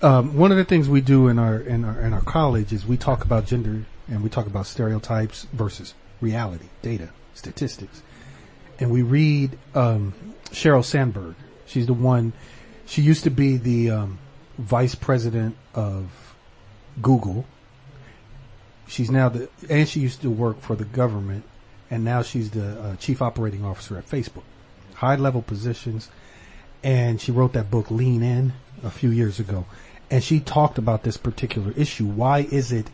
um, 0.00 0.36
one 0.36 0.50
of 0.50 0.56
the 0.56 0.64
things 0.64 0.88
we 0.88 1.00
do 1.00 1.28
in 1.28 1.38
our 1.38 1.58
in 1.58 1.84
our 1.84 2.00
in 2.00 2.12
our 2.12 2.22
college 2.22 2.72
is 2.72 2.86
we 2.86 2.96
talk 2.96 3.24
about 3.24 3.46
gender 3.46 3.84
and 4.08 4.22
we 4.22 4.30
talk 4.30 4.46
about 4.46 4.66
stereotypes 4.66 5.46
versus 5.52 5.94
reality, 6.20 6.68
data, 6.82 7.10
statistics, 7.34 8.02
and 8.78 8.90
we 8.90 9.02
read 9.02 9.58
um, 9.74 10.14
Cheryl 10.50 10.84
Sandberg. 10.84 11.34
She's 11.66 11.86
the 11.86 11.94
one. 11.94 12.32
She 12.86 13.02
used 13.02 13.24
to 13.24 13.30
be 13.30 13.56
the 13.56 13.90
um, 13.90 14.18
vice 14.58 14.94
president 14.94 15.56
of 15.74 16.34
Google. 17.00 17.44
She's 18.86 19.10
now 19.10 19.30
the, 19.30 19.48
and 19.68 19.88
she 19.88 20.00
used 20.00 20.22
to 20.22 20.30
work 20.30 20.60
for 20.60 20.76
the 20.76 20.84
government, 20.84 21.44
and 21.90 22.04
now 22.04 22.22
she's 22.22 22.50
the 22.50 22.80
uh, 22.80 22.96
chief 22.96 23.22
operating 23.22 23.64
officer 23.64 23.96
at 23.96 24.06
Facebook. 24.06 24.42
High 24.94 25.16
level 25.16 25.42
positions, 25.42 26.10
and 26.82 27.20
she 27.20 27.32
wrote 27.32 27.54
that 27.54 27.70
book 27.70 27.90
Lean 27.90 28.22
In 28.22 28.52
a 28.82 28.90
few 28.90 29.10
years 29.10 29.40
ago, 29.40 29.64
and 30.10 30.22
she 30.22 30.40
talked 30.40 30.78
about 30.78 31.02
this 31.02 31.16
particular 31.16 31.72
issue. 31.76 32.04
Why 32.04 32.40
is 32.40 32.70
it 32.70 32.88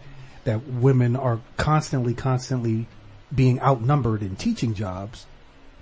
that 0.44 0.66
women 0.66 1.16
are 1.16 1.40
constantly, 1.56 2.14
constantly 2.14 2.86
being 3.34 3.60
outnumbered 3.60 4.22
in 4.22 4.36
teaching 4.36 4.74
jobs, 4.74 5.26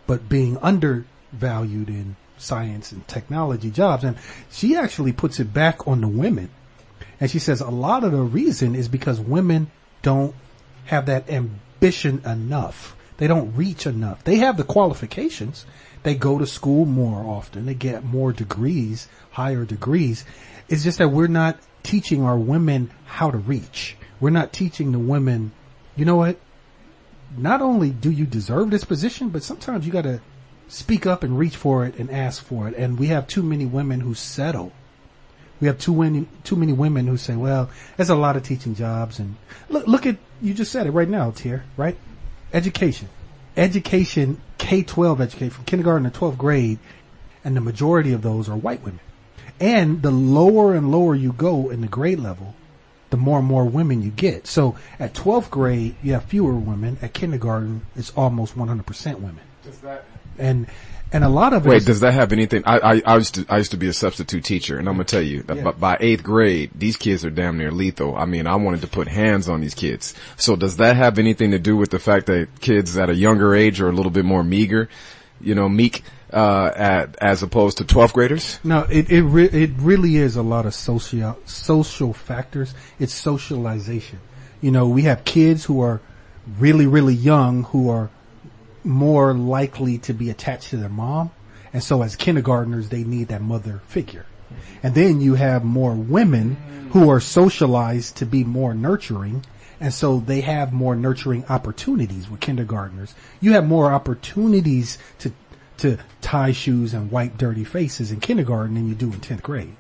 but 0.06 0.28
being 0.28 0.58
undervalued 0.58 1.88
in 1.88 2.16
science 2.38 2.92
and 2.92 3.06
technology 3.06 3.70
jobs? 3.70 4.04
And 4.04 4.16
she 4.50 4.76
actually 4.76 5.12
puts 5.12 5.40
it 5.40 5.52
back 5.52 5.86
on 5.86 6.00
the 6.00 6.08
women. 6.08 6.50
And 7.20 7.30
she 7.30 7.38
says 7.38 7.60
a 7.60 7.68
lot 7.68 8.04
of 8.04 8.12
the 8.12 8.22
reason 8.22 8.74
is 8.74 8.88
because 8.88 9.20
women 9.20 9.70
don't 10.02 10.34
have 10.86 11.06
that 11.06 11.28
ambition 11.28 12.22
enough. 12.24 12.96
They 13.18 13.26
don't 13.26 13.54
reach 13.56 13.86
enough. 13.86 14.24
They 14.24 14.36
have 14.36 14.56
the 14.56 14.64
qualifications. 14.64 15.66
They 16.04 16.14
go 16.14 16.38
to 16.38 16.46
school 16.46 16.84
more 16.84 17.24
often. 17.24 17.66
They 17.66 17.74
get 17.74 18.04
more 18.04 18.32
degrees, 18.32 19.08
higher 19.30 19.64
degrees. 19.64 20.24
It's 20.68 20.84
just 20.84 20.98
that 20.98 21.08
we're 21.08 21.26
not 21.26 21.58
teaching 21.82 22.22
our 22.22 22.38
women 22.38 22.90
how 23.06 23.30
to 23.30 23.38
reach. 23.38 23.96
We're 24.20 24.30
not 24.30 24.52
teaching 24.52 24.92
the 24.92 24.98
women, 24.98 25.52
you 25.96 26.04
know 26.04 26.16
what? 26.16 26.38
Not 27.36 27.60
only 27.60 27.90
do 27.90 28.10
you 28.10 28.24
deserve 28.24 28.70
this 28.70 28.84
position, 28.84 29.28
but 29.28 29.42
sometimes 29.42 29.86
you 29.86 29.92
gotta 29.92 30.20
speak 30.68 31.06
up 31.06 31.22
and 31.22 31.38
reach 31.38 31.56
for 31.56 31.84
it 31.84 31.98
and 31.98 32.10
ask 32.10 32.42
for 32.42 32.68
it. 32.68 32.74
And 32.76 32.98
we 32.98 33.08
have 33.08 33.26
too 33.26 33.42
many 33.42 33.66
women 33.66 34.00
who 34.00 34.14
settle. 34.14 34.72
We 35.60 35.66
have 35.66 35.78
too 35.78 35.94
many, 35.94 36.28
too 36.44 36.56
many 36.56 36.72
women 36.72 37.06
who 37.06 37.16
say, 37.16 37.34
well, 37.34 37.70
there's 37.96 38.10
a 38.10 38.14
lot 38.14 38.36
of 38.36 38.44
teaching 38.44 38.74
jobs 38.74 39.18
and 39.18 39.36
look, 39.68 39.86
look 39.86 40.06
at, 40.06 40.16
you 40.40 40.54
just 40.54 40.70
said 40.70 40.86
it 40.86 40.92
right 40.92 41.08
now, 41.08 41.32
Tier, 41.32 41.64
right? 41.76 41.96
Education. 42.52 43.08
Education, 43.56 44.40
K-12 44.58 45.20
education 45.20 45.50
from 45.50 45.64
kindergarten 45.64 46.08
to 46.08 46.16
12th 46.16 46.38
grade, 46.38 46.78
and 47.44 47.56
the 47.56 47.60
majority 47.60 48.12
of 48.12 48.22
those 48.22 48.48
are 48.48 48.56
white 48.56 48.82
women. 48.84 49.00
And 49.58 50.02
the 50.02 50.12
lower 50.12 50.74
and 50.74 50.92
lower 50.92 51.16
you 51.16 51.32
go 51.32 51.70
in 51.70 51.80
the 51.80 51.88
grade 51.88 52.20
level, 52.20 52.54
the 53.10 53.16
more 53.16 53.38
and 53.38 53.48
more 53.48 53.64
women 53.64 54.02
you 54.02 54.10
get. 54.10 54.46
So 54.46 54.76
at 55.00 55.14
12th 55.14 55.50
grade, 55.50 55.96
you 56.02 56.12
have 56.12 56.24
fewer 56.24 56.52
women. 56.52 56.98
At 57.02 57.14
kindergarten, 57.14 57.86
it's 57.96 58.10
almost 58.10 58.56
100% 58.56 59.14
women. 59.16 59.40
And, 60.38 60.66
and 61.12 61.24
a 61.24 61.28
lot 61.28 61.52
of 61.54 61.66
it 61.66 61.68
Wait, 61.70 61.76
is- 61.78 61.84
does 61.86 62.00
that 62.00 62.12
have 62.12 62.32
anything? 62.32 62.62
I, 62.66 62.78
I, 62.78 63.02
I 63.06 63.16
used 63.16 63.34
to, 63.36 63.46
I 63.48 63.58
used 63.58 63.70
to 63.70 63.76
be 63.76 63.88
a 63.88 63.92
substitute 63.92 64.44
teacher 64.44 64.78
and 64.78 64.88
I'm 64.88 64.94
gonna 64.94 65.04
tell 65.04 65.22
you 65.22 65.42
that 65.44 65.56
Yeah. 65.56 65.62
by, 65.64 65.72
by 65.72 65.96
eighth 66.00 66.22
grade, 66.22 66.70
these 66.74 66.96
kids 66.96 67.24
are 67.24 67.30
damn 67.30 67.56
near 67.58 67.70
lethal. 67.70 68.14
I 68.16 68.24
mean, 68.26 68.46
I 68.46 68.56
wanted 68.56 68.82
to 68.82 68.88
put 68.88 69.08
hands 69.08 69.48
on 69.48 69.60
these 69.60 69.74
kids. 69.74 70.14
So 70.36 70.54
does 70.54 70.76
that 70.76 70.96
have 70.96 71.18
anything 71.18 71.50
to 71.52 71.58
do 71.58 71.76
with 71.76 71.90
the 71.90 71.98
fact 71.98 72.26
that 72.26 72.48
kids 72.60 72.96
at 72.98 73.08
a 73.08 73.14
younger 73.14 73.54
age 73.54 73.80
are 73.80 73.88
a 73.88 73.92
little 73.92 74.12
bit 74.12 74.24
more 74.26 74.44
meager, 74.44 74.88
you 75.40 75.54
know, 75.54 75.68
meek, 75.68 76.02
uh, 76.30 76.70
at, 76.76 77.16
as 77.22 77.42
opposed 77.42 77.78
to 77.78 77.84
12th 77.84 78.12
graders? 78.12 78.60
No, 78.62 78.80
it 78.90 79.10
it 79.10 79.22
re- 79.22 79.48
it 79.48 79.70
really 79.78 80.16
is 80.16 80.36
a 80.36 80.42
lot 80.42 80.66
of 80.66 80.74
social 80.74 81.38
social 81.46 82.12
factors. 82.12 82.74
It's 83.00 83.14
socialization. 83.14 84.18
You 84.60 84.70
know, 84.72 84.86
we 84.88 85.02
have 85.02 85.24
kids 85.24 85.64
who 85.64 85.80
are 85.80 86.02
really 86.58 86.86
really 86.86 87.14
young 87.14 87.62
who 87.64 87.88
are 87.88 88.10
more 88.84 89.34
likely 89.34 89.98
to 89.98 90.12
be 90.12 90.30
attached 90.30 90.70
to 90.70 90.76
their 90.76 90.88
mom, 90.88 91.30
and 91.72 91.82
so 91.82 92.02
as 92.02 92.16
kindergartners 92.16 92.88
they 92.88 93.04
need 93.04 93.28
that 93.28 93.42
mother 93.42 93.82
figure. 93.88 94.26
And 94.82 94.94
then 94.94 95.20
you 95.20 95.34
have 95.34 95.64
more 95.64 95.94
women 95.94 96.56
who 96.92 97.10
are 97.10 97.20
socialized 97.20 98.16
to 98.16 98.26
be 98.26 98.44
more 98.44 98.74
nurturing. 98.74 99.44
And 99.80 99.92
so 99.92 100.20
they 100.20 100.40
have 100.40 100.72
more 100.72 100.96
nurturing 100.96 101.44
opportunities 101.46 102.28
with 102.28 102.40
kindergartners. 102.40 103.14
You 103.40 103.52
have 103.52 103.66
more 103.66 103.92
opportunities 103.92 104.98
to, 105.20 105.32
to 105.78 105.98
tie 106.20 106.52
shoes 106.52 106.94
and 106.94 107.10
wipe 107.10 107.38
dirty 107.38 107.64
faces 107.64 108.10
in 108.10 108.20
kindergarten 108.20 108.74
than 108.74 108.88
you 108.88 108.94
do 108.94 109.12
in 109.12 109.20
10th 109.20 109.42
grade. 109.42 109.76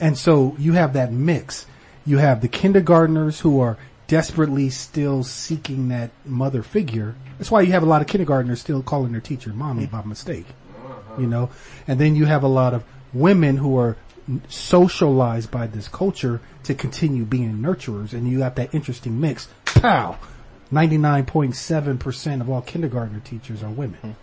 And 0.00 0.16
so 0.16 0.56
you 0.58 0.74
have 0.74 0.92
that 0.92 1.12
mix. 1.12 1.66
You 2.04 2.18
have 2.18 2.40
the 2.40 2.48
kindergartners 2.48 3.40
who 3.40 3.60
are 3.60 3.78
desperately 4.12 4.68
still 4.68 5.24
seeking 5.24 5.88
that 5.88 6.10
mother 6.26 6.62
figure. 6.62 7.14
That's 7.38 7.50
why 7.50 7.62
you 7.62 7.72
have 7.72 7.82
a 7.82 7.86
lot 7.86 8.02
of 8.02 8.08
kindergartners 8.08 8.60
still 8.60 8.82
calling 8.82 9.12
their 9.12 9.22
teacher 9.22 9.54
mommy 9.54 9.86
by 9.86 10.02
mistake. 10.02 10.44
You 11.18 11.26
know? 11.26 11.48
And 11.88 11.98
then 11.98 12.14
you 12.14 12.26
have 12.26 12.42
a 12.42 12.48
lot 12.48 12.74
of 12.74 12.84
women 13.14 13.56
who 13.56 13.78
are 13.78 13.96
socialized 14.50 15.50
by 15.50 15.66
this 15.66 15.88
culture 15.88 16.42
to 16.64 16.74
continue 16.74 17.24
being 17.24 17.56
nurturers 17.56 18.12
and 18.12 18.28
you 18.28 18.40
got 18.40 18.56
that 18.56 18.74
interesting 18.74 19.18
mix. 19.18 19.48
Pow! 19.64 20.18
99.7% 20.70 22.40
of 22.42 22.50
all 22.50 22.60
kindergartner 22.60 23.20
teachers 23.20 23.62
are 23.62 23.70
women. 23.70 24.16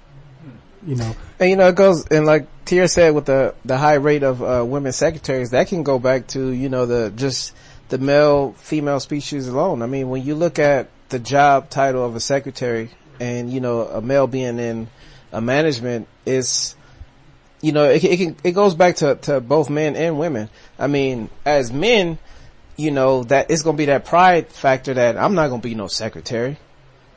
You 0.86 0.98
know, 0.98 1.16
And 1.40 1.50
you 1.50 1.56
know, 1.56 1.68
it 1.68 1.76
goes, 1.76 2.06
and 2.10 2.28
like 2.28 2.46
Tia 2.66 2.88
said 2.88 3.16
with 3.16 3.26
the, 3.26 3.56
the 3.66 3.78
high 3.78 3.96
rate 3.96 4.22
of, 4.22 4.44
uh, 4.44 4.64
women 4.64 4.92
secretaries, 4.92 5.50
that 5.50 5.68
can 5.68 5.82
go 5.82 5.98
back 5.98 6.28
to, 6.28 6.52
you 6.52 6.70
know, 6.70 6.86
the, 6.86 7.12
just 7.16 7.54
the 7.90 7.98
male, 7.98 8.54
female 8.54 9.00
species 9.00 9.48
alone. 9.48 9.82
I 9.82 9.88
mean, 9.88 10.10
when 10.10 10.24
you 10.24 10.36
look 10.36 10.60
at 10.60 10.90
the 11.10 11.20
job 11.20 11.70
title 11.70 12.06
of 12.06 12.16
a 12.16 12.20
secretary 12.20 12.92
and, 13.20 13.52
you 13.52 13.60
know, 13.60 13.82
a 13.82 14.02
male 14.02 14.28
being 14.28 14.60
in 14.60 14.88
a 15.32 15.42
management 15.42 16.08
is, 16.26 16.76
you 17.62 17.72
know, 17.72 17.86
it, 17.86 18.04
it 18.04 18.18
can, 18.18 18.36
it 18.44 18.52
goes 18.52 18.76
back 18.76 18.98
to, 18.98 19.16
to 19.16 19.42
both 19.42 19.70
men 19.70 19.96
and 19.96 20.18
women. 20.18 20.50
I 20.78 20.88
mean, 20.88 21.30
as 21.46 21.72
men, 21.72 22.20
you 22.78 22.92
know, 22.92 23.24
that 23.24 23.52
it's 23.52 23.64
gonna 23.64 23.78
be 23.78 23.86
that 23.86 24.06
pride 24.06 24.48
factor 24.48 24.94
that 24.94 25.18
I'm 25.18 25.36
not 25.36 25.50
gonna 25.50 25.62
be 25.62 25.76
no 25.76 25.88
secretary. 25.88 26.58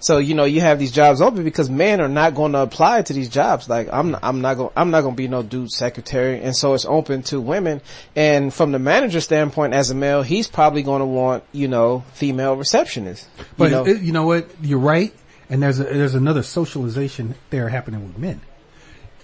So, 0.02 0.18
you 0.18 0.34
know, 0.34 0.42
you 0.42 0.60
have 0.60 0.80
these 0.80 0.90
jobs 0.90 1.20
open 1.20 1.44
because 1.44 1.70
men 1.70 2.00
are 2.00 2.08
not 2.08 2.34
going 2.34 2.52
to 2.52 2.58
apply 2.58 3.02
to 3.02 3.12
these 3.12 3.28
jobs. 3.28 3.68
Like, 3.68 3.88
I'm 3.92 4.10
not, 4.10 4.24
I'm 4.24 4.40
not 4.40 4.56
going, 4.56 4.70
I'm 4.76 4.90
not 4.90 5.02
going 5.02 5.14
to 5.14 5.16
be 5.16 5.28
no 5.28 5.44
dude 5.44 5.70
secretary. 5.70 6.42
And 6.42 6.56
so 6.56 6.74
it's 6.74 6.84
open 6.84 7.22
to 7.24 7.40
women. 7.40 7.80
And 8.16 8.52
from 8.52 8.72
the 8.72 8.80
manager 8.80 9.20
standpoint, 9.20 9.74
as 9.74 9.90
a 9.90 9.94
male, 9.94 10.22
he's 10.22 10.48
probably 10.48 10.82
going 10.82 10.98
to 10.98 11.06
want, 11.06 11.44
you 11.52 11.68
know, 11.68 12.02
female 12.14 12.56
receptionists. 12.56 13.26
But 13.56 13.70
know? 13.70 13.86
it- 13.86 14.02
you 14.02 14.10
know 14.10 14.26
what? 14.26 14.50
You're 14.60 14.80
right. 14.80 15.14
And 15.48 15.62
there's 15.62 15.78
a, 15.78 15.84
there's 15.84 16.16
another 16.16 16.42
socialization 16.42 17.36
there 17.50 17.68
happening 17.68 18.04
with 18.04 18.18
men. 18.18 18.40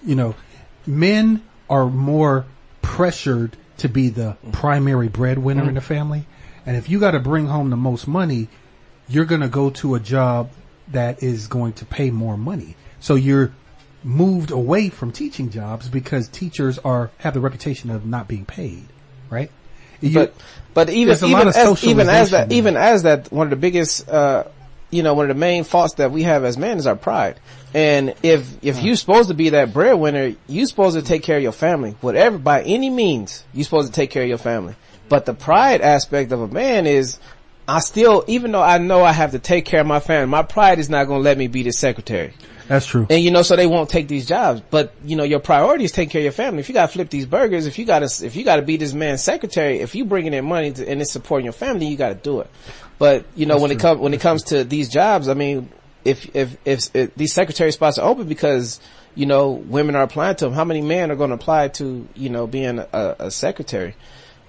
You 0.05 0.15
know, 0.15 0.35
men 0.87 1.43
are 1.69 1.87
more 1.87 2.45
pressured 2.81 3.57
to 3.79 3.89
be 3.89 4.07
the 4.07 4.37
primary 4.53 5.09
breadwinner 5.09 5.61
mm-hmm. 5.61 5.69
in 5.69 5.75
the 5.75 5.81
family. 5.81 6.25
And 6.65 6.77
if 6.77 6.87
you 6.87 7.01
got 7.01 7.11
to 7.11 7.19
bring 7.19 7.47
home 7.47 7.69
the 7.69 7.75
most 7.75 8.07
money, 8.07 8.47
you're 9.09 9.25
going 9.25 9.41
to 9.41 9.49
go 9.49 9.71
to 9.71 9.95
a 9.95 9.99
job 9.99 10.51
that 10.91 11.23
is 11.23 11.47
going 11.47 11.73
to 11.73 11.85
pay 11.85 12.09
more 12.11 12.37
money. 12.37 12.75
So 12.99 13.15
you're 13.15 13.53
moved 14.03 14.51
away 14.51 14.89
from 14.89 15.11
teaching 15.11 15.49
jobs 15.49 15.89
because 15.89 16.27
teachers 16.27 16.79
are 16.79 17.11
have 17.17 17.33
the 17.33 17.39
reputation 17.39 17.89
of 17.89 18.05
not 18.05 18.27
being 18.27 18.45
paid, 18.45 18.85
right? 19.29 19.51
You- 20.01 20.13
but 20.13 20.33
but 20.73 20.89
even 20.89 21.07
There's 21.07 21.21
a 21.23 21.27
lot 21.27 21.41
even 21.41 21.47
as, 21.49 21.83
even 21.83 22.07
as 22.09 22.31
that 22.31 22.49
socialization 22.49 22.51
even 22.53 22.77
as 22.77 23.03
that 23.03 23.31
one 23.31 23.47
of 23.47 23.49
the 23.51 23.55
biggest 23.57 24.07
uh 24.09 24.45
you 24.91 25.03
know 25.03 25.13
one 25.13 25.29
of 25.29 25.35
the 25.35 25.39
main 25.39 25.63
faults 25.65 25.95
that 25.95 26.11
we 26.11 26.23
have 26.23 26.43
as 26.45 26.57
men 26.57 26.77
is 26.77 26.87
our 26.87 26.95
pride. 26.95 27.39
And 27.73 28.15
if 28.23 28.47
if 28.63 28.81
you're 28.81 28.95
supposed 28.95 29.27
to 29.27 29.35
be 29.35 29.49
that 29.49 29.73
breadwinner 29.73 30.35
you're 30.47 30.65
supposed 30.67 30.95
to 30.95 31.03
take 31.03 31.23
care 31.23 31.37
of 31.37 31.43
your 31.43 31.51
family. 31.51 31.95
Whatever 32.01 32.37
by 32.37 32.63
any 32.63 32.89
means 32.89 33.43
you're 33.53 33.65
supposed 33.65 33.87
to 33.87 33.93
take 33.93 34.09
care 34.11 34.23
of 34.23 34.29
your 34.29 34.37
family. 34.37 34.75
But 35.09 35.25
the 35.25 35.33
pride 35.33 35.81
aspect 35.81 36.31
of 36.31 36.39
a 36.41 36.47
man 36.47 36.85
is 36.87 37.19
I 37.69 37.79
still 37.79 38.23
even 38.27 38.51
though 38.51 38.61
I 38.61 38.77
know 38.77 39.03
I 39.03 39.11
have 39.11 39.31
to 39.31 39.39
take 39.39 39.65
care 39.65 39.81
of 39.81 39.87
my 39.87 39.99
family 39.99 40.27
my 40.27 40.43
pride 40.43 40.79
is 40.79 40.89
not 40.89 41.05
going 41.05 41.19
to 41.19 41.23
let 41.23 41.37
me 41.37 41.47
be 41.47 41.63
the 41.63 41.71
secretary 41.71 42.33
that's 42.69 42.85
true. 42.85 43.07
and 43.09 43.23
you 43.23 43.31
know, 43.31 43.41
so 43.41 43.55
they 43.55 43.65
won't 43.65 43.89
take 43.89 44.07
these 44.07 44.27
jobs. 44.27 44.61
But 44.69 44.93
you 45.03 45.15
know, 45.15 45.23
your 45.23 45.39
priority 45.39 45.85
is 45.85 45.91
taking 45.91 46.11
care 46.11 46.19
of 46.19 46.23
your 46.23 46.31
family. 46.31 46.59
If 46.59 46.69
you 46.69 46.73
got 46.73 46.85
to 46.85 46.93
flip 46.93 47.09
these 47.09 47.25
burgers, 47.25 47.65
if 47.65 47.79
you 47.79 47.85
got 47.85 48.07
to, 48.07 48.25
if 48.25 48.35
you 48.35 48.45
got 48.45 48.57
to 48.57 48.61
be 48.61 48.77
this 48.77 48.93
man's 48.93 49.23
secretary, 49.23 49.79
if 49.79 49.95
you 49.95 50.05
bringing 50.05 50.35
in 50.35 50.45
money 50.45 50.71
to, 50.73 50.87
and 50.87 51.01
it's 51.01 51.11
supporting 51.11 51.45
your 51.45 51.53
family, 51.53 51.87
you 51.87 51.97
got 51.97 52.09
to 52.09 52.15
do 52.15 52.41
it. 52.41 52.49
But 52.99 53.25
you 53.35 53.47
know, 53.47 53.57
when 53.59 53.71
it 53.71 53.79
comes 53.79 53.99
when 53.99 54.13
it 54.13 54.21
comes 54.21 54.43
to 54.43 54.63
these 54.63 54.87
jobs, 54.87 55.27
I 55.27 55.33
mean, 55.33 55.71
if, 56.05 56.35
if 56.35 56.57
if 56.63 56.95
if 56.95 57.15
these 57.15 57.33
secretary 57.33 57.71
spots 57.71 57.97
are 57.97 58.07
open 58.07 58.27
because 58.27 58.79
you 59.15 59.25
know 59.25 59.49
women 59.49 59.95
are 59.95 60.03
applying 60.03 60.35
to 60.35 60.45
them, 60.45 60.53
how 60.53 60.63
many 60.63 60.83
men 60.83 61.09
are 61.09 61.15
going 61.15 61.31
to 61.31 61.35
apply 61.37 61.69
to 61.69 62.07
you 62.13 62.29
know 62.29 62.45
being 62.45 62.77
a, 62.77 63.15
a 63.17 63.31
secretary? 63.31 63.95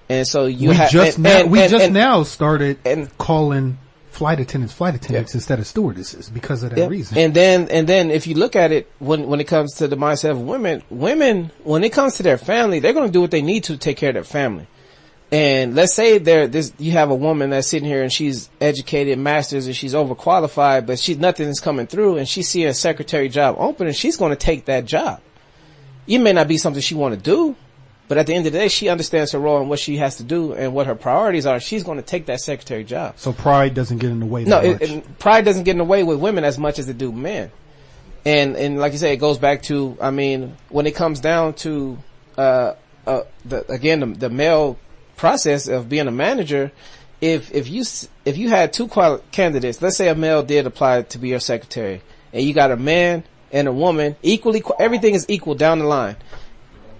And 0.09 0.27
so 0.27 0.45
you 0.45 0.69
we 0.69 0.75
have 0.75 0.91
just 0.91 1.17
and- 1.17 1.23
now, 1.23 1.39
and- 1.39 1.51
we 1.51 1.59
just 1.67 1.85
and- 1.85 1.93
now 1.93 2.23
started 2.23 2.77
and- 2.85 3.15
calling 3.17 3.77
flight 4.09 4.39
attendants 4.41 4.73
flight 4.73 4.93
attendants 4.93 5.33
instead 5.33 5.57
of 5.57 5.65
stewardesses 5.65 6.29
because 6.29 6.63
of 6.63 6.69
that 6.71 6.77
Yeah. 6.79 6.87
reason. 6.87 7.17
And 7.17 7.33
then, 7.33 7.69
and 7.69 7.87
then 7.87 8.11
if 8.11 8.27
you 8.27 8.35
look 8.35 8.55
at 8.57 8.71
it, 8.73 8.91
when, 8.99 9.27
when 9.27 9.39
it 9.39 9.45
comes 9.45 9.75
to 9.75 9.87
the 9.87 9.95
mindset 9.95 10.31
of 10.31 10.41
women, 10.41 10.83
women, 10.89 11.49
when 11.63 11.83
it 11.85 11.93
comes 11.93 12.15
to 12.17 12.23
their 12.23 12.37
family, 12.37 12.79
they're 12.79 12.91
going 12.93 13.07
to 13.07 13.11
do 13.11 13.21
what 13.21 13.31
they 13.31 13.41
need 13.41 13.63
to 13.65 13.77
take 13.77 13.95
care 13.97 14.09
of 14.09 14.15
their 14.15 14.23
family. 14.25 14.67
And 15.31 15.75
let's 15.75 15.93
say 15.95 16.17
there, 16.17 16.45
this, 16.45 16.73
you 16.77 16.91
have 16.91 17.09
a 17.09 17.15
woman 17.15 17.51
that's 17.51 17.67
sitting 17.69 17.87
here 17.87 18.03
and 18.03 18.11
she's 18.11 18.49
educated, 18.59 19.17
masters, 19.17 19.65
and 19.65 19.73
she's 19.73 19.93
overqualified, 19.93 20.85
but 20.85 20.99
she, 20.99 21.15
nothing 21.15 21.47
is 21.47 21.61
coming 21.61 21.87
through 21.87 22.17
and 22.17 22.27
she 22.27 22.43
seeing 22.43 22.67
a 22.67 22.73
secretary 22.73 23.29
job 23.29 23.55
open 23.57 23.87
and 23.87 23.95
she's 23.95 24.17
going 24.17 24.31
to 24.31 24.35
take 24.35 24.65
that 24.65 24.83
job. 24.83 25.21
It 26.05 26.17
may 26.19 26.33
not 26.33 26.49
be 26.49 26.57
something 26.57 26.81
she 26.81 26.95
want 26.95 27.15
to 27.15 27.19
do, 27.21 27.55
but 28.11 28.17
at 28.17 28.27
the 28.27 28.33
end 28.33 28.45
of 28.45 28.51
the 28.51 28.59
day, 28.59 28.67
she 28.67 28.89
understands 28.89 29.31
her 29.31 29.39
role 29.39 29.61
and 29.61 29.69
what 29.69 29.79
she 29.79 29.95
has 29.95 30.17
to 30.17 30.23
do 30.23 30.51
and 30.51 30.73
what 30.73 30.85
her 30.85 30.95
priorities 30.95 31.45
are. 31.45 31.61
She's 31.61 31.81
going 31.81 31.95
to 31.95 32.03
take 32.03 32.25
that 32.25 32.41
secretary 32.41 32.83
job. 32.83 33.13
so 33.15 33.31
pride 33.31 33.73
doesn't 33.73 33.99
get 33.99 34.11
in 34.11 34.19
the 34.19 34.25
way. 34.25 34.43
No, 34.43 34.59
it, 34.59 34.81
and 34.81 35.17
pride 35.17 35.45
doesn't 35.45 35.63
get 35.63 35.71
in 35.71 35.77
the 35.77 35.85
way 35.85 36.03
with 36.03 36.19
women 36.19 36.43
as 36.43 36.57
much 36.57 36.77
as 36.77 36.89
it 36.89 36.97
do 36.97 37.13
men. 37.13 37.51
And 38.25 38.57
and 38.57 38.77
like 38.79 38.91
you 38.91 38.97
say, 38.97 39.13
it 39.13 39.21
goes 39.21 39.37
back 39.37 39.61
to 39.61 39.97
I 40.01 40.11
mean, 40.11 40.57
when 40.67 40.87
it 40.87 40.93
comes 40.93 41.21
down 41.21 41.53
to 41.63 41.99
uh, 42.37 42.73
uh 43.07 43.21
the 43.45 43.71
again 43.71 44.01
the, 44.01 44.07
the 44.07 44.29
male 44.29 44.77
process 45.15 45.69
of 45.69 45.87
being 45.87 46.09
a 46.09 46.11
manager, 46.11 46.73
if 47.21 47.53
if 47.53 47.69
you 47.69 47.85
if 48.25 48.37
you 48.37 48.49
had 48.49 48.73
two 48.73 48.89
quali- 48.89 49.21
candidates, 49.31 49.81
let's 49.81 49.95
say 49.95 50.09
a 50.09 50.15
male 50.15 50.43
did 50.43 50.67
apply 50.67 51.03
to 51.03 51.17
be 51.17 51.29
your 51.29 51.39
secretary, 51.39 52.01
and 52.33 52.43
you 52.43 52.53
got 52.53 52.71
a 52.71 52.75
man 52.75 53.23
and 53.53 53.69
a 53.69 53.71
woman 53.71 54.17
equally, 54.21 54.61
everything 54.79 55.13
is 55.13 55.25
equal 55.29 55.55
down 55.55 55.79
the 55.79 55.85
line. 55.85 56.17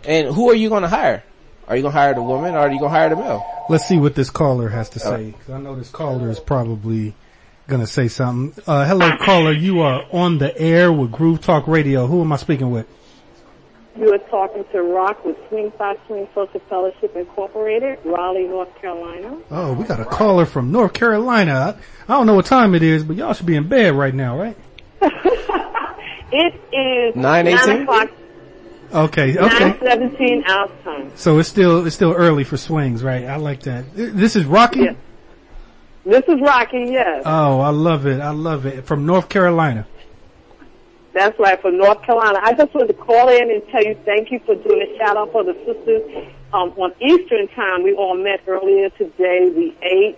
And 0.05 0.27
who 0.33 0.49
are 0.49 0.55
you 0.55 0.69
going 0.69 0.81
to 0.83 0.87
hire? 0.89 1.23
Are 1.67 1.75
you 1.75 1.81
going 1.83 1.93
to 1.93 1.97
hire 1.99 2.13
the 2.13 2.21
woman 2.23 2.55
or 2.55 2.59
are 2.59 2.71
you 2.71 2.79
going 2.79 2.91
to 2.91 2.97
hire 2.97 3.09
the 3.09 3.15
male? 3.15 3.45
Let's 3.69 3.85
see 3.87 3.97
what 3.97 4.15
this 4.15 4.29
caller 4.29 4.67
has 4.69 4.89
to 4.89 4.99
say. 4.99 5.33
'cause 5.45 5.53
I 5.55 5.59
know 5.59 5.75
this 5.75 5.89
caller 5.89 6.29
is 6.29 6.39
probably 6.39 7.13
gonna 7.67 7.87
say 7.87 8.09
something. 8.09 8.61
Uh, 8.67 8.85
hello 8.85 9.15
caller, 9.21 9.53
you 9.53 9.79
are 9.79 10.03
on 10.11 10.39
the 10.39 10.57
air 10.59 10.91
with 10.91 11.09
Groove 11.11 11.39
Talk 11.39 11.67
Radio. 11.69 12.05
Who 12.07 12.19
am 12.19 12.33
I 12.33 12.35
speaking 12.35 12.69
with? 12.71 12.85
You 13.97 14.13
are 14.13 14.17
talking 14.17 14.65
to 14.73 14.81
Rock 14.81 15.23
with 15.23 15.37
Swing 15.47 15.71
Phi 15.77 15.95
Swing 16.07 16.27
Social 16.35 16.59
Fellowship 16.67 17.15
Incorporated, 17.15 17.99
Raleigh, 18.03 18.47
North 18.47 18.75
Carolina. 18.81 19.37
Oh, 19.51 19.71
we 19.73 19.85
got 19.85 20.01
a 20.01 20.05
caller 20.05 20.45
from 20.45 20.71
North 20.73 20.91
Carolina. 20.91 21.77
I, 22.09 22.13
I 22.13 22.17
don't 22.17 22.25
know 22.25 22.33
what 22.35 22.45
time 22.45 22.75
it 22.75 22.83
is, 22.83 23.05
but 23.05 23.15
y'all 23.15 23.31
should 23.33 23.45
be 23.45 23.55
in 23.55 23.69
bed 23.69 23.93
right 23.93 24.13
now, 24.13 24.37
right? 24.37 24.57
It 26.33 26.53
is 26.73 27.15
9:18? 27.15 27.81
o'clock, 27.83 28.09
Okay, 28.93 29.37
okay. 29.37 29.71
9:17 29.79 30.47
our. 30.49 30.69
So 31.15 31.39
it's 31.39 31.47
still 31.47 31.85
it's 31.85 31.95
still 31.95 32.13
early 32.13 32.43
for 32.43 32.57
swings, 32.57 33.03
right? 33.03 33.25
I 33.25 33.37
like 33.37 33.61
that. 33.63 33.85
This 33.93 34.35
is 34.35 34.45
Rocky. 34.45 34.81
Yes. 34.81 34.95
This 36.03 36.23
is 36.27 36.41
Rocky, 36.41 36.85
yes. 36.89 37.23
Oh, 37.25 37.59
I 37.59 37.69
love 37.69 38.07
it. 38.07 38.19
I 38.19 38.31
love 38.31 38.65
it. 38.65 38.85
From 38.85 39.05
North 39.05 39.29
Carolina. 39.29 39.85
That's 41.13 41.37
right, 41.39 41.61
from 41.61 41.77
North 41.77 42.01
Carolina. 42.03 42.39
I 42.41 42.53
just 42.53 42.73
wanted 42.73 42.87
to 42.87 42.93
call 42.93 43.29
in 43.29 43.51
and 43.51 43.61
tell 43.69 43.83
you 43.83 43.95
thank 44.05 44.31
you 44.31 44.39
for 44.45 44.55
doing 44.55 44.81
a 44.81 44.97
shout 44.97 45.17
out 45.17 45.31
for 45.31 45.43
the 45.43 45.53
sisters. 45.65 46.27
Um, 46.53 46.73
on 46.77 46.93
Eastern 47.01 47.47
time, 47.49 47.83
we 47.83 47.93
all 47.93 48.17
met 48.17 48.41
earlier 48.47 48.89
today. 48.91 49.51
We 49.55 49.75
ate. 49.83 50.17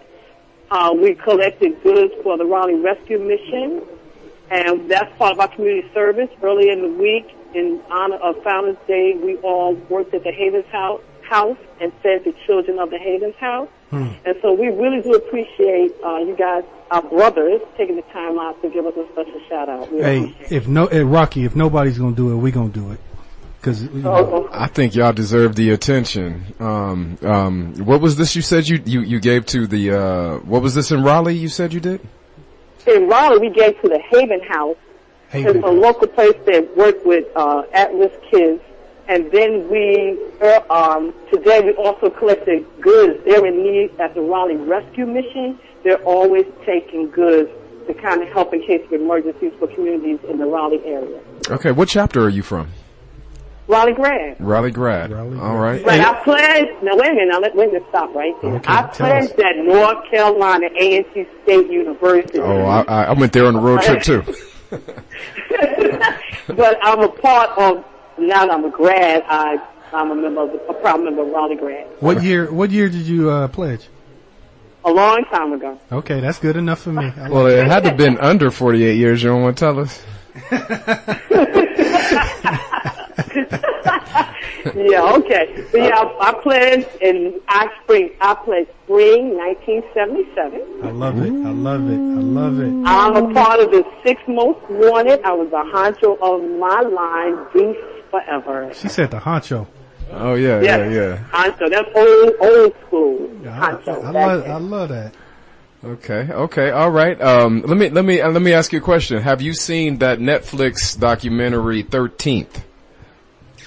Uh, 0.71 0.93
we 0.95 1.15
collected 1.15 1.81
goods 1.83 2.13
for 2.23 2.37
the 2.37 2.45
Raleigh 2.45 2.75
Rescue 2.75 3.19
Mission. 3.19 3.81
And 4.53 4.89
that's 4.89 5.11
part 5.17 5.31
of 5.33 5.39
our 5.39 5.47
community 5.47 5.89
service. 5.95 6.29
Early 6.43 6.69
in 6.69 6.83
the 6.83 6.89
week, 6.89 7.35
in 7.55 7.81
honor 7.89 8.17
of 8.17 8.41
Founders 8.43 8.77
Day, 8.87 9.15
we 9.15 9.37
all 9.37 9.73
worked 9.89 10.13
at 10.13 10.23
the 10.23 10.31
Havens 10.31 10.67
House, 10.67 11.01
house 11.27 11.57
and 11.81 11.91
fed 12.03 12.23
the 12.23 12.35
children 12.45 12.77
of 12.77 12.91
the 12.91 12.99
Havens 12.99 13.35
House. 13.35 13.67
And 13.91 14.35
so 14.41 14.53
we 14.53 14.67
really 14.67 15.01
do 15.01 15.13
appreciate 15.13 15.93
uh, 16.03 16.17
you 16.17 16.35
guys, 16.37 16.63
our 16.89 17.03
brothers, 17.03 17.61
taking 17.77 17.95
the 17.95 18.01
time 18.13 18.39
out 18.39 18.59
to 18.63 18.69
give 18.69 18.85
us 18.87 18.93
a 18.95 19.07
special 19.11 19.39
shout 19.47 19.69
out. 19.69 19.91
We 19.91 20.01
Hey, 20.01 20.35
if 20.49 20.67
no, 20.67 20.87
eh, 20.87 21.01
Rocky, 21.03 21.45
if 21.45 21.55
nobody's 21.55 21.99
gonna 21.99 22.15
do 22.15 22.31
it, 22.31 22.37
we 22.37 22.49
gonna 22.51 22.69
do 22.69 22.91
it. 22.91 22.99
Cause, 23.61 23.83
you 23.83 24.01
know, 24.01 24.11
Oh, 24.13 24.49
I 24.51 24.67
think 24.67 24.93
y'all 24.95 25.13
deserve 25.13 25.55
the 25.55 25.69
attention. 25.69 26.53
Um, 26.59 27.17
um, 27.21 27.73
what 27.85 28.01
was 28.01 28.17
this 28.17 28.35
you 28.35 28.41
said 28.41 28.67
you, 28.67 28.81
you, 28.83 29.01
you 29.01 29.19
gave 29.19 29.45
to 29.47 29.67
the, 29.67 29.91
uh, 29.91 30.37
what 30.39 30.61
was 30.61 30.73
this 30.75 30.91
in 30.91 31.03
Raleigh 31.03 31.35
you 31.35 31.47
said 31.47 31.71
you 31.71 31.79
did? 31.79 32.01
In 32.87 33.07
Raleigh, 33.07 33.39
we 33.39 33.49
gave 33.49 33.79
to 33.81 33.89
the 33.89 33.99
Haven 34.11 34.41
House. 34.41 34.77
hey, 35.29 35.43
It's 35.43 35.63
a 35.63 35.69
local 35.71 36.07
place 36.07 36.35
that 36.45 36.75
work 36.77 37.03
with 37.05 37.25
uh, 37.35 37.63
at-risk 37.73 38.15
kids. 38.29 38.61
And 39.07 39.29
then 39.31 39.69
we, 39.69 40.17
uh, 40.41 40.61
um, 40.69 41.13
today 41.31 41.59
we 41.61 41.73
also 41.73 42.09
collected 42.09 42.65
goods. 42.79 43.21
They're 43.25 43.45
in 43.45 43.61
need 43.61 43.99
at 43.99 44.13
the 44.13 44.21
Raleigh 44.21 44.55
Rescue 44.55 45.05
Mission. 45.05 45.59
They're 45.83 46.01
always 46.03 46.45
taking 46.65 47.09
goods 47.09 47.49
to 47.87 47.93
kind 47.95 48.21
of 48.23 48.29
help 48.29 48.53
in 48.53 48.61
case 48.65 48.81
of 48.85 48.93
emergencies 48.93 49.51
for 49.59 49.67
communities 49.67 50.19
in 50.29 50.37
the 50.37 50.45
Raleigh 50.45 50.81
area. 50.85 51.19
Okay, 51.49 51.71
what 51.71 51.89
chapter 51.89 52.21
are 52.23 52.29
you 52.29 52.43
from? 52.43 52.69
Raleigh 53.67 53.93
Grad. 53.93 54.35
Raleigh 54.39 54.71
grad. 54.71 55.11
Raleigh 55.11 55.39
All 55.39 55.57
right. 55.57 55.83
But 55.83 55.99
I 55.99 56.23
pledge, 56.23 56.67
now 56.81 56.97
wait 56.97 57.11
a 57.11 57.13
minute, 57.13 57.29
now 57.29 57.39
let, 57.39 57.55
let 57.55 57.71
me 57.71 57.79
stop 57.89 58.13
right 58.13 58.33
there. 58.41 58.55
Okay, 58.55 58.73
I 58.73 58.81
tell 58.87 59.11
us. 59.11 59.31
pledge 59.31 59.37
that 59.37 59.57
North 59.57 60.09
Carolina 60.09 60.67
A&T 60.77 61.25
State 61.43 61.69
University 61.69 62.39
Oh, 62.39 62.63
I, 62.63 62.81
I 62.81 63.03
I 63.05 63.11
went 63.13 63.31
there 63.31 63.45
on 63.45 63.55
a 63.55 63.61
road 63.61 63.81
trip 63.81 64.03
too. 64.03 64.21
but 66.47 66.77
I'm 66.81 66.99
a 67.01 67.09
part 67.09 67.51
of, 67.57 67.85
now 68.17 68.45
that 68.45 68.51
I'm 68.51 68.65
a 68.65 68.69
grad, 68.69 69.23
I, 69.27 69.57
I'm 69.93 70.11
a 70.11 70.15
member 70.15 70.41
of, 70.41 70.51
the, 70.51 70.57
a 70.67 70.73
proud 70.73 71.01
member 71.01 71.21
of 71.21 71.29
Raleigh 71.29 71.55
Grad. 71.55 71.87
what 71.99 72.21
year? 72.23 72.51
What 72.51 72.71
year 72.71 72.89
did 72.89 73.03
you 73.03 73.29
uh, 73.29 73.47
pledge? 73.47 73.87
A 74.85 74.91
long 74.91 75.23
time 75.25 75.53
ago. 75.53 75.79
Okay, 75.91 76.19
that's 76.19 76.39
good 76.39 76.57
enough 76.57 76.81
for 76.81 76.91
me. 76.91 77.13
Well, 77.29 77.47
it 77.47 77.65
had 77.67 77.83
to 77.83 77.89
have 77.89 77.97
been 78.05 78.17
under 78.17 78.51
48 78.51 78.97
years. 78.97 79.23
You 79.23 79.29
don't 79.29 79.41
want 79.41 79.57
to 79.57 79.59
tell 79.61 79.79
us? 79.79 80.03
Yeah, 84.65 85.15
okay. 85.15 85.65
But 85.71 85.77
yeah, 85.77 85.97
I, 85.97 86.29
I 86.29 86.33
pledged 86.41 86.87
in 87.01 87.41
I 87.47 87.69
spring, 87.83 88.11
I 88.21 88.33
pledged 88.35 88.69
spring 88.83 89.35
1977. 89.37 90.83
I 90.83 90.91
love 90.91 91.17
it. 91.19 91.31
I 91.31 91.51
love 91.51 91.89
it. 91.89 91.95
I 91.95 92.21
love 92.21 92.59
it. 92.59 92.73
I'm 92.85 93.15
a 93.15 93.33
part 93.33 93.59
of 93.59 93.71
the 93.71 93.85
six 94.03 94.21
most 94.27 94.59
wanted. 94.69 95.21
I 95.23 95.33
was 95.33 95.49
a 95.51 95.63
honcho 95.73 96.17
of 96.21 96.49
my 96.59 96.81
line, 96.81 97.45
Beast 97.53 97.79
Forever. 98.09 98.73
She 98.73 98.87
said 98.87 99.11
the 99.11 99.19
honcho. 99.19 99.67
Oh 100.11 100.35
yeah, 100.35 100.61
yeah, 100.61 100.89
yeah. 100.89 101.23
Honcho. 101.31 101.69
That's 101.69 101.89
old, 101.95 102.33
old 102.39 102.73
school. 102.87 103.29
I, 103.43 103.73
Honcho. 103.73 104.03
I 104.03 104.11
That's 104.11 104.13
love. 104.13 104.47
I 104.47 104.57
love 104.57 104.89
that. 104.89 105.13
Okay, 105.83 106.29
okay, 106.31 106.71
all 106.71 106.91
right. 106.91 107.19
Um, 107.21 107.61
let 107.61 107.77
me 107.77 107.89
let 107.89 108.05
me 108.05 108.21
uh, 108.21 108.29
let 108.29 108.41
me 108.41 108.53
ask 108.53 108.71
you 108.71 108.79
a 108.79 108.81
question. 108.81 109.21
Have 109.21 109.41
you 109.41 109.53
seen 109.53 109.97
that 109.97 110.19
Netflix 110.19 110.97
documentary 110.97 111.83
Thirteenth? 111.83 112.63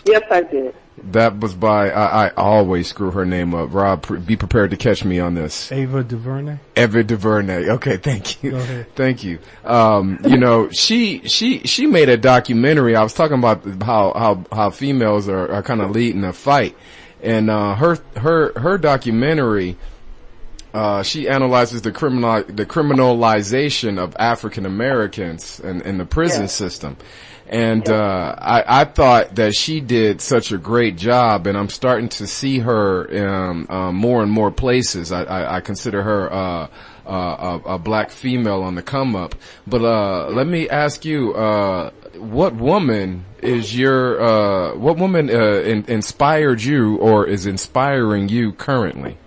Yes, 0.07 0.23
I 0.31 0.43
did. 0.43 0.75
That 1.13 1.41
was 1.41 1.55
by 1.55 1.91
I, 1.91 2.29
I 2.29 2.31
always 2.37 2.89
screw 2.89 3.11
her 3.11 3.27
name 3.27 3.55
up. 3.55 3.73
Rob, 3.73 4.03
pre- 4.03 4.19
be 4.19 4.35
prepared 4.35 4.71
to 4.71 4.79
catch 4.79 5.05
me 5.05 5.21
on 5.21 5.35
this. 5.35 5.71
Ava 5.71 6.03
DuVernay. 6.03 6.59
Eva 6.75 7.05
DuVernay. 7.05 7.69
Okay, 7.69 7.99
thank 7.99 8.43
you. 8.43 8.53
Go 8.53 8.57
ahead. 8.57 8.95
Thank 8.95 9.23
you. 9.23 9.39
Um, 9.65 10.19
you 10.27 10.39
know, 10.39 10.71
she, 10.71 11.29
she, 11.29 11.61
she 11.61 11.87
made 11.87 12.09
a 12.09 12.17
documentary. 12.17 12.97
I 12.97 13.03
was 13.03 13.13
talking 13.13 13.39
about 13.39 13.63
how, 13.83 14.15
how, 14.15 14.45
how 14.51 14.71
females 14.71 15.29
are, 15.29 15.53
are 15.53 15.63
kind 15.63 15.83
of 15.83 15.91
leading 15.91 16.25
a 16.25 16.33
fight. 16.33 16.75
And, 17.23 17.51
uh, 17.51 17.75
her, 17.75 17.99
her, 18.17 18.59
her 18.59 18.79
documentary, 18.79 19.77
uh, 20.73 21.03
she 21.03 21.29
analyzes 21.29 21.83
the 21.83 21.93
criminal, 21.93 22.43
the 22.43 22.65
criminalization 22.65 23.99
of 23.99 24.17
African 24.19 24.65
Americans 24.65 25.61
and, 25.61 25.83
in 25.83 25.99
the 25.99 26.07
prison 26.07 26.49
system. 26.49 26.97
And, 27.49 27.89
uh, 27.89 28.35
I, 28.39 28.81
I 28.81 28.85
thought 28.85 29.37
that 29.37 29.55
she 29.55 29.81
did 29.81 30.21
such 30.21 30.51
a 30.51 30.59
great 30.59 30.97
job 30.97 31.47
and 31.47 31.57
I'm 31.57 31.69
starting 31.69 32.09
to 32.11 32.27
see 32.27 32.59
her, 32.59 33.29
um, 33.29 33.67
uh, 33.71 33.93
more 33.93 34.23
and 34.23 34.33
more 34.33 34.51
places. 34.51 35.13
I, 35.13 35.23
I, 35.23 35.57
I 35.57 35.61
consider 35.61 36.03
her, 36.03 36.33
uh, 36.33 36.69
uh, 37.07 37.61
a, 37.65 37.75
a 37.75 37.79
black 37.79 38.11
female 38.11 38.63
on 38.63 38.75
the 38.75 38.83
come 38.83 39.15
up. 39.15 39.37
But, 39.67 39.83
uh, 39.83 40.29
let 40.31 40.49
me 40.49 40.69
ask 40.69 41.05
you, 41.05 41.35
uh, 41.35 41.91
what 42.19 42.57
woman 42.57 43.25
is 43.41 43.77
your, 43.77 44.21
uh, 44.21 44.75
what 44.77 44.97
woman, 44.97 45.31
uh, 45.31 45.61
in, 45.61 45.85
inspired 45.87 46.63
you 46.63 46.97
or 46.97 47.27
is 47.27 47.47
inspiring 47.47 48.29
you 48.29 48.53
currently? 48.53 49.19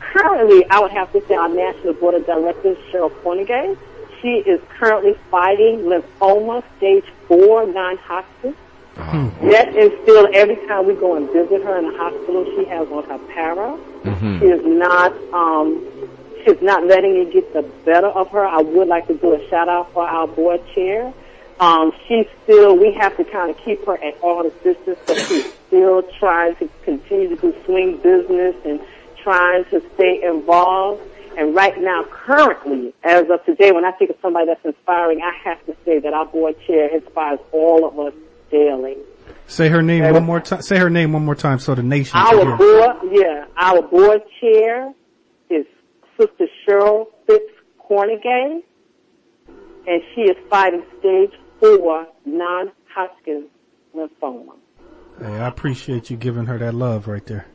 Currently, 0.00 0.64
I 0.70 0.80
would 0.80 0.92
have 0.92 1.12
to 1.12 1.26
say 1.26 1.34
our 1.34 1.48
National 1.48 1.94
Board 1.94 2.14
of 2.14 2.26
Directors, 2.26 2.76
Cheryl 2.90 3.10
Cornegay. 3.22 3.76
She 4.22 4.38
is 4.38 4.60
currently 4.78 5.14
fighting 5.30 5.80
lymphoma 5.80 6.62
stage 6.78 7.04
four 7.28 7.66
non-Hodgkin. 7.66 8.54
Yet 9.42 9.76
and 9.76 9.92
still, 10.02 10.28
every 10.32 10.56
time 10.66 10.86
we 10.86 10.94
go 10.94 11.16
and 11.16 11.30
visit 11.30 11.62
her 11.62 11.78
in 11.78 11.92
the 11.92 11.98
hospital, 11.98 12.44
she 12.56 12.64
has 12.64 12.88
on 12.88 13.04
her 13.04 13.18
para. 13.34 13.76
She 14.40 14.46
is 14.46 14.64
not, 14.64 15.12
um, 15.34 15.84
she's 16.44 16.62
not 16.62 16.84
letting 16.86 17.16
it 17.16 17.32
get 17.32 17.52
the 17.52 17.62
better 17.84 18.06
of 18.06 18.30
her. 18.30 18.46
I 18.46 18.62
would 18.62 18.88
like 18.88 19.06
to 19.08 19.14
do 19.14 19.34
a 19.34 19.48
shout 19.50 19.68
out 19.68 19.92
for 19.92 20.06
our 20.06 20.26
board 20.26 20.62
chair. 20.74 21.12
Um, 21.60 21.92
she's 22.06 22.26
still, 22.44 22.76
we 22.76 22.92
have 22.92 23.16
to 23.18 23.24
kind 23.24 23.50
of 23.50 23.58
keep 23.58 23.84
her 23.86 24.02
at 24.02 24.18
all 24.22 24.42
the 24.42 24.50
distance, 24.62 24.98
but 25.06 25.18
she's 25.18 25.52
still 25.66 26.02
trying 26.18 26.54
to 26.56 26.68
continue 26.82 27.28
to 27.30 27.36
do 27.36 27.54
swing 27.64 27.98
business 27.98 28.54
and 28.64 28.80
trying 29.22 29.64
to 29.66 29.82
stay 29.94 30.22
involved. 30.22 31.02
And 31.36 31.54
right 31.54 31.78
now, 31.78 32.04
currently, 32.10 32.94
as 33.04 33.24
of 33.30 33.44
today, 33.44 33.70
when 33.70 33.84
I 33.84 33.92
think 33.92 34.10
of 34.10 34.16
somebody 34.22 34.46
that's 34.46 34.64
inspiring, 34.64 35.20
I 35.22 35.32
have 35.44 35.64
to 35.66 35.76
say 35.84 35.98
that 35.98 36.14
our 36.14 36.24
board 36.24 36.56
chair 36.66 36.88
inspires 36.94 37.38
all 37.52 37.86
of 37.86 37.98
us 37.98 38.14
daily. 38.50 38.96
Say 39.46 39.68
her 39.68 39.82
name 39.82 40.12
one 40.12 40.24
more 40.24 40.40
time. 40.40 40.62
Say 40.62 40.78
her 40.78 40.88
name 40.88 41.12
one 41.12 41.24
more 41.24 41.34
time 41.34 41.58
so 41.58 41.74
the 41.74 41.82
nation 41.82 42.16
Our 42.16 42.56
board, 42.56 42.96
yeah, 43.12 43.44
our 43.56 43.82
board 43.82 44.22
chair 44.40 44.92
is 45.50 45.66
Sister 46.18 46.46
Cheryl 46.66 47.06
Fitz 47.26 47.52
Cornegay, 47.88 48.62
and 49.86 50.02
she 50.14 50.22
is 50.22 50.36
fighting 50.48 50.82
stage 50.98 51.32
four 51.60 52.06
non-Hodgkin 52.24 53.46
lymphoma. 53.94 54.54
Hey, 55.18 55.26
I 55.26 55.48
appreciate 55.48 56.10
you 56.10 56.16
giving 56.16 56.46
her 56.46 56.58
that 56.58 56.74
love 56.74 57.06
right 57.08 57.24
there. 57.26 57.46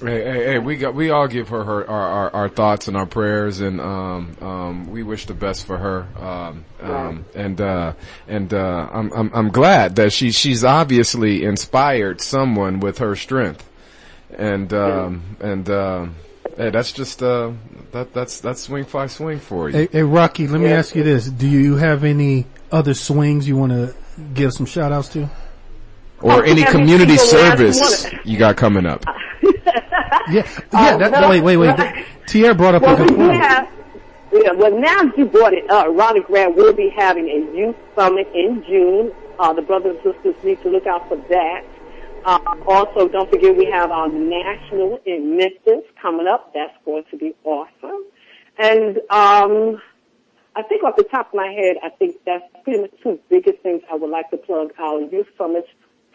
Hey, 0.00 0.24
hey, 0.24 0.44
hey, 0.44 0.58
we 0.58 0.76
got, 0.76 0.94
we 0.94 1.10
all 1.10 1.28
give 1.28 1.50
her, 1.50 1.62
her 1.62 1.90
our, 1.90 2.08
our, 2.08 2.34
our 2.34 2.48
thoughts 2.48 2.88
and 2.88 2.96
our 2.96 3.04
prayers 3.04 3.60
and, 3.60 3.82
um, 3.82 4.34
um, 4.40 4.90
we 4.90 5.02
wish 5.02 5.26
the 5.26 5.34
best 5.34 5.66
for 5.66 5.76
her. 5.76 6.06
Um, 6.18 6.64
um, 6.80 7.26
and, 7.34 7.60
uh, 7.60 7.92
and, 8.26 8.54
uh, 8.54 8.88
I'm, 8.90 9.12
I'm, 9.12 9.30
I'm 9.34 9.48
glad 9.50 9.96
that 9.96 10.14
she, 10.14 10.30
she's 10.30 10.64
obviously 10.64 11.44
inspired 11.44 12.22
someone 12.22 12.80
with 12.80 12.96
her 12.98 13.14
strength. 13.14 13.68
And, 14.38 14.72
um, 14.72 15.36
and, 15.38 15.68
um, 15.68 16.14
hey, 16.56 16.70
that's 16.70 16.92
just, 16.92 17.22
uh, 17.22 17.52
that, 17.92 18.14
that's, 18.14 18.40
that's 18.40 18.62
swing 18.62 18.84
Phi 18.84 19.06
swing 19.06 19.38
for 19.38 19.68
you. 19.68 19.76
Hey, 19.76 19.88
hey 19.92 20.02
Rocky, 20.02 20.46
let 20.46 20.62
me 20.62 20.68
ask 20.68 20.94
you 20.94 21.02
this: 21.02 21.26
Do 21.26 21.46
you 21.48 21.76
have 21.76 22.04
any 22.04 22.46
other 22.70 22.94
swings 22.94 23.46
you 23.46 23.56
want 23.56 23.72
to 23.72 23.94
give 24.32 24.52
some 24.52 24.66
shout 24.66 24.92
outs 24.92 25.08
to? 25.08 25.28
Or 26.22 26.44
any 26.44 26.64
community 26.64 27.16
service 27.16 28.06
you 28.24 28.38
got 28.38 28.56
coming 28.56 28.86
up. 28.86 29.04
Yeah, 30.30 30.46
yeah. 30.72 30.96
That, 30.98 31.12
no, 31.12 31.28
wait, 31.30 31.42
wait, 31.42 31.56
wait. 31.56 31.78
no. 31.78 31.92
Tierre 32.26 32.54
brought 32.54 32.74
up 32.74 32.82
Well, 32.82 32.94
a 32.94 33.06
good 33.06 33.16
point. 33.16 33.32
have, 33.40 33.68
Yeah, 34.32 34.52
well, 34.52 34.78
now 34.78 35.02
that 35.04 35.16
you 35.18 35.26
brought 35.26 35.52
it 35.54 35.68
up, 35.70 35.86
Ronnie 35.90 36.20
Grant 36.20 36.54
will 36.56 36.72
be 36.72 36.92
having 36.96 37.28
a 37.28 37.56
youth 37.56 37.76
summit 37.96 38.28
in 38.34 38.62
June. 38.66 39.12
Uh, 39.38 39.52
the 39.52 39.62
brothers 39.62 39.96
and 40.04 40.14
sisters 40.14 40.36
need 40.44 40.60
to 40.62 40.68
look 40.68 40.86
out 40.86 41.08
for 41.08 41.16
that. 41.16 41.64
Uh, 42.24 42.38
also, 42.66 43.08
don't 43.08 43.30
forget 43.30 43.56
we 43.56 43.64
have 43.64 43.90
our 43.90 44.08
national 44.08 45.00
in 45.06 45.36
Memphis 45.36 45.84
coming 46.00 46.26
up. 46.26 46.52
That's 46.52 46.76
going 46.84 47.04
to 47.10 47.16
be 47.16 47.34
awesome. 47.44 48.04
And 48.58 48.98
um, 49.08 49.80
I 50.54 50.62
think 50.62 50.84
off 50.84 50.96
the 50.96 51.04
top 51.04 51.28
of 51.28 51.34
my 51.34 51.48
head, 51.50 51.76
I 51.82 51.88
think 51.88 52.16
that's 52.26 52.44
pretty 52.62 52.82
much 52.82 52.90
two 53.02 53.18
biggest 53.30 53.60
things 53.62 53.82
I 53.90 53.94
would 53.94 54.10
like 54.10 54.28
to 54.30 54.36
plug. 54.36 54.72
Our 54.78 55.00
youth 55.00 55.28
summit, 55.38 55.64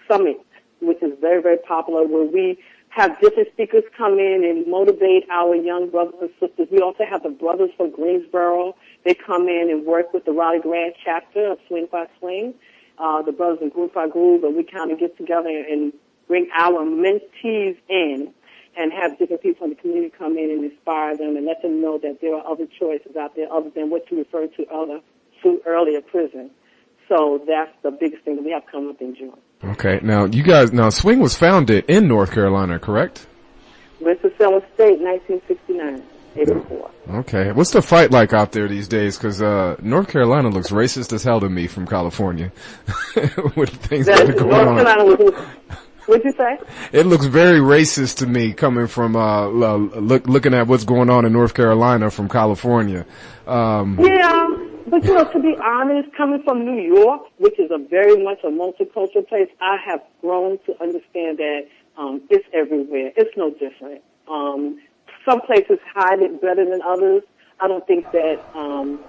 summit, 0.07 0.37
which 0.79 1.01
is 1.01 1.13
very, 1.19 1.41
very 1.41 1.57
popular, 1.57 2.05
where 2.05 2.25
we 2.25 2.59
have 2.95 3.19
different 3.19 3.49
speakers 3.53 3.83
come 3.97 4.13
in 4.19 4.43
and 4.45 4.67
motivate 4.67 5.29
our 5.29 5.55
young 5.55 5.89
brothers 5.89 6.15
and 6.21 6.29
sisters. 6.39 6.67
We 6.71 6.79
also 6.79 7.03
have 7.09 7.23
the 7.23 7.29
Brothers 7.29 7.71
from 7.75 7.91
Greensboro. 7.91 8.75
They 9.03 9.13
come 9.13 9.49
in 9.49 9.69
and 9.69 9.85
work 9.85 10.13
with 10.13 10.23
the 10.25 10.31
Raleigh 10.31 10.61
Grad 10.61 10.93
chapter 11.03 11.51
of 11.51 11.59
Swing 11.67 11.87
Phi 11.91 12.07
Swing 12.19 12.53
uh, 12.97 13.21
the 13.21 13.31
brothers 13.31 13.59
in 13.61 13.69
Groove 13.69 13.91
Phi 13.93 14.07
Groove, 14.07 14.43
and 14.43 14.55
we 14.55 14.63
kind 14.63 14.91
of 14.91 14.99
get 14.99 15.17
together 15.17 15.49
and 15.49 15.93
bring 16.27 16.49
our 16.55 16.83
mentees 16.83 17.77
in 17.89 18.33
and 18.77 18.91
have 18.91 19.17
different 19.17 19.41
people 19.41 19.65
in 19.65 19.69
the 19.71 19.75
community 19.75 20.13
come 20.17 20.37
in 20.37 20.49
and 20.51 20.71
inspire 20.71 21.15
them 21.15 21.37
and 21.37 21.45
let 21.45 21.61
them 21.61 21.81
know 21.81 21.97
that 21.97 22.19
there 22.21 22.35
are 22.35 22.45
other 22.45 22.65
choices 22.79 23.15
out 23.15 23.35
there 23.35 23.51
other 23.51 23.69
than 23.69 23.89
what 23.89 24.09
you 24.11 24.17
referred 24.17 24.53
to 24.55 24.65
other 24.67 24.99
to 25.43 25.61
earlier 25.65 26.01
prison. 26.01 26.49
So 27.07 27.41
that's 27.47 27.71
the 27.83 27.91
biggest 27.91 28.23
thing 28.23 28.35
that 28.35 28.43
we 28.43 28.51
have 28.51 28.63
coming 28.69 28.89
up 28.89 29.01
in 29.01 29.15
June. 29.15 29.37
Okay. 29.71 29.99
Now, 30.01 30.25
you 30.25 30.43
guys, 30.43 30.71
now 30.71 30.89
Swing 30.89 31.19
was 31.19 31.35
founded 31.35 31.85
in 31.87 32.07
North 32.07 32.31
Carolina, 32.31 32.79
correct? 32.79 33.25
Winston-Salem 33.99 34.61
State, 34.73 34.99
1969. 34.99 36.03
84. 36.37 36.91
Okay. 37.19 37.51
What's 37.53 37.71
the 37.71 37.81
fight 37.81 38.11
like 38.11 38.33
out 38.33 38.51
there 38.51 38.67
these 38.67 38.87
days? 38.87 39.17
Cause, 39.17 39.41
uh, 39.41 39.77
North 39.81 40.09
Carolina 40.09 40.49
looks 40.49 40.69
racist 40.69 41.13
as 41.13 41.23
hell 41.23 41.39
to 41.39 41.49
me 41.49 41.67
from 41.67 41.87
California. 41.87 42.51
With 43.55 43.69
things 43.69 44.05
that, 44.05 44.27
that 44.27 44.29
are 44.29 44.33
going 44.33 44.49
North 44.49 44.67
on. 44.67 44.85
Carolina 44.85 45.05
was, 45.05 45.45
what'd 46.07 46.25
you 46.25 46.33
say? 46.33 46.57
It 46.91 47.05
looks 47.05 47.25
very 47.25 47.59
racist 47.59 48.17
to 48.17 48.27
me 48.27 48.51
coming 48.53 48.87
from, 48.87 49.15
uh, 49.15 49.47
look, 49.47 50.27
looking 50.27 50.53
at 50.53 50.67
what's 50.67 50.83
going 50.83 51.09
on 51.09 51.25
in 51.25 51.31
North 51.31 51.53
Carolina 51.53 52.11
from 52.11 52.27
California. 52.27 53.05
Um, 53.47 53.97
yeah. 53.99 54.54
But 54.87 55.03
you 55.03 55.15
know, 55.15 55.31
to 55.31 55.39
be 55.39 55.55
honest, 55.63 56.13
coming 56.15 56.43
from 56.43 56.63
New 56.63 56.81
York, 56.81 57.23
which 57.37 57.59
is 57.59 57.71
a 57.71 57.77
very 57.77 58.23
much 58.23 58.39
a 58.43 58.47
multicultural 58.47 59.27
place, 59.27 59.49
I 59.59 59.77
have 59.85 60.01
grown 60.21 60.59
to 60.65 60.81
understand 60.81 61.39
that 61.39 61.61
um, 61.97 62.21
it's 62.29 62.45
everywhere. 62.53 63.11
It's 63.15 63.35
no 63.35 63.49
different. 63.51 64.03
Um, 64.29 64.79
some 65.27 65.41
places 65.41 65.79
hide 65.93 66.21
it 66.21 66.39
better 66.39 66.69
than 66.69 66.81
others. 66.83 67.23
I 67.59 67.67
don't 67.67 67.85
think 67.87 68.11
that 68.11 68.39
um, 68.53 68.99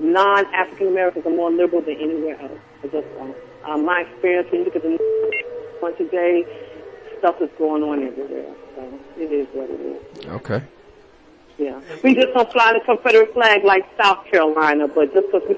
non-African 0.00 0.88
Americans 0.88 1.26
are 1.26 1.36
more 1.36 1.50
liberal 1.50 1.82
than 1.82 1.96
anywhere 1.96 2.40
else. 2.40 2.58
I 2.82 2.86
just, 2.88 3.06
um, 3.20 3.34
um, 3.66 3.84
my 3.84 4.04
experience, 4.08 4.48
when 4.50 4.60
you 4.60 4.64
look 4.66 4.76
at 4.76 4.82
the 4.82 4.88
news 4.90 5.98
today, 5.98 6.44
stuff 7.18 7.36
is 7.42 7.50
going 7.58 7.82
on 7.82 8.02
everywhere. 8.02 8.54
So 8.74 9.00
it 9.18 9.32
is 9.32 9.46
what 9.52 9.68
it 9.68 9.80
is. 9.80 10.26
Okay. 10.26 10.62
Yeah. 11.58 11.80
We 12.02 12.14
just 12.14 12.28
don't 12.34 12.50
fly 12.52 12.72
the 12.72 12.80
Confederate 12.84 13.32
flag 13.32 13.64
like 13.64 13.84
South 14.00 14.24
Carolina, 14.30 14.88
but 14.88 15.12
just 15.12 15.26
because 15.32 15.42
we 15.48 15.54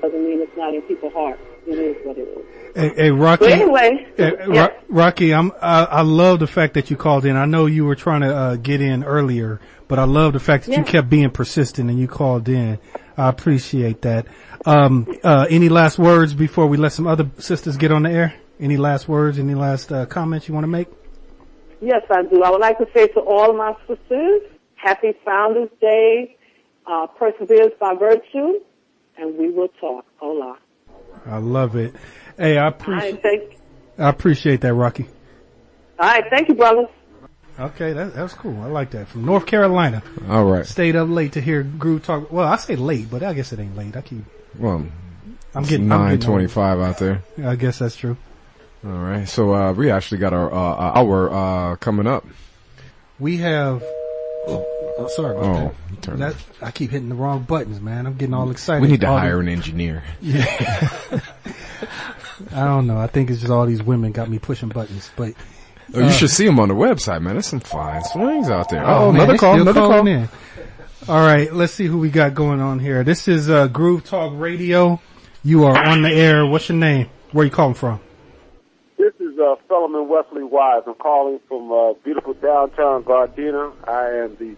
doesn't 0.00 0.24
mean 0.24 0.40
it's 0.40 0.56
not 0.56 0.74
in 0.74 0.82
people's 0.82 1.12
hearts. 1.12 1.40
It 1.66 1.78
is 1.78 1.96
what 2.06 2.16
it 2.16 2.22
is. 2.22 2.74
Hey, 2.74 3.02
hey 3.02 3.10
Rocky. 3.10 3.44
But 3.46 3.52
anyway, 3.52 4.06
hey, 4.16 4.32
yeah. 4.52 4.66
Ro- 4.66 4.76
Rocky, 4.88 5.34
I'm 5.34 5.52
I, 5.60 5.84
I 5.84 6.00
love 6.02 6.38
the 6.38 6.46
fact 6.46 6.74
that 6.74 6.90
you 6.90 6.96
called 6.96 7.24
in. 7.24 7.36
I 7.36 7.44
know 7.46 7.66
you 7.66 7.84
were 7.84 7.96
trying 7.96 8.20
to 8.20 8.34
uh, 8.34 8.56
get 8.56 8.80
in 8.80 9.02
earlier, 9.02 9.60
but 9.88 9.98
I 9.98 10.04
love 10.04 10.32
the 10.34 10.40
fact 10.40 10.66
that 10.66 10.72
Yeah. 10.72 10.78
you 10.78 10.84
kept 10.84 11.10
being 11.10 11.30
persistent 11.30 11.90
and 11.90 11.98
you 11.98 12.06
called 12.06 12.48
in. 12.48 12.78
I 13.16 13.28
appreciate 13.28 14.02
that. 14.02 14.26
Um, 14.64 15.06
uh, 15.24 15.46
any 15.50 15.68
last 15.68 15.98
words 15.98 16.32
before 16.32 16.66
we 16.68 16.76
let 16.76 16.92
some 16.92 17.06
other 17.08 17.28
sisters 17.38 17.76
get 17.76 17.90
on 17.90 18.04
the 18.04 18.10
air? 18.10 18.34
Any 18.60 18.76
last 18.76 19.08
words? 19.08 19.38
Any 19.38 19.54
last 19.54 19.92
uh, 19.92 20.06
comments 20.06 20.46
you 20.48 20.54
want 20.54 20.64
to 20.64 20.68
make? 20.68 20.88
Yes, 21.80 22.02
I 22.10 22.22
do. 22.22 22.42
I 22.42 22.50
would 22.50 22.60
like 22.60 22.78
to 22.78 22.86
say 22.94 23.08
to 23.08 23.20
all 23.20 23.52
my 23.52 23.74
sisters, 23.86 24.42
Happy 24.82 25.12
Founders 25.24 25.70
Day, 25.80 26.36
uh, 26.86 27.06
perseverance 27.08 27.74
by 27.80 27.94
virtue, 27.94 28.60
and 29.16 29.36
we 29.36 29.50
will 29.50 29.68
talk. 29.80 30.04
Hola. 30.16 30.56
I 31.26 31.38
love 31.38 31.76
it. 31.76 31.94
Hey, 32.36 32.56
I 32.56 32.68
appreciate 32.68 33.24
right, 33.24 33.58
I 33.98 34.08
appreciate 34.08 34.60
that, 34.60 34.72
Rocky. 34.74 35.06
all 35.98 36.06
right, 36.08 36.24
thank 36.30 36.48
you, 36.48 36.54
brother. 36.54 36.86
Okay, 37.58 37.92
that 37.92 38.14
that's 38.14 38.34
cool. 38.34 38.62
I 38.62 38.66
like 38.66 38.90
that. 38.92 39.08
From 39.08 39.24
North 39.24 39.44
Carolina, 39.46 40.00
all 40.28 40.44
right. 40.44 40.64
stayed 40.64 40.94
up 40.94 41.08
late 41.08 41.32
to 41.32 41.40
hear 41.40 41.64
Groove 41.64 42.04
talk. 42.04 42.30
Well, 42.30 42.46
I 42.46 42.54
say 42.56 42.76
late, 42.76 43.10
but 43.10 43.24
I 43.24 43.34
guess 43.34 43.52
it 43.52 43.58
ain't 43.58 43.76
late. 43.76 43.96
I 43.96 44.00
keep. 44.02 44.22
Well, 44.56 44.86
I'm 45.54 45.64
getting 45.64 45.90
I'm 45.90 45.98
nine 46.00 46.10
getting 46.10 46.28
old. 46.28 46.36
twenty-five 46.36 46.78
out 46.78 46.98
there. 46.98 47.22
I 47.44 47.56
guess 47.56 47.80
that's 47.80 47.96
true. 47.96 48.16
All 48.86 48.92
right. 48.92 49.28
So, 49.28 49.52
uh, 49.52 49.72
we 49.72 49.90
actually 49.90 50.18
got 50.18 50.32
our, 50.32 50.52
uh, 50.52 50.56
hour, 51.00 51.32
uh, 51.32 51.76
coming 51.76 52.06
up. 52.06 52.24
We 53.18 53.38
have. 53.38 53.82
Oh, 54.48 54.94
oh, 54.98 55.08
sorry 55.08 55.36
about 55.36 55.44
Oh, 55.44 55.74
that. 56.02 56.18
that. 56.18 56.36
I 56.62 56.70
keep 56.70 56.90
hitting 56.90 57.08
the 57.08 57.14
wrong 57.14 57.42
buttons, 57.42 57.80
man. 57.80 58.06
I'm 58.06 58.14
getting 58.16 58.34
all 58.34 58.50
excited. 58.50 58.82
We 58.82 58.88
need 58.88 59.00
to 59.02 59.08
All 59.08 59.18
hire 59.18 59.40
an 59.40 59.48
engineer. 59.48 60.02
the- 60.22 61.22
I 62.52 62.64
don't 62.64 62.86
know. 62.86 62.98
I 62.98 63.06
think 63.08 63.30
it's 63.30 63.40
just 63.40 63.50
all 63.52 63.66
these 63.66 63.82
women 63.82 64.12
got 64.12 64.28
me 64.30 64.38
pushing 64.38 64.68
buttons, 64.68 65.10
but 65.16 65.34
Oh, 65.94 66.00
you 66.00 66.12
should 66.12 66.30
see 66.30 66.44
them 66.44 66.60
on 66.60 66.68
the 66.68 66.74
website, 66.74 67.22
man. 67.22 67.34
There's 67.34 67.46
some 67.46 67.60
fine 67.60 68.04
swings 68.04 68.50
out 68.50 68.68
there. 68.68 68.84
Oh, 68.86 69.06
Oh, 69.06 69.12
man, 69.12 69.22
another 69.22 69.38
call, 69.38 69.54
another 69.60 69.80
call. 69.80 70.06
in. 70.06 70.28
All 71.08 71.20
right, 71.20 71.50
let's 71.52 71.72
see 71.72 71.86
who 71.86 71.98
we 71.98 72.10
got 72.10 72.34
going 72.34 72.60
on 72.60 72.78
here. 72.78 73.02
This 73.04 73.26
is 73.28 73.48
uh, 73.48 73.68
Groove 73.68 74.04
Talk 74.04 74.32
Radio. 74.36 75.00
You 75.42 75.64
are 75.64 75.76
on 75.82 76.02
the 76.02 76.10
air. 76.12 76.44
What's 76.44 76.68
your 76.68 76.76
name? 76.76 77.08
Where 77.32 77.44
you 77.46 77.50
calling 77.50 77.72
from? 77.74 78.00
This 79.38 79.44
is 79.44 79.50
uh, 79.52 79.68
Solomon 79.68 80.08
Wesley 80.08 80.42
Wise. 80.42 80.82
I'm 80.86 80.94
calling 80.94 81.38
from 81.46 81.70
uh, 81.70 81.92
beautiful 82.02 82.34
downtown 82.34 83.04
Gardena. 83.04 83.72
I 83.86 84.24
am 84.24 84.36
the 84.36 84.56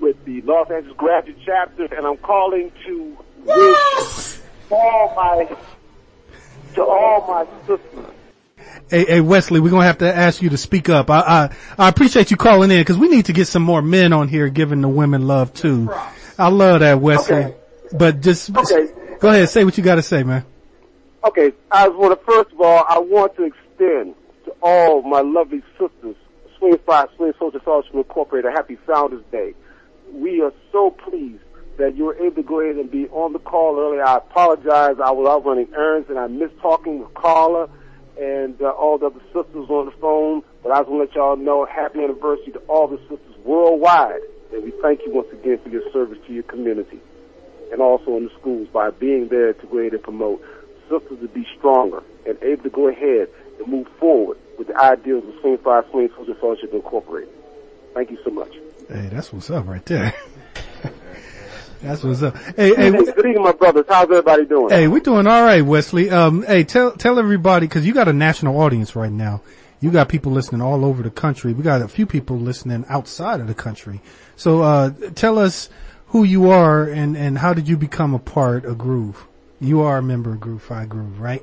with 0.00 0.16
the 0.24 0.40
Los 0.42 0.68
Angeles 0.68 0.96
Graduate 0.96 1.38
Chapter, 1.44 1.84
and 1.84 2.04
I'm 2.04 2.16
calling 2.16 2.72
to 2.86 3.16
wish 3.44 4.38
all 4.70 5.14
my 5.14 5.56
to 6.74 6.82
all 6.84 7.24
my 7.28 7.46
sisters. 7.68 8.14
Hey, 8.90 9.04
hey 9.04 9.20
Wesley, 9.20 9.60
we're 9.60 9.70
gonna 9.70 9.84
have 9.84 9.98
to 9.98 10.12
ask 10.12 10.42
you 10.42 10.50
to 10.50 10.56
speak 10.56 10.88
up. 10.88 11.08
I 11.08 11.20
I, 11.20 11.56
I 11.78 11.88
appreciate 11.88 12.32
you 12.32 12.36
calling 12.36 12.72
in 12.72 12.80
because 12.80 12.98
we 12.98 13.08
need 13.08 13.26
to 13.26 13.32
get 13.32 13.46
some 13.46 13.62
more 13.62 13.80
men 13.82 14.12
on 14.12 14.26
here 14.26 14.48
giving 14.48 14.80
the 14.80 14.88
women 14.88 15.28
love 15.28 15.54
too. 15.54 15.88
I 16.36 16.48
love 16.48 16.80
that 16.80 17.00
Wesley, 17.00 17.36
Okay. 17.36 17.56
but 17.92 18.22
just 18.22 18.50
Okay. 18.56 18.88
go 19.20 19.28
ahead, 19.28 19.48
say 19.50 19.64
what 19.64 19.78
you 19.78 19.84
got 19.84 19.96
to 19.96 20.02
say, 20.02 20.24
man. 20.24 20.44
Okay, 21.24 21.52
I 21.70 21.88
want 21.88 22.18
to 22.18 22.24
first 22.26 22.52
of 22.52 22.60
all, 22.60 22.84
I 22.88 22.98
want 22.98 23.36
to 23.36 23.52
extend 23.76 24.14
to 24.44 24.54
all 24.62 25.02
my 25.02 25.20
lovely 25.20 25.62
sisters, 25.78 26.16
Swing 26.58 26.78
Phi 26.86 27.06
Swing 27.16 27.32
Social 27.38 27.60
Fellowship 27.60 27.94
Incorporated, 27.94 28.50
a 28.50 28.52
happy 28.52 28.76
Founders 28.86 29.22
Day. 29.30 29.54
We 30.12 30.40
are 30.42 30.52
so 30.72 30.90
pleased 30.90 31.42
that 31.78 31.96
you 31.96 32.04
were 32.04 32.14
able 32.16 32.36
to 32.36 32.42
go 32.42 32.60
ahead 32.60 32.76
and 32.76 32.90
be 32.90 33.06
on 33.08 33.32
the 33.32 33.38
call 33.38 33.78
earlier. 33.78 34.04
I 34.04 34.16
apologize. 34.16 34.96
I 35.02 35.10
was 35.10 35.28
out 35.28 35.44
running 35.44 35.68
errands 35.74 36.08
and 36.08 36.18
I 36.18 36.26
missed 36.26 36.58
talking 36.62 37.00
with 37.00 37.12
Carla 37.14 37.68
and 38.18 38.60
uh, 38.62 38.70
all 38.70 38.96
the 38.96 39.06
other 39.06 39.20
sisters 39.26 39.68
on 39.68 39.86
the 39.86 39.92
phone. 40.00 40.42
But 40.62 40.72
I 40.72 40.80
just 40.80 40.88
want 40.88 41.12
to 41.12 41.18
let 41.20 41.26
y'all 41.26 41.36
know 41.36 41.66
happy 41.66 42.02
anniversary 42.02 42.52
to 42.52 42.60
all 42.60 42.88
the 42.88 42.98
sisters 43.10 43.36
worldwide. 43.44 44.20
And 44.54 44.64
we 44.64 44.72
thank 44.80 45.00
you 45.04 45.12
once 45.12 45.28
again 45.32 45.58
for 45.62 45.68
your 45.68 45.82
service 45.92 46.18
to 46.26 46.32
your 46.32 46.44
community 46.44 47.00
and 47.70 47.82
also 47.82 48.16
in 48.16 48.24
the 48.24 48.30
schools 48.40 48.68
by 48.72 48.90
being 48.90 49.28
there 49.28 49.52
to 49.52 49.66
go 49.66 49.78
ahead 49.78 49.92
and 49.92 50.02
promote 50.02 50.42
sisters 50.88 51.18
to 51.20 51.28
be 51.28 51.46
stronger 51.58 52.02
and 52.24 52.42
able 52.42 52.62
to 52.62 52.70
go 52.70 52.88
ahead 52.88 53.28
and 53.58 53.68
move 53.68 53.88
forward 53.98 54.38
with 54.58 54.68
the 54.68 54.76
ideals 54.76 55.24
of 55.24 55.40
Swing 55.40 55.58
Phi 55.58 55.82
Swing 55.90 56.08
Social 56.16 56.34
Fellowship 56.34 56.72
Incorporated. 56.72 57.34
Thank 57.94 58.10
you 58.10 58.18
so 58.24 58.30
much. 58.30 58.52
Hey, 58.88 59.08
that's 59.10 59.32
what's 59.32 59.50
up 59.50 59.66
right 59.66 59.84
there. 59.86 60.14
that's 61.82 62.02
what's 62.02 62.22
up. 62.22 62.36
Hey, 62.56 62.74
hey, 62.74 62.90
Hey, 62.90 62.90
good 62.90 63.18
evening, 63.18 63.42
my 63.42 63.52
brothers. 63.52 63.86
How's 63.88 64.04
everybody 64.04 64.44
doing? 64.44 64.70
Hey, 64.70 64.88
we're 64.88 65.00
doing 65.00 65.26
all 65.26 65.42
right, 65.42 65.62
Wesley. 65.62 66.10
Um, 66.10 66.42
hey, 66.42 66.64
tell 66.64 66.92
tell 66.92 67.18
everybody 67.18 67.66
because 67.66 67.86
you 67.86 67.94
got 67.94 68.08
a 68.08 68.12
national 68.12 68.60
audience 68.60 68.94
right 68.94 69.10
now. 69.10 69.42
You 69.80 69.90
got 69.90 70.08
people 70.08 70.32
listening 70.32 70.62
all 70.62 70.84
over 70.84 71.02
the 71.02 71.10
country. 71.10 71.52
We 71.52 71.62
got 71.62 71.82
a 71.82 71.88
few 71.88 72.06
people 72.06 72.38
listening 72.38 72.84
outside 72.88 73.40
of 73.40 73.46
the 73.46 73.54
country. 73.54 74.00
So, 74.36 74.62
uh, 74.62 74.90
tell 75.14 75.38
us 75.38 75.68
who 76.08 76.24
you 76.24 76.50
are 76.50 76.84
and 76.84 77.16
and 77.16 77.38
how 77.38 77.52
did 77.54 77.68
you 77.68 77.76
become 77.76 78.14
a 78.14 78.18
part 78.18 78.64
of 78.64 78.78
Groove? 78.78 79.26
You 79.60 79.80
are 79.80 79.98
a 79.98 80.02
member 80.02 80.32
of 80.32 80.40
Groove 80.40 80.62
Phi 80.62 80.86
Groove, 80.86 81.20
right? 81.20 81.42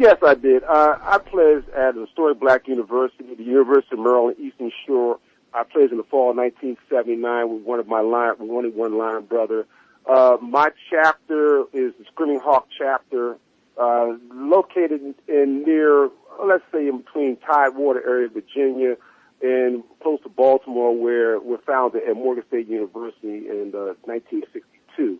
Yes, 0.00 0.16
I 0.26 0.32
did. 0.32 0.64
Uh, 0.64 0.96
I 0.98 1.18
pledged 1.18 1.68
at 1.76 1.94
the 1.94 2.06
Historic 2.06 2.40
Black 2.40 2.66
University, 2.66 3.34
the 3.34 3.44
University 3.44 3.92
of 3.92 3.98
Maryland 3.98 4.38
Eastern 4.40 4.72
Shore. 4.86 5.18
I 5.52 5.62
pledged 5.62 5.92
in 5.92 5.98
the 5.98 6.04
fall 6.04 6.30
of 6.30 6.38
1979 6.38 7.52
with 7.52 7.64
one 7.64 7.80
of 7.80 7.86
my 7.86 8.00
line, 8.00 8.32
with 8.38 8.48
one 8.48 8.64
of 8.64 8.74
one 8.74 8.96
line 8.96 9.26
brother. 9.26 9.66
Uh, 10.06 10.38
my 10.40 10.70
chapter 10.88 11.64
is 11.74 11.92
the 11.98 12.06
Screaming 12.10 12.40
Hawk 12.40 12.68
chapter, 12.78 13.36
uh, 13.78 14.14
located 14.32 15.02
in, 15.02 15.14
in 15.28 15.64
near, 15.64 16.08
let's 16.46 16.64
say 16.72 16.88
in 16.88 17.02
between 17.02 17.36
Tidewater 17.36 18.02
area, 18.02 18.30
Virginia, 18.30 18.96
and 19.42 19.84
close 20.02 20.18
to 20.22 20.30
Baltimore, 20.30 20.96
where 20.96 21.38
we're 21.38 21.60
founded 21.66 22.08
at 22.08 22.16
Morgan 22.16 22.44
State 22.48 22.68
University 22.68 23.50
in 23.50 23.72
uh, 23.74 23.92
1962. 24.08 25.18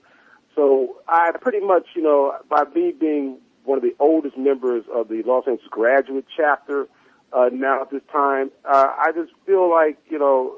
So 0.57 0.97
I 1.07 1.33
pretty 1.39 1.61
much, 1.61 1.85
you 1.95 2.03
know, 2.03 2.33
by 2.49 2.64
me 2.74 2.95
being 2.99 3.41
one 3.71 3.79
of 3.79 3.85
the 3.85 3.95
oldest 4.01 4.37
members 4.37 4.85
of 4.93 5.07
the 5.07 5.23
Los 5.23 5.47
Angeles 5.47 5.71
graduate 5.71 6.25
chapter 6.37 6.89
uh, 7.33 7.49
now 7.53 7.83
at 7.83 7.91
this 7.93 8.03
time, 8.11 8.51
uh, 8.64 8.89
I 8.99 9.12
just 9.14 9.31
feel 9.47 9.71
like, 9.71 9.97
you 10.11 10.18
know, 10.18 10.57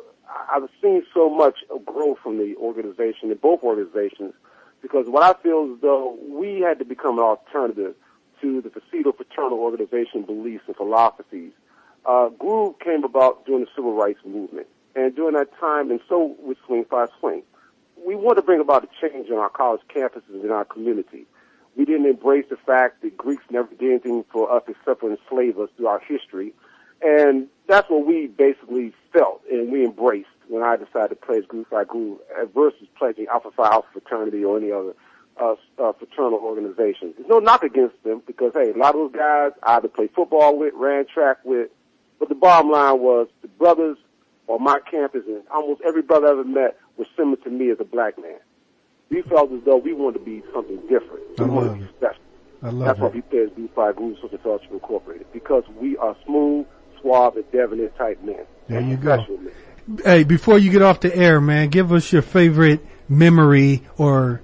I've 0.49 0.71
seen 0.81 1.05
so 1.13 1.29
much 1.29 1.57
growth 1.85 2.21
from 2.23 2.39
the 2.39 2.57
organization, 2.57 3.31
in 3.31 3.37
both 3.37 3.63
organizations, 3.63 4.33
because 4.81 5.05
what 5.09 5.23
I 5.23 5.39
feel 5.43 5.75
is 5.75 5.83
though 5.83 6.17
we 6.27 6.61
had 6.61 6.79
to 6.79 6.87
become 6.87 7.19
an 7.19 7.25
alternative 7.25 7.95
to 8.41 8.63
the 8.63 8.71
Faceto 8.71 9.13
fraternal 9.15 9.59
organization 9.59 10.23
beliefs 10.23 10.65
and 10.67 10.75
philosophies. 10.75 11.53
Uh, 12.07 12.31
Groove 12.31 12.79
came 12.79 13.05
about 13.05 13.45
during 13.45 13.65
the 13.65 13.71
civil 13.77 13.93
rights 13.93 14.21
movement. 14.25 14.69
And 14.97 15.15
during 15.15 15.35
that 15.35 15.51
time, 15.61 15.91
and 15.91 16.01
so 16.09 16.35
with 16.43 16.57
Swing 16.67 16.87
Phi 16.89 17.07
Swing, 17.21 17.43
we 18.07 18.15
want 18.15 18.37
to 18.37 18.43
bring 18.43 18.61
about 18.61 18.85
a 18.85 18.89
change 19.07 19.29
on 19.31 19.37
our 19.37 19.51
college 19.51 19.83
campuses 19.95 20.33
and 20.33 20.43
in 20.43 20.51
our 20.51 20.65
community. 20.65 21.27
We 21.77 21.85
didn't 21.85 22.07
embrace 22.07 22.47
the 22.51 22.57
fact 22.57 23.03
that 23.03 23.17
Greeks 23.17 23.45
never 23.51 23.69
did 23.75 23.91
anything 23.91 24.25
for 24.33 24.55
us 24.55 24.63
except 24.69 25.01
for 25.01 25.11
enslave 25.11 25.59
us 25.59 25.71
through 25.77 25.87
our 25.87 26.01
history. 26.01 26.53
And 27.03 27.49
that's 27.67 27.89
what 27.91 28.07
we 28.07 28.27
basically 28.27 28.93
felt 29.13 29.43
and 29.51 29.73
we 29.73 29.85
embraced 29.85 30.29
when 30.49 30.63
I 30.63 30.77
decided 30.77 31.09
to 31.11 31.17
pledge 31.17 31.49
Groove 31.49 31.67
Phi 31.69 31.83
uh, 31.83 32.45
versus 32.55 32.87
pledging 32.99 33.27
Alpha 33.27 33.51
Phi 33.57 33.65
Alpha 33.65 33.89
fraternity 33.93 34.45
or 34.45 34.59
any 34.59 34.71
other 34.71 34.95
uh, 35.41 35.55
uh, 35.83 35.93
fraternal 35.95 36.39
organization. 36.39 37.15
There's 37.17 37.29
no 37.29 37.39
knock 37.39 37.63
against 37.63 38.03
them 38.05 38.23
because, 38.27 38.53
hey, 38.55 38.71
a 38.71 38.77
lot 38.77 38.95
of 38.95 39.13
those 39.13 39.13
guys 39.13 39.53
I 39.63 39.77
either 39.77 39.89
played 39.89 40.11
football 40.15 40.59
with, 40.59 40.75
ran 40.75 41.07
track 41.07 41.39
with, 41.45 41.71
but 42.19 42.29
the 42.29 42.35
bottom 42.35 42.71
line 42.71 43.01
was 43.01 43.29
the 43.41 43.49
brothers 43.49 43.97
on 44.47 44.63
my 44.63 44.79
campus 44.91 45.23
and 45.27 45.43
almost 45.51 45.81
every 45.83 46.03
brother 46.03 46.29
I 46.29 46.31
ever 46.33 46.45
met 46.45 46.79
was 46.97 47.09
similar 47.17 47.37
to 47.39 47.51
me 47.51 47.71
as 47.71 47.79
a 47.81 47.85
black 47.85 48.21
man. 48.21 48.39
We 49.13 49.21
felt 49.23 49.53
as 49.53 49.61
though 49.67 49.77
we 49.77 49.93
wanted 49.93 50.21
to 50.21 50.25
be 50.25 50.43
something 50.55 50.81
different. 50.89 51.39
We 51.39 51.45
I 51.45 51.49
wanted 51.49 51.81
to 51.81 51.85
be 51.85 51.93
special. 51.99 52.23
I 52.63 52.71
love 52.71 52.87
That's 52.87 53.01
why 53.01 53.07
it. 53.09 53.15
we 53.15 53.21
pledge 53.21 53.51
B5 53.51 53.97
Groove 53.97 54.17
Social 54.23 54.39
Fellowship 54.39 54.73
Incorporated 54.73 55.27
because 55.35 55.65
we 55.79 55.99
are 55.99 56.17
smooth, 56.25 56.67
suave, 57.01 57.37
and 57.37 57.45
debonair 57.53 57.91
type 57.91 58.23
men. 58.25 58.47
There 58.69 58.81
you 58.81 58.97
go. 58.97 59.19
Men. 59.29 59.53
Hey, 60.03 60.25
before 60.25 60.59
you 60.59 60.71
get 60.71 60.81
off 60.81 61.01
the 61.01 61.15
air, 61.15 61.43
man, 61.43 61.69
give 61.69 61.93
us 61.93 62.11
your 62.11 62.23
favorite 62.23 62.87
memory 63.07 63.83
or 63.99 64.41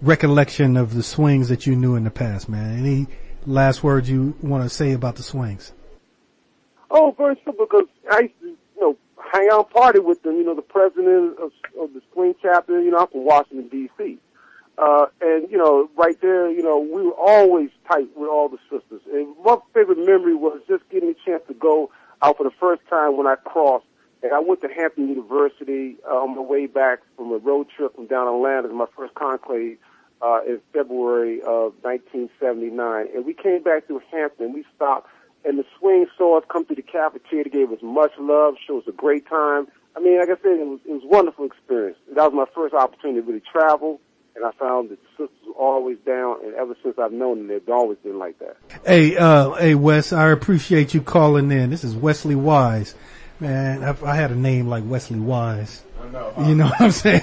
recollection 0.00 0.78
of 0.78 0.94
the 0.94 1.02
swings 1.02 1.50
that 1.50 1.66
you 1.66 1.76
knew 1.76 1.94
in 1.94 2.04
the 2.04 2.10
past, 2.10 2.48
man. 2.48 2.78
Any 2.78 3.06
last 3.44 3.84
words 3.84 4.08
you 4.08 4.34
want 4.40 4.62
to 4.62 4.70
say 4.70 4.92
about 4.92 5.16
the 5.16 5.22
swings? 5.22 5.72
Oh, 6.90 7.14
very 7.18 7.34
simple 7.44 7.66
because 7.66 7.88
I 8.10 8.20
used 8.20 8.34
to, 8.40 8.45
hang 9.32 9.48
out 9.52 9.66
and 9.66 9.70
party 9.70 9.98
with 9.98 10.22
them. 10.22 10.36
You 10.36 10.44
know, 10.44 10.54
the 10.54 10.62
president 10.62 11.38
of, 11.38 11.52
of 11.80 11.92
the 11.94 12.02
swing 12.12 12.34
chapter. 12.40 12.80
You 12.80 12.90
know, 12.90 12.98
I'm 12.98 13.08
from 13.08 13.24
Washington 13.24 13.68
D.C. 13.68 14.18
Uh, 14.78 15.06
and 15.20 15.50
you 15.50 15.56
know, 15.56 15.88
right 15.96 16.20
there, 16.20 16.50
you 16.50 16.62
know, 16.62 16.78
we 16.78 17.02
were 17.02 17.12
always 17.12 17.70
tight 17.90 18.08
with 18.14 18.28
all 18.28 18.48
the 18.48 18.58
sisters. 18.70 19.00
And 19.12 19.34
my 19.44 19.56
favorite 19.72 19.98
memory 19.98 20.34
was 20.34 20.60
just 20.68 20.88
getting 20.90 21.10
a 21.10 21.14
chance 21.24 21.42
to 21.48 21.54
go 21.54 21.90
out 22.22 22.36
for 22.36 22.44
the 22.44 22.54
first 22.60 22.82
time 22.88 23.16
when 23.16 23.26
I 23.26 23.36
crossed. 23.36 23.86
And 24.22 24.32
I 24.32 24.40
went 24.40 24.60
to 24.62 24.68
Hampton 24.68 25.08
University 25.08 25.96
uh, 26.08 26.14
on 26.14 26.34
my 26.34 26.42
way 26.42 26.66
back 26.66 27.00
from 27.16 27.32
a 27.32 27.38
road 27.38 27.68
trip 27.74 27.94
from 27.94 28.06
down 28.06 28.26
Atlanta, 28.26 28.68
my 28.68 28.86
first 28.96 29.14
conclave 29.14 29.78
uh, 30.22 30.40
in 30.46 30.60
February 30.72 31.40
of 31.42 31.74
1979. 31.82 33.08
And 33.14 33.24
we 33.24 33.34
came 33.34 33.62
back 33.62 33.86
through 33.86 34.02
Hampton. 34.10 34.52
We 34.52 34.64
stopped, 34.74 35.08
and 35.46 35.58
the 35.58 35.64
swing 35.78 36.06
saw 36.18 36.38
us 36.38 36.44
come 36.50 36.64
through 36.64 36.76
the 36.76 36.82
cafeteria. 36.82 37.44
They 37.44 37.50
gave 37.50 37.72
us 37.72 37.78
much 37.82 38.12
love, 38.18 38.54
showed 38.66 38.82
us 38.82 38.88
a 38.88 38.92
great 38.92 39.28
time. 39.28 39.68
I 39.96 40.00
mean, 40.00 40.18
like 40.18 40.28
I 40.28 40.36
said, 40.42 40.58
it 40.60 40.66
was, 40.66 40.80
it 40.84 40.92
was 40.92 41.04
a 41.04 41.06
wonderful 41.06 41.46
experience. 41.46 41.96
That 42.14 42.32
was 42.32 42.34
my 42.34 42.44
first 42.54 42.74
opportunity 42.74 43.20
to 43.20 43.26
really 43.26 43.42
travel, 43.50 44.00
and 44.34 44.44
I 44.44 44.50
found 44.58 44.90
that 44.90 44.98
the 45.00 45.08
sisters 45.24 45.46
were 45.46 45.54
always 45.54 45.96
down, 46.04 46.44
and 46.44 46.54
ever 46.54 46.76
since 46.82 46.98
I've 46.98 47.12
known 47.12 47.38
them, 47.38 47.48
they've 47.48 47.68
always 47.68 47.96
been 47.98 48.18
like 48.18 48.38
that. 48.40 48.56
Hey, 48.84 49.16
uh, 49.16 49.52
hey, 49.52 49.74
Wes, 49.74 50.12
I 50.12 50.28
appreciate 50.30 50.92
you 50.92 51.00
calling 51.00 51.50
in. 51.50 51.70
This 51.70 51.84
is 51.84 51.94
Wesley 51.94 52.34
Wise. 52.34 52.94
Man, 53.40 53.82
if 53.82 54.02
I 54.02 54.16
had 54.16 54.30
a 54.30 54.36
name 54.36 54.68
like 54.68 54.84
Wesley 54.86 55.20
Wise. 55.20 55.82
I 56.02 56.08
know. 56.08 56.32
You 56.46 56.54
know 56.54 56.66
what 56.66 56.80
I'm 56.80 56.90
saying? 56.90 57.22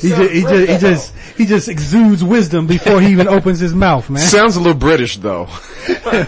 He, 0.00 0.08
just, 0.08 0.32
he 0.32 0.42
just, 0.42 0.68
he 0.70 0.78
just, 0.78 1.14
he 1.38 1.46
just 1.46 1.68
exudes 1.68 2.22
wisdom 2.24 2.66
before 2.66 3.00
he 3.00 3.10
even 3.12 3.28
opens 3.28 3.58
his 3.58 3.74
mouth, 3.74 4.08
man. 4.10 4.22
Sounds 4.22 4.56
a 4.56 4.60
little 4.60 4.78
British 4.78 5.16
though. 5.18 5.44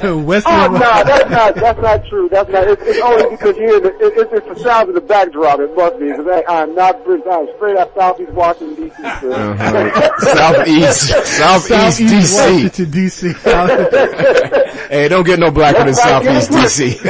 Wesley 0.02 0.52
Oh 0.52 0.66
no, 0.66 0.80
Wise. 0.80 1.04
that's 1.04 1.30
not 1.30 1.54
that's 1.54 1.80
not 1.80 2.06
true. 2.06 2.28
That's 2.28 2.50
not. 2.50 2.68
It's, 2.68 2.82
it's 2.84 3.00
only 3.00 3.30
because 3.30 3.56
you 3.56 3.62
hear 3.62 3.80
the 3.80 3.88
it, 3.98 4.12
it's, 4.16 4.32
it's 4.32 4.48
the 4.48 4.64
sound 4.64 4.88
of 4.88 4.94
the 4.94 5.00
backdrop. 5.00 5.60
It 5.60 5.74
must 5.76 5.98
be 5.98 6.06
because 6.10 6.26
I, 6.26 6.42
I'm 6.62 6.74
not 6.74 7.04
British. 7.04 7.26
I'm 7.30 7.46
straight 7.56 7.76
out 7.76 7.94
Southeast 7.94 8.32
Washington 8.32 8.88
D.C. 8.88 9.02
Uh-huh. 9.04 10.18
Southeast, 10.18 11.08
Southeast 11.08 11.38
Southeast 11.38 12.00
DC. 12.00 12.52
Washington, 12.52 12.90
D.C. 12.90 13.32
Hey, 14.94 15.08
don't 15.08 15.24
get 15.24 15.38
no 15.38 15.50
blacker 15.50 15.84
than 15.84 15.94
Southeast 15.94 16.50
DC. 16.50 17.00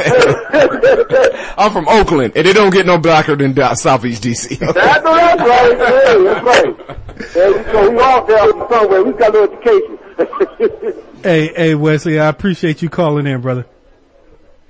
I'm 1.57 1.71
from 1.71 1.87
Oakland, 1.87 2.33
and 2.35 2.47
it 2.47 2.53
don't 2.53 2.71
get 2.71 2.85
no 2.85 2.97
blacker 2.97 3.35
than 3.35 3.55
Southeast 3.75 4.23
DC. 4.23 4.57
That's, 4.59 4.73
that's 4.73 5.05
right. 5.05 5.77
Hey, 5.77 6.41
that's 6.45 6.77
right. 6.77 7.33
There 7.33 7.51
we 7.57 7.63
go. 7.71 7.89
We 7.91 7.99
all 7.99 8.25
there 8.25 8.49
somewhere. 8.69 9.03
We've 9.03 9.17
got 9.17 9.35
a 9.35 9.39
little 9.39 9.57
education. 9.57 11.03
hey, 11.23 11.47
hey, 11.53 11.75
Wesley, 11.75 12.19
I 12.19 12.27
appreciate 12.27 12.81
you 12.81 12.89
calling 12.89 13.27
in, 13.27 13.41
brother. 13.41 13.65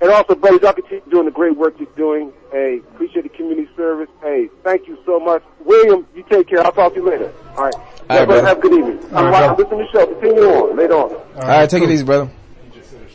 and 0.00 0.10
also, 0.10 0.34
buddy, 0.34 0.58
y'all 0.62 0.72
continue 0.72 1.02
doing 1.10 1.24
the 1.26 1.30
great 1.30 1.56
work 1.56 1.74
you're 1.78 1.88
doing. 1.96 2.32
Hey, 2.50 2.80
appreciate 2.94 3.22
the 3.22 3.28
community 3.28 3.68
service. 3.76 4.08
Hey, 4.22 4.48
thank 4.64 4.88
you 4.88 4.98
so 5.06 5.20
much. 5.20 5.42
William, 5.64 6.06
you 6.14 6.24
take 6.30 6.48
care. 6.48 6.64
I'll 6.64 6.72
talk 6.72 6.94
to 6.94 7.00
you 7.00 7.08
later. 7.08 7.32
All 7.56 7.64
right. 7.64 7.74
All 7.74 7.80
right, 7.82 7.84
Yeah, 8.20 8.24
brother, 8.24 8.26
brother. 8.42 8.46
have 8.48 8.58
a 8.58 8.60
good 8.60 8.72
evening. 8.72 8.98
All 9.12 9.18
I'm 9.26 9.32
right, 9.32 9.46
watching, 9.50 9.64
listen 9.64 9.78
to 9.78 9.84
the 9.84 9.90
show. 9.92 10.06
Continue 10.20 10.42
on. 10.44 10.76
Later 10.76 10.94
on. 10.94 11.12
All 11.12 11.48
right, 11.48 11.68
take 11.70 11.82
it 11.82 11.90
easy, 11.90 12.04
brother. 12.04 12.30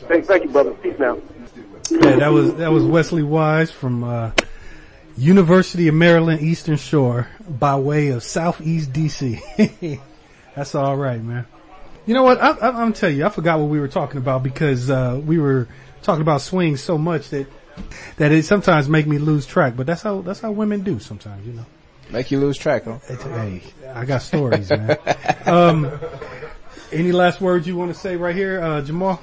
Thank, 0.07 0.26
thank 0.26 0.43
you, 0.43 0.49
brother. 0.49 0.72
Peace 0.72 0.95
now. 0.99 1.18
Yeah, 1.89 2.16
that 2.18 2.32
was 2.32 2.53
that 2.55 2.72
was 2.72 2.86
Wesley 2.86 3.24
Wise 3.24 3.70
from 3.72 4.03
uh, 4.05 4.32
University 5.18 5.88
of 5.88 5.95
Maryland 5.95 6.41
Eastern 6.41 6.78
Shore 6.78 7.28
by 7.47 7.76
way 7.76 8.09
of 8.09 8.24
Southeast 8.24 8.91
DC. 8.93 9.99
That's 10.55 10.76
all 10.76 10.97
right, 10.97 11.22
man. 11.22 11.45
You 12.05 12.14
know 12.14 12.24
what? 12.24 12.41
I, 12.41 12.49
I, 12.49 12.68
I'm 12.68 12.74
gonna 12.74 12.91
tell 12.93 13.09
you, 13.09 13.26
I 13.26 13.30
forgot 13.30 13.59
what 13.59 13.70
we 13.70 13.80
were 13.80 13.88
talking 13.88 14.18
about 14.18 14.43
because 14.43 14.89
uh, 14.89 15.20
we 15.24 15.38
were 15.38 15.68
talking 16.01 16.22
about 16.22 16.41
swings 16.41 16.82
so 16.82 16.97
much 16.97 17.30
that 17.30 17.47
that 18.18 18.32
it 18.32 18.43
sometimes 18.43 18.89
make 18.89 19.07
me 19.07 19.18
lose 19.18 19.45
track. 19.45 19.76
But 19.76 19.86
that's 19.86 20.01
how 20.01 20.22
that's 20.22 20.39
how 20.39 20.51
women 20.51 20.82
do 20.82 20.99
sometimes, 20.99 21.45
you 21.45 21.53
know. 21.53 21.66
Make 22.09 22.32
you 22.32 22.39
lose 22.39 22.57
track, 22.57 22.84
huh? 22.86 22.99
Hey, 23.07 23.62
I 23.93 24.03
got 24.05 24.22
stories, 24.22 24.70
man. 24.70 24.97
Um, 25.43 25.91
any 26.91 27.12
last 27.12 27.41
words 27.41 27.66
you 27.66 27.76
want 27.76 27.91
to 27.91 27.99
say 27.99 28.16
right 28.16 28.36
here, 28.36 28.62
uh, 28.62 28.82
Jamal? 28.82 29.20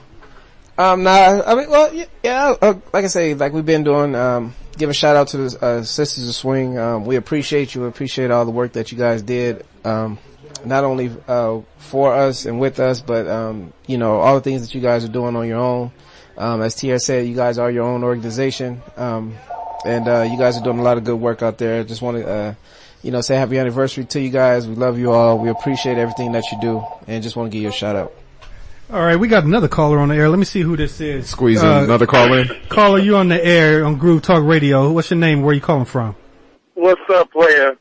Um, 0.77 1.05
nah, 1.05 1.43
I 1.47 1.55
mean, 1.55 1.71
well, 1.71 1.95
yeah, 1.95 2.05
yeah 2.23 2.55
uh, 2.61 2.75
like 2.93 3.05
I 3.05 3.09
say, 3.09 3.35
like 3.35 3.53
we've 3.53 3.65
been 3.65 3.85
doing, 3.85 4.15
um, 4.15 4.55
give 4.79 4.89
a 4.89 4.95
shout 4.95 5.17
out 5.17 5.29
to 5.29 5.37
the, 5.37 5.65
uh, 5.65 5.83
Sisters 5.83 6.29
of 6.29 6.35
Swing. 6.35 6.79
Um, 6.79 7.05
we 7.05 7.17
appreciate 7.17 7.75
you, 7.75 7.83
We 7.83 7.89
appreciate 7.89 8.31
all 8.31 8.45
the 8.45 8.51
work 8.51 8.73
that 8.73 8.93
you 8.93 8.99
guys 8.99 9.23
did, 9.23 9.65
um, 9.85 10.19
not 10.65 10.85
only, 10.85 11.11
uh, 11.27 11.59
for 11.79 12.15
us 12.15 12.47
and 12.47 12.61
with 12.61 12.79
us, 12.81 13.01
but, 13.01 13.27
um, 13.27 13.73
you 13.87 13.99
know, 13.99 14.19
all 14.21 14.37
the 14.37 14.41
things 14.41 14.63
that 14.63 14.75
you 14.75 14.81
guys 14.81 15.05
are 15.05 15.09
doing 15.09 15.37
on 15.37 15.47
your 15.47 15.59
own. 15.59 15.91
Um, 16.37 16.63
as 16.63 16.77
Tia 16.77 17.01
said, 17.01 17.27
you 17.27 17.35
guys 17.35 17.59
are 17.59 17.71
your 17.71 17.85
own 17.85 18.05
organization. 18.05 18.81
Um, 18.97 19.35
and, 19.85 20.09
uh, 20.09 20.23
you 20.31 20.39
guys 20.39 20.57
are 20.57 20.63
doing 20.63 20.79
a 20.79 20.83
lot 20.83 20.97
of 20.97 21.05
good 21.05 21.21
work 21.21 21.43
out 21.43 21.59
there. 21.59 21.83
Just 21.83 22.01
want 22.01 22.19
to, 22.19 22.29
uh, 22.29 22.55
you 23.03 23.11
know, 23.11 23.21
say 23.21 23.37
happy 23.37 23.59
anniversary 23.59 24.05
to 24.05 24.21
you 24.21 24.31
guys. 24.31 24.67
We 24.67 24.75
love 24.77 24.99
you 24.99 25.13
all. 25.13 25.39
We 25.39 25.49
appreciate 25.49 25.99
everything 25.99 26.33
that 26.33 26.45
you 26.53 26.59
do 26.61 26.85
and 27.07 27.23
just 27.23 27.37
want 27.37 27.51
to 27.51 27.53
give 27.53 27.63
you 27.63 27.69
a 27.69 27.73
shout 27.73 27.97
out. 27.97 28.13
All 28.91 29.01
right, 29.05 29.17
we 29.17 29.29
got 29.29 29.45
another 29.45 29.69
caller 29.69 29.99
on 29.99 30.09
the 30.09 30.15
air. 30.17 30.31
Let 30.31 30.39
me 30.39 30.47
see 30.47 30.63
who 30.63 30.75
this 30.77 30.99
is. 31.01 31.29
Squeeze 31.29 31.63
in 31.63 31.69
Uh, 31.69 31.83
another 31.85 32.07
caller 32.07 32.39
in. 32.41 32.49
Caller, 32.71 32.99
you 32.99 33.17
on 33.17 33.29
the 33.29 33.45
air 33.45 33.85
on 33.85 33.97
Groove 33.97 34.23
Talk 34.23 34.43
Radio. 34.45 34.91
What's 34.91 35.11
your 35.11 35.19
name? 35.19 35.43
Where 35.43 35.51
are 35.51 35.55
you 35.55 35.61
calling 35.61 35.85
from? 35.85 36.17
What's 36.75 37.01
up, 37.11 37.31
player? 37.31 37.77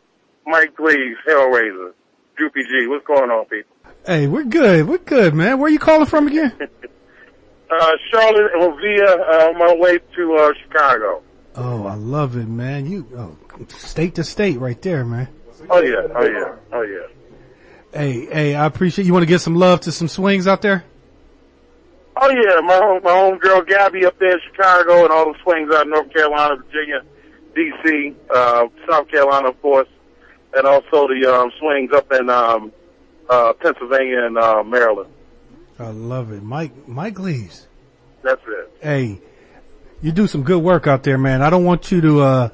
Mike 0.45 0.75
Gleaves, 0.75 1.17
Hellraiser, 1.27 1.93
Droopy 2.35 2.63
G. 2.63 2.87
What's 2.87 3.05
going 3.07 3.29
on, 3.29 3.45
people? 3.45 3.71
Hey, 4.05 4.27
we're 4.27 4.43
good. 4.43 4.87
We're 4.87 4.97
good, 4.97 5.33
man. 5.33 5.59
Where 5.59 5.67
are 5.67 5.71
you 5.71 5.79
calling 5.79 6.05
from 6.05 6.27
again? 6.27 6.53
Uh, 7.69 7.91
Charlotte 8.09 8.49
and 8.55 8.79
via 8.79 9.11
uh, 9.13 9.49
on 9.49 9.59
my 9.59 9.75
way 9.75 9.99
to 10.15 10.35
uh, 10.37 10.53
Chicago. 10.63 11.21
Oh, 11.53 11.85
I 11.85 11.95
love 11.95 12.37
it, 12.37 12.47
man. 12.47 12.85
You 12.89 13.05
oh, 13.17 13.65
state 13.67 14.15
to 14.15 14.23
state 14.23 14.57
right 14.57 14.81
there, 14.81 15.03
man. 15.03 15.27
Oh 15.69 15.81
yeah, 15.81 16.07
oh 16.15 16.25
yeah, 16.25 16.55
oh 16.71 16.81
yeah. 16.83 17.07
Hey, 17.91 18.25
hey, 18.27 18.55
I 18.55 18.65
appreciate 18.67 19.03
you 19.03 19.11
want 19.11 19.23
to 19.23 19.27
give 19.27 19.41
some 19.41 19.55
love 19.55 19.81
to 19.81 19.91
some 19.91 20.07
swings 20.07 20.47
out 20.47 20.61
there? 20.61 20.85
Oh 22.19 22.29
yeah, 22.29 22.59
my 22.61 22.75
home, 22.77 23.01
my 23.03 23.11
home 23.11 23.37
girl 23.37 23.61
Gabby 23.61 24.05
up 24.05 24.17
there 24.19 24.31
in 24.33 24.39
Chicago 24.51 25.03
and 25.03 25.11
all 25.11 25.31
the 25.33 25.39
swings 25.43 25.71
out 25.73 25.83
in 25.85 25.91
North 25.91 26.11
Carolina, 26.13 26.55
Virginia, 26.55 27.01
D.C., 27.55 28.15
uh, 28.33 28.65
South 28.89 29.07
Carolina, 29.09 29.49
of 29.49 29.61
course, 29.61 29.87
and 30.55 30.65
also 30.65 31.07
the 31.07 31.31
um, 31.31 31.51
swings 31.59 31.91
up 31.93 32.11
in 32.11 32.29
um, 32.29 32.71
uh, 33.29 33.53
Pennsylvania 33.53 34.25
and 34.25 34.37
uh, 34.37 34.63
Maryland. 34.63 35.09
I 35.79 35.89
love 35.89 36.31
it. 36.31 36.41
Mike 36.41 36.87
Mike 36.87 37.19
Lees. 37.19 37.67
That's 38.23 38.41
it. 38.47 38.73
Hey, 38.81 39.21
You 40.01 40.11
do 40.11 40.25
some 40.27 40.43
good 40.43 40.61
work 40.63 40.87
out 40.87 41.03
there, 41.03 41.17
man. 41.19 41.41
I 41.43 41.49
don't 41.51 41.65
want 41.65 41.91
you 41.91 42.01
to, 42.01 42.21
uh, 42.21 42.49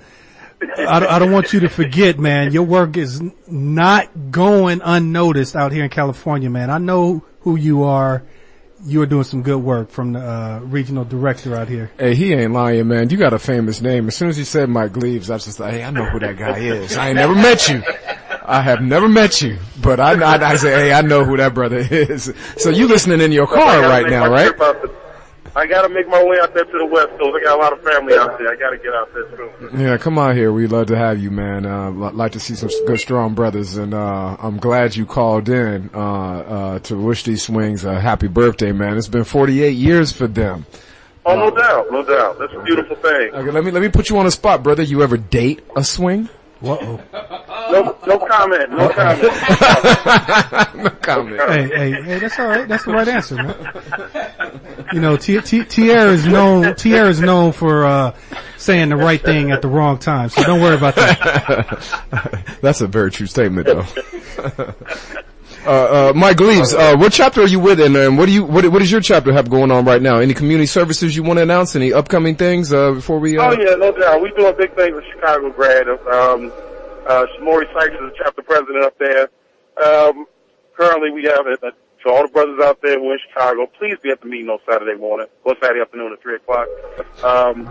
I, 0.77 0.99
don't- 0.99 1.09
I 1.09 1.19
don't 1.19 1.31
want 1.31 1.53
you 1.53 1.61
to 1.61 1.69
forget, 1.69 2.19
man. 2.19 2.51
Your 2.51 2.63
work 2.63 2.97
is 2.97 3.21
not 3.47 4.09
going 4.31 4.81
unnoticed 4.83 5.55
out 5.55 5.71
here 5.71 5.83
in 5.85 5.89
California, 5.89 6.49
man. 6.49 6.69
I 6.69 6.79
know 6.79 7.23
who 7.41 7.55
you 7.55 7.83
are. 7.83 8.23
You're 8.85 9.05
doing 9.05 9.23
some 9.23 9.43
good 9.43 9.59
work 9.59 9.89
from 9.89 10.13
the 10.13 10.19
uh, 10.19 10.59
regional 10.63 11.05
director 11.05 11.55
out 11.55 11.69
here. 11.69 11.91
Hey, 11.97 12.15
he 12.15 12.33
ain't 12.33 12.51
lying, 12.51 12.87
man. 12.87 13.09
You 13.09 13.17
got 13.17 13.33
a 13.33 13.39
famous 13.39 13.81
name. 13.81 14.07
As 14.07 14.15
soon 14.15 14.29
as 14.29 14.37
you 14.37 14.43
said 14.43 14.69
Mike 14.69 14.91
Gleaves, 14.93 15.29
I 15.29 15.35
was 15.35 15.45
just 15.45 15.59
like, 15.59 15.73
hey, 15.73 15.83
I 15.83 15.91
know 15.91 16.05
who 16.05 16.19
that 16.19 16.37
guy 16.37 16.57
is. 16.59 16.97
I 16.97 17.07
ain't 17.07 17.15
never 17.15 17.35
met 17.35 17.69
you. 17.69 17.81
I 18.45 18.61
have 18.61 18.81
never 18.81 19.07
met 19.07 19.41
you, 19.41 19.57
but 19.81 20.01
I, 20.01 20.21
I, 20.21 20.51
I 20.51 20.55
say, 20.57 20.71
hey, 20.71 20.93
I 20.93 21.01
know 21.01 21.23
who 21.23 21.37
that 21.37 21.53
brother 21.53 21.77
is. 21.77 22.33
So 22.57 22.69
you 22.71 22.87
listening 22.87 23.21
in 23.21 23.31
your 23.31 23.47
car 23.47 23.57
gotta 23.57 23.87
right 23.87 24.03
make 24.03 24.11
now, 24.11 24.29
right? 24.29 24.53
Trip 25.53 25.55
out 25.55 25.59
to- 25.59 25.59
I 25.59 25.67
gotta 25.81 25.89
make 25.93 26.07
my 26.07 26.23
way 26.23 26.37
out 26.41 26.53
there 26.53 26.65
to 26.65 26.77
the 26.77 26.85
West 26.85 27.09
Coast. 27.19 27.37
I 27.39 27.43
got 27.43 27.57
a 27.57 27.61
lot 27.61 27.73
of 27.73 27.81
family 27.81 28.15
out 28.15 28.37
there. 28.37 28.49
I 28.51 28.55
gotta 28.55 28.77
get 28.77 28.93
out 28.93 29.13
there 29.13 29.23
soon. 29.69 29.79
Yeah, 29.79 29.97
come 29.97 30.17
out 30.17 30.35
here. 30.35 30.51
We'd 30.51 30.71
love 30.71 30.87
to 30.87 30.97
have 30.97 31.19
you, 31.19 31.31
man. 31.31 31.65
Uh, 31.65 31.91
like 31.91 32.33
to 32.33 32.39
see 32.39 32.55
some 32.55 32.69
good, 32.87 32.99
strong 32.99 33.33
brothers, 33.33 33.77
and 33.77 33.93
uh, 33.93 34.37
I'm 34.39 34.57
glad 34.57 34.95
you 34.95 35.05
called 35.05 35.49
in 35.49 35.89
uh, 35.93 35.97
uh, 35.99 36.79
to 36.79 36.97
wish 36.97 37.23
these 37.23 37.43
swings 37.43 37.85
a 37.85 37.99
happy 37.99 38.27
birthday, 38.27 38.71
man. 38.71 38.97
It's 38.97 39.07
been 39.07 39.23
48 39.23 39.69
years 39.71 40.11
for 40.11 40.27
them. 40.27 40.65
Oh, 41.25 41.35
no 41.37 41.55
doubt, 41.55 41.87
no 41.89 42.03
doubt. 42.03 42.37
That's 42.37 42.53
a 42.53 42.61
beautiful 42.63 42.97
thing. 42.97 43.33
Okay, 43.33 43.51
let 43.51 43.63
me 43.63 43.71
let 43.71 43.81
me 43.81 43.87
put 43.89 44.09
you 44.09 44.17
on 44.17 44.25
the 44.25 44.31
spot, 44.31 44.61
brother. 44.61 44.83
You 44.83 45.03
ever 45.03 45.15
date 45.17 45.63
a 45.75 45.83
swing? 45.83 46.27
Whoa. 46.63 46.97
No, 47.11 47.97
no 48.07 48.19
comment, 48.19 48.71
no 48.71 48.89
comment. 48.93 49.23
no 50.75 50.89
comment. 51.01 51.41
Hey, 51.49 51.67
hey, 51.67 52.01
hey, 52.03 52.19
that's 52.19 52.39
all 52.39 52.47
right. 52.47 52.65
That's 52.65 52.85
the 52.85 52.93
right 52.93 53.07
answer, 53.07 53.35
man. 53.35 54.87
You 54.93 55.01
know, 55.01 55.17
T- 55.17 55.41
T- 55.41 55.65
Tierra 55.65 56.11
is 56.13 56.25
known, 56.25 56.73
Tierra 56.75 57.09
is 57.09 57.19
known 57.19 57.51
for, 57.51 57.83
uh, 57.85 58.15
saying 58.57 58.89
the 58.89 58.95
right 58.95 59.21
thing 59.21 59.51
at 59.51 59.61
the 59.61 59.67
wrong 59.67 59.97
time. 59.97 60.29
So 60.29 60.41
don't 60.43 60.61
worry 60.61 60.75
about 60.77 60.95
that. 60.95 62.57
That's 62.61 62.79
a 62.79 62.87
very 62.87 63.11
true 63.11 63.27
statement, 63.27 63.67
though. 63.67 64.73
uh, 65.65 66.09
uh, 66.09 66.13
Mike 66.15 66.37
Gleaves, 66.37 66.73
uh, 66.73 66.95
what 66.97 67.13
chapter 67.13 67.41
are 67.41 67.47
you 67.47 67.59
with, 67.59 67.79
and, 67.79 67.95
and 67.95 68.17
what 68.17 68.25
do 68.25 68.31
you 68.31 68.43
what, 68.43 68.65
what 68.69 68.79
does 68.79 68.91
your 68.91 69.01
chapter 69.01 69.31
have 69.33 69.49
going 69.49 69.71
on 69.71 69.85
right 69.85 70.01
now? 70.01 70.19
Any 70.19 70.33
community 70.33 70.65
services 70.65 71.15
you 71.15 71.23
want 71.23 71.37
to 71.37 71.43
announce? 71.43 71.75
Any 71.75 71.93
upcoming 71.93 72.35
things 72.35 72.73
uh, 72.73 72.91
before 72.93 73.19
we? 73.19 73.37
Uh, 73.37 73.51
Oh 73.51 73.51
yeah, 73.53 73.75
no 73.75 73.91
doubt. 73.91 74.21
We 74.21 74.31
doing 74.31 74.55
big 74.57 74.75
things 74.75 74.95
with 74.95 75.05
Chicago 75.13 75.49
grad. 75.51 75.87
Um, 75.87 76.51
uh, 77.07 77.25
Shamori 77.37 77.71
Sykes 77.73 77.93
is 77.93 77.99
the 77.99 78.13
chapter 78.17 78.41
president 78.41 78.83
up 78.83 78.97
there. 78.97 79.29
Um, 79.83 80.25
currently 80.75 81.11
we 81.11 81.23
have 81.23 81.47
it. 81.47 81.63
Uh, 81.63 81.71
to 82.03 82.09
all 82.09 82.23
the 82.23 82.33
brothers 82.33 82.59
out 82.61 82.81
there 82.81 82.99
who 82.99 83.09
are 83.09 83.13
in 83.13 83.19
Chicago, 83.29 83.65
please 83.79 83.95
be 84.03 84.09
at 84.09 84.19
the 84.19 84.27
meeting 84.27 84.49
on 84.49 84.59
Saturday 84.69 84.99
morning 84.99 85.27
or 85.45 85.55
Saturday 85.61 85.79
afternoon 85.79 86.11
at 86.11 86.21
three 86.21 86.35
o'clock. 86.35 86.67
Um, 87.23 87.65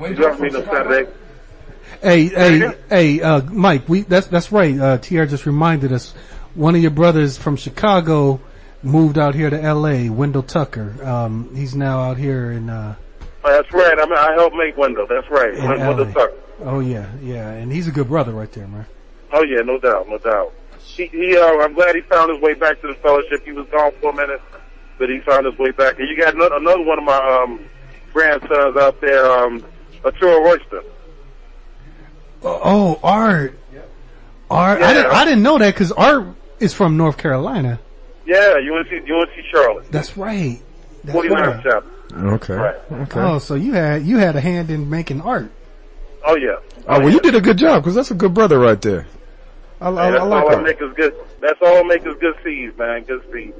we 0.00 0.14
do 0.14 0.22
have 0.22 0.38
a 0.38 0.42
meeting 0.42 0.62
on 0.62 0.64
Saturday. 0.66 1.10
Hey, 2.00 2.26
hey, 2.26 2.72
hey, 2.88 3.20
uh, 3.20 3.42
Mike, 3.42 3.88
we, 3.88 4.02
that's, 4.02 4.28
that's 4.28 4.52
right. 4.52 4.78
Uh, 4.78 4.98
Tierra 4.98 5.26
just 5.26 5.46
reminded 5.46 5.92
us, 5.92 6.14
one 6.54 6.74
of 6.74 6.82
your 6.82 6.90
brothers 6.90 7.36
from 7.36 7.56
Chicago 7.56 8.40
moved 8.82 9.18
out 9.18 9.34
here 9.34 9.50
to 9.50 9.74
LA, 9.74 10.12
Wendell 10.12 10.42
Tucker. 10.42 10.96
Um, 11.04 11.54
he's 11.54 11.74
now 11.74 12.00
out 12.00 12.18
here 12.18 12.52
in, 12.52 12.68
uh, 12.68 12.96
Oh, 13.44 13.50
that's 13.50 13.72
right. 13.72 13.98
I 13.98 14.04
mean, 14.04 14.14
I 14.14 14.32
helped 14.34 14.54
make 14.54 14.76
Wendell. 14.76 15.06
That's 15.08 15.28
right. 15.28 15.52
Wendell. 15.54 16.12
Tucker. 16.12 16.32
oh 16.60 16.78
yeah, 16.78 17.10
yeah, 17.20 17.50
and 17.50 17.72
he's 17.72 17.88
a 17.88 17.90
good 17.90 18.08
brother 18.08 18.32
right 18.32 18.50
there, 18.52 18.68
man. 18.68 18.86
Oh 19.32 19.42
yeah, 19.42 19.62
no 19.62 19.78
doubt, 19.78 20.08
no 20.08 20.18
doubt. 20.18 20.52
He, 20.78 21.06
he 21.06 21.36
uh, 21.36 21.58
I'm 21.58 21.72
glad 21.74 21.96
he 21.96 22.02
found 22.02 22.32
his 22.32 22.40
way 22.40 22.54
back 22.54 22.80
to 22.82 22.86
the 22.86 22.94
fellowship. 22.94 23.44
He 23.44 23.52
was 23.52 23.66
gone 23.68 23.92
for 24.00 24.10
a 24.10 24.14
minute, 24.14 24.40
but 24.98 25.08
he 25.08 25.18
found 25.20 25.46
his 25.46 25.58
way 25.58 25.72
back. 25.72 25.98
And 25.98 26.08
you 26.08 26.16
got 26.16 26.34
another, 26.34 26.56
another 26.56 26.82
one 26.82 26.98
of 26.98 27.04
my 27.04 27.42
um, 27.42 27.64
grandsons 28.12 28.76
out 28.76 29.00
there, 29.00 29.26
um, 29.26 29.64
Arturo 30.04 30.44
Royston. 30.44 30.82
Oh, 32.44 33.00
Art. 33.02 33.58
Art. 34.50 34.82
I, 34.82 34.92
didn't, 34.94 35.12
I 35.12 35.24
didn't 35.24 35.42
know 35.42 35.58
that 35.58 35.72
because 35.72 35.92
Art 35.92 36.26
is 36.62 36.72
from 36.72 36.96
North 36.96 37.18
Carolina. 37.18 37.80
Yeah, 38.24 38.54
UNC, 38.56 38.92
UNC 39.10 39.30
Charlotte. 39.50 39.90
That's 39.90 40.16
right. 40.16 40.60
That's 41.04 41.12
49 41.14 41.42
right. 41.64 41.82
Okay. 42.14 42.54
Right. 42.54 42.76
Okay. 42.92 43.20
Oh, 43.20 43.38
so 43.38 43.54
you 43.54 43.72
had 43.72 44.02
you 44.02 44.18
had 44.18 44.36
a 44.36 44.40
hand 44.40 44.70
in 44.70 44.88
making 44.88 45.20
art. 45.22 45.50
Oh 46.24 46.36
yeah. 46.36 46.56
Oh, 46.86 47.00
well, 47.00 47.10
you 47.10 47.20
did 47.20 47.34
a 47.34 47.40
good 47.40 47.58
job 47.58 47.82
because 47.82 47.94
that's 47.94 48.10
a 48.10 48.14
good 48.14 48.34
brother 48.34 48.58
right 48.58 48.80
there. 48.80 49.06
I, 49.80 49.88
I, 49.88 49.92
Hey, 49.92 49.98
I 50.00 50.10
that's 50.12 50.24
like 50.24 50.44
all 50.44 50.50
that 50.50 50.56
that. 50.56 50.62
make 50.62 50.82
us 50.82 50.94
good. 50.94 51.14
That's 51.40 51.58
all 51.62 51.84
make 51.84 52.06
us 52.06 52.16
good 52.20 52.34
seeds, 52.44 52.76
man. 52.78 53.02
Good 53.04 53.22
seeds. 53.32 53.56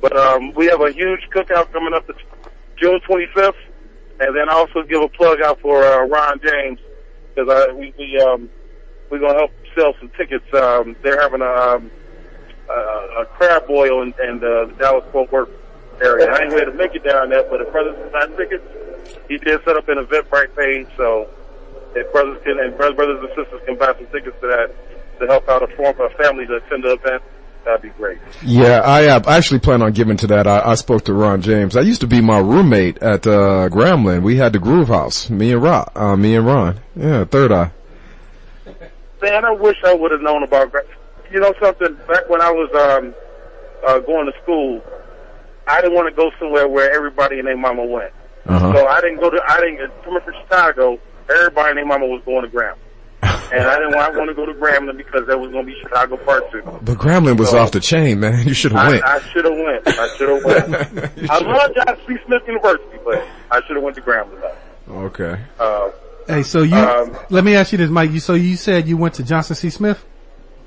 But 0.00 0.16
um, 0.16 0.52
we 0.54 0.66
have 0.66 0.80
a 0.80 0.90
huge 0.92 1.20
cookout 1.34 1.70
coming 1.72 1.92
up 1.92 2.06
the 2.06 2.14
June 2.80 3.00
25th, 3.08 3.52
and 4.20 4.34
then 4.36 4.48
I 4.48 4.54
also 4.54 4.82
give 4.82 5.02
a 5.02 5.08
plug 5.08 5.40
out 5.42 5.60
for 5.60 5.82
uh, 5.84 6.06
Ron 6.06 6.40
James 6.42 6.78
because 7.34 7.48
I 7.50 7.72
we, 7.72 7.92
we 7.98 8.18
um 8.20 8.48
we're 9.10 9.18
gonna 9.18 9.38
help 9.38 9.50
sell 9.76 9.92
some 9.98 10.10
tickets. 10.16 10.46
Um, 10.54 10.96
they're 11.02 11.20
having 11.20 11.42
a 11.42 11.44
um, 11.50 11.90
a, 12.68 13.22
a 13.22 13.26
crab 13.26 13.66
boil 13.66 14.02
in, 14.02 14.14
in 14.22 14.40
the 14.40 14.72
Dallas 14.78 15.04
Fort 15.12 15.30
Worth 15.32 15.50
area. 16.00 16.30
I 16.30 16.44
ain't 16.44 16.52
able 16.52 16.72
to 16.72 16.76
make 16.76 16.94
it 16.94 17.04
down 17.04 17.30
there, 17.30 17.44
but 17.48 17.60
if 17.60 17.72
brothers 17.72 17.96
can 17.96 18.12
buy 18.12 18.36
tickets, 18.36 18.64
he 19.28 19.38
did 19.38 19.62
set 19.64 19.76
up 19.76 19.88
an 19.88 19.98
Eventbrite 19.98 20.54
page, 20.56 20.88
so 20.96 21.28
if 21.94 22.10
brothers 22.12 22.38
can 22.44 22.58
and 22.58 22.76
brothers, 22.76 23.20
and 23.20 23.28
sisters 23.36 23.60
can 23.64 23.76
buy 23.78 23.94
some 23.96 24.06
tickets 24.06 24.36
to 24.40 24.46
that 24.48 24.74
to 25.18 25.26
help 25.26 25.48
out 25.48 25.62
a 25.62 25.76
form 25.76 25.98
a 26.00 26.10
family 26.22 26.46
to 26.46 26.56
attend 26.56 26.84
the 26.84 26.92
event, 26.92 27.22
that'd 27.64 27.82
be 27.82 27.88
great. 27.90 28.18
Yeah, 28.42 28.80
I 28.80 29.06
uh, 29.06 29.22
actually 29.26 29.60
plan 29.60 29.80
on 29.80 29.92
giving 29.92 30.16
to 30.18 30.26
that. 30.28 30.46
I, 30.46 30.60
I 30.60 30.74
spoke 30.74 31.04
to 31.06 31.14
Ron 31.14 31.40
James. 31.40 31.76
I 31.76 31.80
used 31.80 32.02
to 32.02 32.06
be 32.06 32.20
my 32.20 32.38
roommate 32.38 32.98
at 32.98 33.26
uh, 33.26 33.68
Grambling. 33.70 34.22
We 34.22 34.36
had 34.36 34.52
the 34.52 34.58
Groove 34.58 34.88
House. 34.88 35.30
Me 35.30 35.52
and 35.52 35.62
Ron. 35.62 35.88
Uh, 35.94 36.16
me 36.16 36.36
and 36.36 36.46
Ron. 36.46 36.80
Yeah, 36.94 37.24
Third 37.24 37.52
Eye. 37.52 37.70
Man, 39.22 39.44
I 39.44 39.52
wish 39.52 39.76
I 39.84 39.94
would 39.94 40.10
have 40.10 40.20
known 40.20 40.42
about. 40.42 40.70
gra- 40.70 40.84
You 41.30 41.40
know 41.40 41.52
something? 41.62 41.94
Back 42.08 42.28
when 42.28 42.40
I 42.40 42.50
was 42.50 42.70
um 42.74 43.14
uh, 43.86 43.98
going 44.00 44.26
to 44.26 44.32
school, 44.42 44.82
I 45.66 45.80
didn't 45.80 45.94
want 45.94 46.08
to 46.08 46.14
go 46.14 46.30
somewhere 46.38 46.68
where 46.68 46.92
everybody 46.94 47.38
and 47.38 47.46
their 47.48 47.56
mama 47.56 47.84
went. 47.84 48.12
Uh-huh. 48.46 48.72
So 48.72 48.86
I 48.86 49.00
didn't 49.00 49.20
go 49.20 49.30
to. 49.30 49.40
I 49.48 49.60
didn't 49.60 49.90
coming 50.04 50.20
from 50.24 50.34
Chicago. 50.42 50.98
Everybody 51.28 51.70
and 51.70 51.78
their 51.78 51.86
mama 51.86 52.06
was 52.06 52.22
going 52.24 52.42
to 52.42 52.48
Graham, 52.48 52.76
and 53.22 53.60
I 53.66 53.74
didn't 53.78 53.96
want, 53.96 54.14
want 54.14 54.28
to 54.28 54.34
go 54.34 54.46
to 54.46 54.54
Grambling 54.54 54.96
because 54.96 55.26
there 55.26 55.36
was 55.36 55.50
going 55.50 55.66
to 55.66 55.72
be 55.72 55.76
Chicago 55.80 56.16
Part 56.18 56.50
Two. 56.52 56.62
But 56.62 56.98
Grambling 56.98 57.36
was 57.38 57.50
So- 57.50 57.58
off 57.58 57.72
the 57.72 57.80
chain, 57.80 58.20
man. 58.20 58.42
You 58.46 58.54
should 58.54 58.70
have 58.72 58.86
went. 58.88 59.02
I 59.04 59.20
should 59.32 59.44
have 59.44 59.54
went. 59.58 59.88
I 59.88 60.16
should 60.16 60.28
have 60.28 60.44
went. 60.44 61.30
I 61.30 61.38
love 61.40 61.74
John 61.74 61.96
C. 62.06 62.16
Smith 62.24 62.42
University, 62.46 62.98
but 63.04 63.26
I 63.50 63.60
should 63.66 63.74
have 63.76 63.82
went 63.82 63.96
to 63.96 64.02
Grambling. 64.02 64.54
okay. 64.88 65.40
Uh, 65.58 65.90
Hey, 66.28 66.42
so 66.42 66.62
you 66.62 66.74
Um, 66.76 67.16
let 67.30 67.44
me 67.44 67.54
ask 67.54 67.70
you 67.70 67.78
this, 67.78 67.88
Mike. 67.88 68.10
You 68.10 68.18
so 68.18 68.34
you 68.34 68.56
said 68.56 68.88
you 68.88 68.96
went 68.96 69.14
to 69.14 69.22
Johnson 69.22 69.54
C. 69.54 69.70
Smith? 69.70 70.04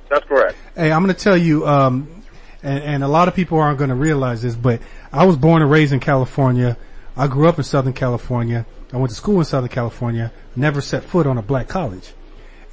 That's 0.09 0.25
correct. 0.25 0.57
Hey, 0.75 0.91
I'm 0.91 1.03
going 1.03 1.15
to 1.15 1.21
tell 1.21 1.37
you, 1.37 1.67
um, 1.67 2.23
and, 2.63 2.83
and 2.83 3.03
a 3.03 3.07
lot 3.07 3.27
of 3.27 3.35
people 3.35 3.59
aren't 3.59 3.77
going 3.77 3.89
to 3.89 3.95
realize 3.95 4.41
this, 4.41 4.55
but 4.55 4.81
I 5.11 5.25
was 5.25 5.37
born 5.37 5.61
and 5.61 5.71
raised 5.71 5.93
in 5.93 5.99
California. 5.99 6.77
I 7.15 7.27
grew 7.27 7.47
up 7.47 7.57
in 7.57 7.63
Southern 7.63 7.93
California. 7.93 8.65
I 8.93 8.97
went 8.97 9.09
to 9.09 9.15
school 9.15 9.39
in 9.39 9.45
Southern 9.45 9.69
California. 9.69 10.31
Never 10.55 10.81
set 10.81 11.03
foot 11.03 11.27
on 11.27 11.37
a 11.37 11.41
black 11.41 11.67
college. 11.67 12.13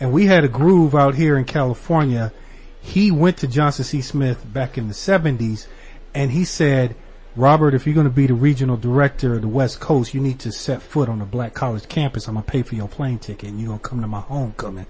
And 0.01 0.13
we 0.13 0.27
had 0.27 0.45
a 0.45 0.49
groove 0.49 0.95
out 0.95 1.15
here 1.15 1.37
in 1.37 1.45
California. 1.45 2.33
He 2.81 3.11
went 3.11 3.39
to 3.39 3.49
Johnson 3.49 3.85
C. 3.85 4.03
Smith 4.03 4.45
back 4.53 4.79
in 4.79 4.89
the 4.89 4.95
70s 4.95 5.67
and 6.15 6.31
he 6.31 6.45
said, 6.45 6.95
Robert, 7.35 7.75
if 7.75 7.87
you're 7.87 7.95
going 7.95 8.07
to 8.07 8.13
be 8.13 8.27
the 8.27 8.35
regional 8.35 8.77
director 8.77 9.35
of 9.35 9.43
the 9.43 9.49
West 9.49 9.81
Coast, 9.81 10.15
you 10.15 10.21
need 10.21 10.39
to 10.41 10.53
set 10.53 10.81
foot 10.81 11.09
on 11.09 11.21
a 11.21 11.27
black 11.27 11.53
college 11.53 11.89
campus. 11.89 12.29
I'm 12.29 12.35
going 12.35 12.45
to 12.45 12.51
pay 12.51 12.63
for 12.63 12.75
your 12.75 12.89
plane 12.89 13.19
ticket 13.19 13.51
and 13.51 13.61
you're 13.61 13.69
going 13.69 13.81
to 13.81 13.89
come 13.89 14.01
to 14.01 14.07
my 14.07 14.21
homecoming. 14.21 14.87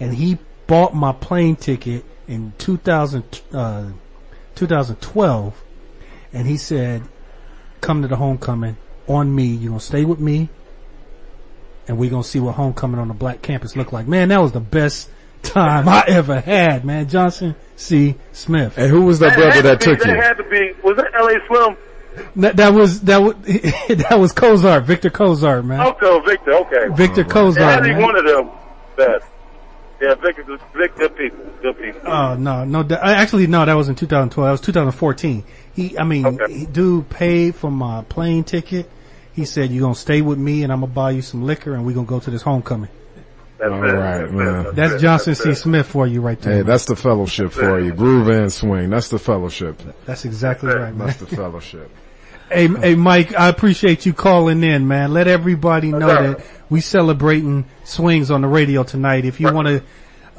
And 0.00 0.14
he 0.14 0.38
bought 0.70 0.94
my 0.94 1.10
plane 1.10 1.56
ticket 1.56 2.04
in 2.28 2.52
2000, 2.58 3.42
uh, 3.52 3.90
2012 4.54 5.64
and 6.32 6.46
he 6.46 6.56
said, 6.56 7.02
come 7.80 8.02
to 8.02 8.08
the 8.08 8.14
homecoming 8.14 8.76
on 9.08 9.34
me. 9.34 9.46
You're 9.46 9.70
going 9.70 9.80
to 9.80 9.84
stay 9.84 10.04
with 10.04 10.20
me 10.20 10.48
and 11.88 11.98
we're 11.98 12.08
going 12.08 12.22
to 12.22 12.28
see 12.28 12.38
what 12.38 12.54
homecoming 12.54 13.00
on 13.00 13.08
the 13.08 13.14
black 13.14 13.42
campus 13.42 13.74
look 13.74 13.92
like. 13.92 14.06
Man, 14.06 14.28
that 14.28 14.40
was 14.40 14.52
the 14.52 14.60
best 14.60 15.10
time 15.42 15.88
I 15.88 16.04
ever 16.06 16.38
had, 16.38 16.84
man. 16.84 17.08
Johnson 17.08 17.56
C. 17.74 18.14
Smith. 18.30 18.78
And 18.78 18.88
who 18.88 19.02
was 19.02 19.18
that 19.18 19.34
brother 19.34 19.62
that 19.62 19.80
to 19.80 19.90
be- 19.90 19.96
took 19.96 20.06
you? 20.06 20.12
That 20.12 20.22
had 20.22 20.36
to 20.36 20.44
be. 20.44 20.72
Was 20.84 20.96
that 20.98 21.12
L.A. 21.14 21.34
Slim? 21.48 21.76
That, 22.36 22.56
that 22.58 22.72
was, 22.72 23.00
that 23.00 23.18
was, 23.18 23.34
that 23.44 24.20
was 24.20 24.32
Kozart, 24.32 24.84
Victor 24.84 25.10
Kozart, 25.10 25.64
man. 25.64 25.80
Okay, 25.80 26.20
Victor. 26.26 26.52
Okay. 26.52 26.94
Victor 26.94 27.22
It 27.22 27.56
had 27.56 27.80
to 27.80 27.82
be 27.82 28.00
one 28.00 28.14
of 28.14 28.24
them. 28.24 28.50
That. 28.96 29.29
Yeah, 30.00 30.14
Victor. 30.14 30.42
Good, 30.44 30.60
Vic, 30.74 30.96
good 30.96 31.16
people. 31.16 31.44
Good 31.62 31.78
people. 31.78 32.00
Oh 32.10 32.34
no, 32.36 32.64
no. 32.64 32.82
that- 32.84 33.02
Actually, 33.04 33.46
no. 33.46 33.64
That 33.66 33.74
was 33.74 33.88
in 33.88 33.94
2012. 33.94 34.46
That 34.46 34.50
was 34.52 34.60
2014. 34.62 35.44
He, 35.74 35.98
I 35.98 36.04
mean, 36.04 36.26
Okay. 36.26 36.52
he, 36.52 36.66
dude 36.66 37.08
paid 37.10 37.54
for 37.54 37.70
my 37.70 38.02
plane 38.08 38.44
ticket. 38.44 38.90
He 39.34 39.44
said, 39.44 39.70
"You're 39.70 39.82
gonna 39.82 39.94
stay 39.94 40.22
with 40.22 40.38
me, 40.38 40.62
and 40.62 40.72
I'm 40.72 40.80
gonna 40.80 40.92
buy 40.92 41.10
you 41.12 41.22
some 41.22 41.42
liquor, 41.44 41.74
and 41.74 41.84
we're 41.84 41.94
gonna 41.94 42.06
go 42.06 42.18
to 42.20 42.30
this 42.30 42.42
homecoming." 42.42 42.88
That's 43.58 43.72
All 43.72 43.84
it. 43.84 43.92
right, 43.92 44.18
That's 44.20 44.32
man. 44.32 44.66
it. 44.66 44.74
That's. 44.74 45.02
Johnson 45.02 45.32
That's 45.32 45.42
C. 45.44 45.50
it. 45.50 45.54
Smith 45.56 45.86
for 45.86 46.06
you 46.06 46.22
right 46.22 46.40
there. 46.40 46.52
Hey, 46.54 46.58
man. 46.60 46.66
that's 46.66 46.86
the 46.86 46.96
fellowship 46.96 47.52
for 47.52 47.78
you. 47.78 47.92
Groove 47.92 48.28
and 48.28 48.50
swing. 48.50 48.88
That's 48.88 49.08
the 49.10 49.18
fellowship. 49.18 49.80
That's 50.06 50.24
exactly 50.24 50.70
right, 50.74 50.94
man. 50.94 51.08
That's 51.08 51.18
the 51.20 51.26
fellowship. 51.26 51.90
Hey, 52.50 52.66
hey, 52.66 52.94
Mike, 52.96 53.32
I 53.38 53.48
appreciate 53.48 54.06
you 54.06 54.12
calling 54.12 54.64
in, 54.64 54.88
man. 54.88 55.12
Let 55.12 55.28
everybody 55.28 55.92
know 55.92 56.10
Okay. 56.10 56.26
that 56.32 56.46
we 56.68 56.80
celebrating 56.80 57.64
swings 57.84 58.28
on 58.28 58.40
the 58.40 58.48
radio 58.48 58.82
tonight. 58.82 59.24
If 59.24 59.38
you 59.38 59.52
want 59.52 59.68
to 59.68 59.82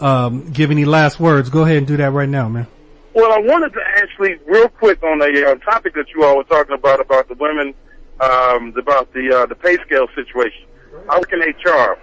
um, 0.05 0.51
give 0.51 0.71
any 0.71 0.83
last 0.83 1.21
words, 1.21 1.49
go 1.49 1.61
ahead 1.61 1.77
and 1.77 1.87
do 1.87 1.95
that 1.97 2.11
right 2.11 2.27
now, 2.27 2.49
man. 2.49 2.67
Well, 3.13 3.31
I 3.31 3.39
wanted 3.39 3.71
to 3.73 3.81
actually, 3.95 4.35
real 4.45 4.67
quick, 4.67 5.01
on 5.03 5.21
a 5.21 5.51
uh, 5.51 5.55
topic 5.55 5.93
that 5.93 6.07
you 6.13 6.25
all 6.25 6.35
were 6.35 6.43
talking 6.43 6.75
about 6.75 6.99
about 6.99 7.29
the 7.29 7.35
women, 7.35 7.73
um, 8.19 8.73
about 8.77 9.13
the 9.13 9.33
uh, 9.33 9.45
the 9.45 9.55
pay 9.55 9.77
scale 9.77 10.07
situation. 10.13 10.65
I 11.09 11.17
work 11.17 11.31
in 11.31 11.39
HR, 11.39 11.97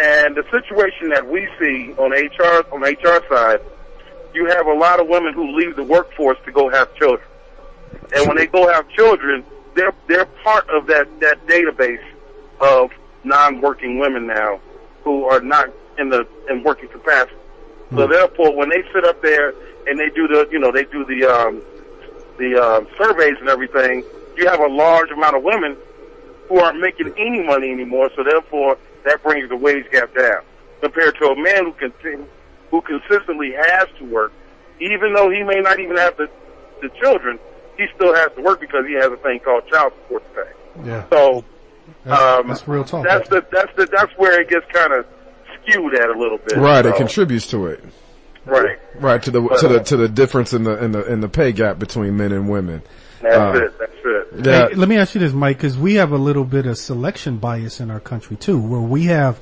and 0.00 0.34
the 0.36 0.42
situation 0.50 1.10
that 1.10 1.24
we 1.28 1.48
see 1.60 1.92
on 1.98 2.10
HR 2.10 2.64
on 2.72 2.80
the 2.80 2.96
HR 3.00 3.32
side, 3.32 3.60
you 4.34 4.46
have 4.46 4.66
a 4.66 4.74
lot 4.74 4.98
of 4.98 5.06
women 5.06 5.34
who 5.34 5.56
leave 5.56 5.76
the 5.76 5.84
workforce 5.84 6.38
to 6.46 6.52
go 6.52 6.68
have 6.68 6.92
children, 6.96 7.26
and 8.14 8.26
when 8.26 8.36
they 8.36 8.46
go 8.46 8.68
have 8.68 8.88
children, 8.90 9.44
they're 9.74 9.94
they're 10.08 10.26
part 10.26 10.68
of 10.70 10.86
that 10.86 11.08
that 11.20 11.46
database 11.46 12.04
of 12.60 12.90
non-working 13.24 13.98
women 13.98 14.26
now 14.26 14.60
who 15.04 15.24
are 15.24 15.40
not 15.40 15.70
in 15.98 16.08
the 16.08 16.26
in 16.48 16.62
working 16.62 16.88
capacity. 16.88 17.36
So 17.94 18.06
therefore, 18.06 18.54
when 18.54 18.68
they 18.68 18.82
sit 18.92 19.04
up 19.04 19.20
there 19.20 19.52
and 19.86 19.98
they 19.98 20.10
do 20.10 20.28
the, 20.28 20.48
you 20.52 20.60
know, 20.60 20.70
they 20.70 20.84
do 20.84 21.04
the 21.04 21.26
um, 21.26 21.62
the 22.38 22.56
um, 22.56 22.86
surveys 22.96 23.36
and 23.40 23.48
everything, 23.48 24.04
you 24.36 24.46
have 24.46 24.60
a 24.60 24.68
large 24.68 25.10
amount 25.10 25.36
of 25.36 25.42
women 25.42 25.76
who 26.48 26.60
aren't 26.60 26.78
making 26.80 27.12
any 27.18 27.42
money 27.42 27.70
anymore. 27.70 28.10
So 28.14 28.22
therefore, 28.22 28.78
that 29.04 29.22
brings 29.24 29.48
the 29.48 29.56
wage 29.56 29.90
gap 29.90 30.14
down 30.14 30.42
compared 30.80 31.16
to 31.16 31.30
a 31.30 31.36
man 31.36 31.64
who 31.64 31.72
continue, 31.72 32.26
who 32.70 32.80
consistently 32.80 33.52
has 33.52 33.88
to 33.98 34.04
work, 34.04 34.32
even 34.78 35.12
though 35.12 35.28
he 35.28 35.42
may 35.42 35.60
not 35.60 35.80
even 35.80 35.96
have 35.96 36.16
the 36.16 36.30
the 36.80 36.90
children. 37.00 37.38
He 37.80 37.86
still 37.94 38.14
has 38.14 38.30
to 38.36 38.42
work 38.42 38.60
because 38.60 38.86
he 38.86 38.94
has 38.94 39.06
a 39.10 39.16
thing 39.16 39.40
called 39.40 39.66
child 39.68 39.92
support 40.02 40.22
to 40.34 40.42
pay. 40.44 40.88
Yeah. 40.88 41.04
So 41.10 41.44
That's, 42.04 42.22
um, 42.22 42.48
that's 42.48 42.68
real 42.68 42.84
talk. 42.84 43.04
that's 43.04 43.28
the 43.28 43.44
that's 43.50 43.74
the 43.76 43.86
that's 43.86 44.12
where 44.18 44.40
it 44.40 44.48
gets 44.48 44.66
kind 44.72 44.92
of 44.92 45.06
skewed 45.62 45.94
at 45.94 46.08
a 46.10 46.18
little 46.18 46.38
bit. 46.38 46.56
Right, 46.58 46.84
it 46.84 46.96
contributes 46.96 47.46
to 47.48 47.66
it. 47.66 47.82
right. 48.44 48.78
Right 48.96 49.22
to 49.22 49.30
the 49.30 49.40
to 49.60 49.68
the 49.68 49.80
to 49.80 49.96
the 49.96 50.08
difference 50.08 50.52
in 50.52 50.64
the 50.64 50.82
in 50.84 50.92
the 50.92 51.04
in 51.10 51.20
the 51.20 51.28
pay 51.28 51.52
gap 51.52 51.78
between 51.78 52.16
men 52.16 52.32
and 52.32 52.48
women. 52.50 52.82
That's 53.22 53.36
Uh, 53.36 53.64
it. 53.66 53.78
That's 53.78 53.92
it. 54.04 54.46
Yeah, 54.46 54.68
Hey, 54.68 54.74
let 54.74 54.88
me 54.88 54.96
ask 54.96 55.14
you 55.14 55.20
this, 55.20 55.32
Mike, 55.32 55.56
because 55.58 55.76
we 55.76 55.94
have 55.94 56.12
a 56.12 56.16
little 56.18 56.44
bit 56.44 56.66
of 56.66 56.78
selection 56.78 57.36
bias 57.38 57.80
in 57.80 57.90
our 57.90 58.00
country 58.00 58.36
too, 58.36 58.58
where 58.58 58.80
we 58.80 59.04
have 59.06 59.40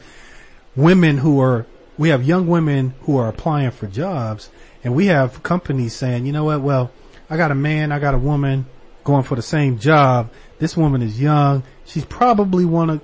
women 0.77 1.19
who 1.19 1.41
are, 1.41 1.67
we 1.97 2.09
have 2.09 2.23
young 2.25 2.47
women 2.47 2.95
who 3.03 3.17
are 3.19 3.29
applying 3.29 3.71
for 3.71 3.87
jobs, 3.87 4.51
and 4.83 4.95
we 4.95 5.07
have 5.07 5.43
companies 5.43 5.95
saying, 5.95 6.27
you 6.27 6.33
know 6.33 6.45
what, 6.45 6.61
well, 6.61 6.91
I 7.31 7.37
got 7.37 7.51
a 7.51 7.55
man, 7.55 7.93
I 7.93 7.99
got 7.99 8.15
a 8.15 8.19
woman 8.19 8.67
going 9.05 9.23
for 9.25 9.35
the 9.37 9.43
same 9.43 9.79
job. 9.79 10.31
This 10.59 10.77
woman 10.77 11.03
is 11.03 11.21
young. 11.21 11.63
She's 11.87 12.05
probably 12.05 12.65
wanna, 12.65 13.01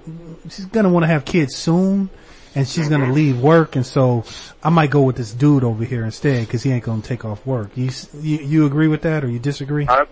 she's 0.51 0.67
gonna 0.67 0.89
want 0.91 1.05
to 1.05 1.09
have 1.09 1.25
kids 1.25 1.55
soon. 1.57 2.11
And 2.57 2.69
she's 2.69 2.89
gonna 2.89 3.13
leave 3.13 3.41
work, 3.41 3.75
and 3.75 3.85
so 3.85 4.23
I 4.63 4.71
might 4.71 4.89
go 4.91 5.03
with 5.03 5.17
this 5.17 5.33
dude 5.35 5.65
over 5.65 5.83
here 5.85 6.05
instead 6.05 6.47
because 6.47 6.63
he 6.63 6.71
ain't 6.71 6.85
gonna 6.85 7.03
take 7.03 7.25
off 7.25 7.45
work. 7.45 7.71
You, 7.75 7.91
you 8.21 8.39
you 8.39 8.67
agree 8.67 8.87
with 8.87 9.03
that, 9.03 9.25
or 9.25 9.29
you 9.29 9.41
disagree? 9.41 9.89
I've 9.89 10.07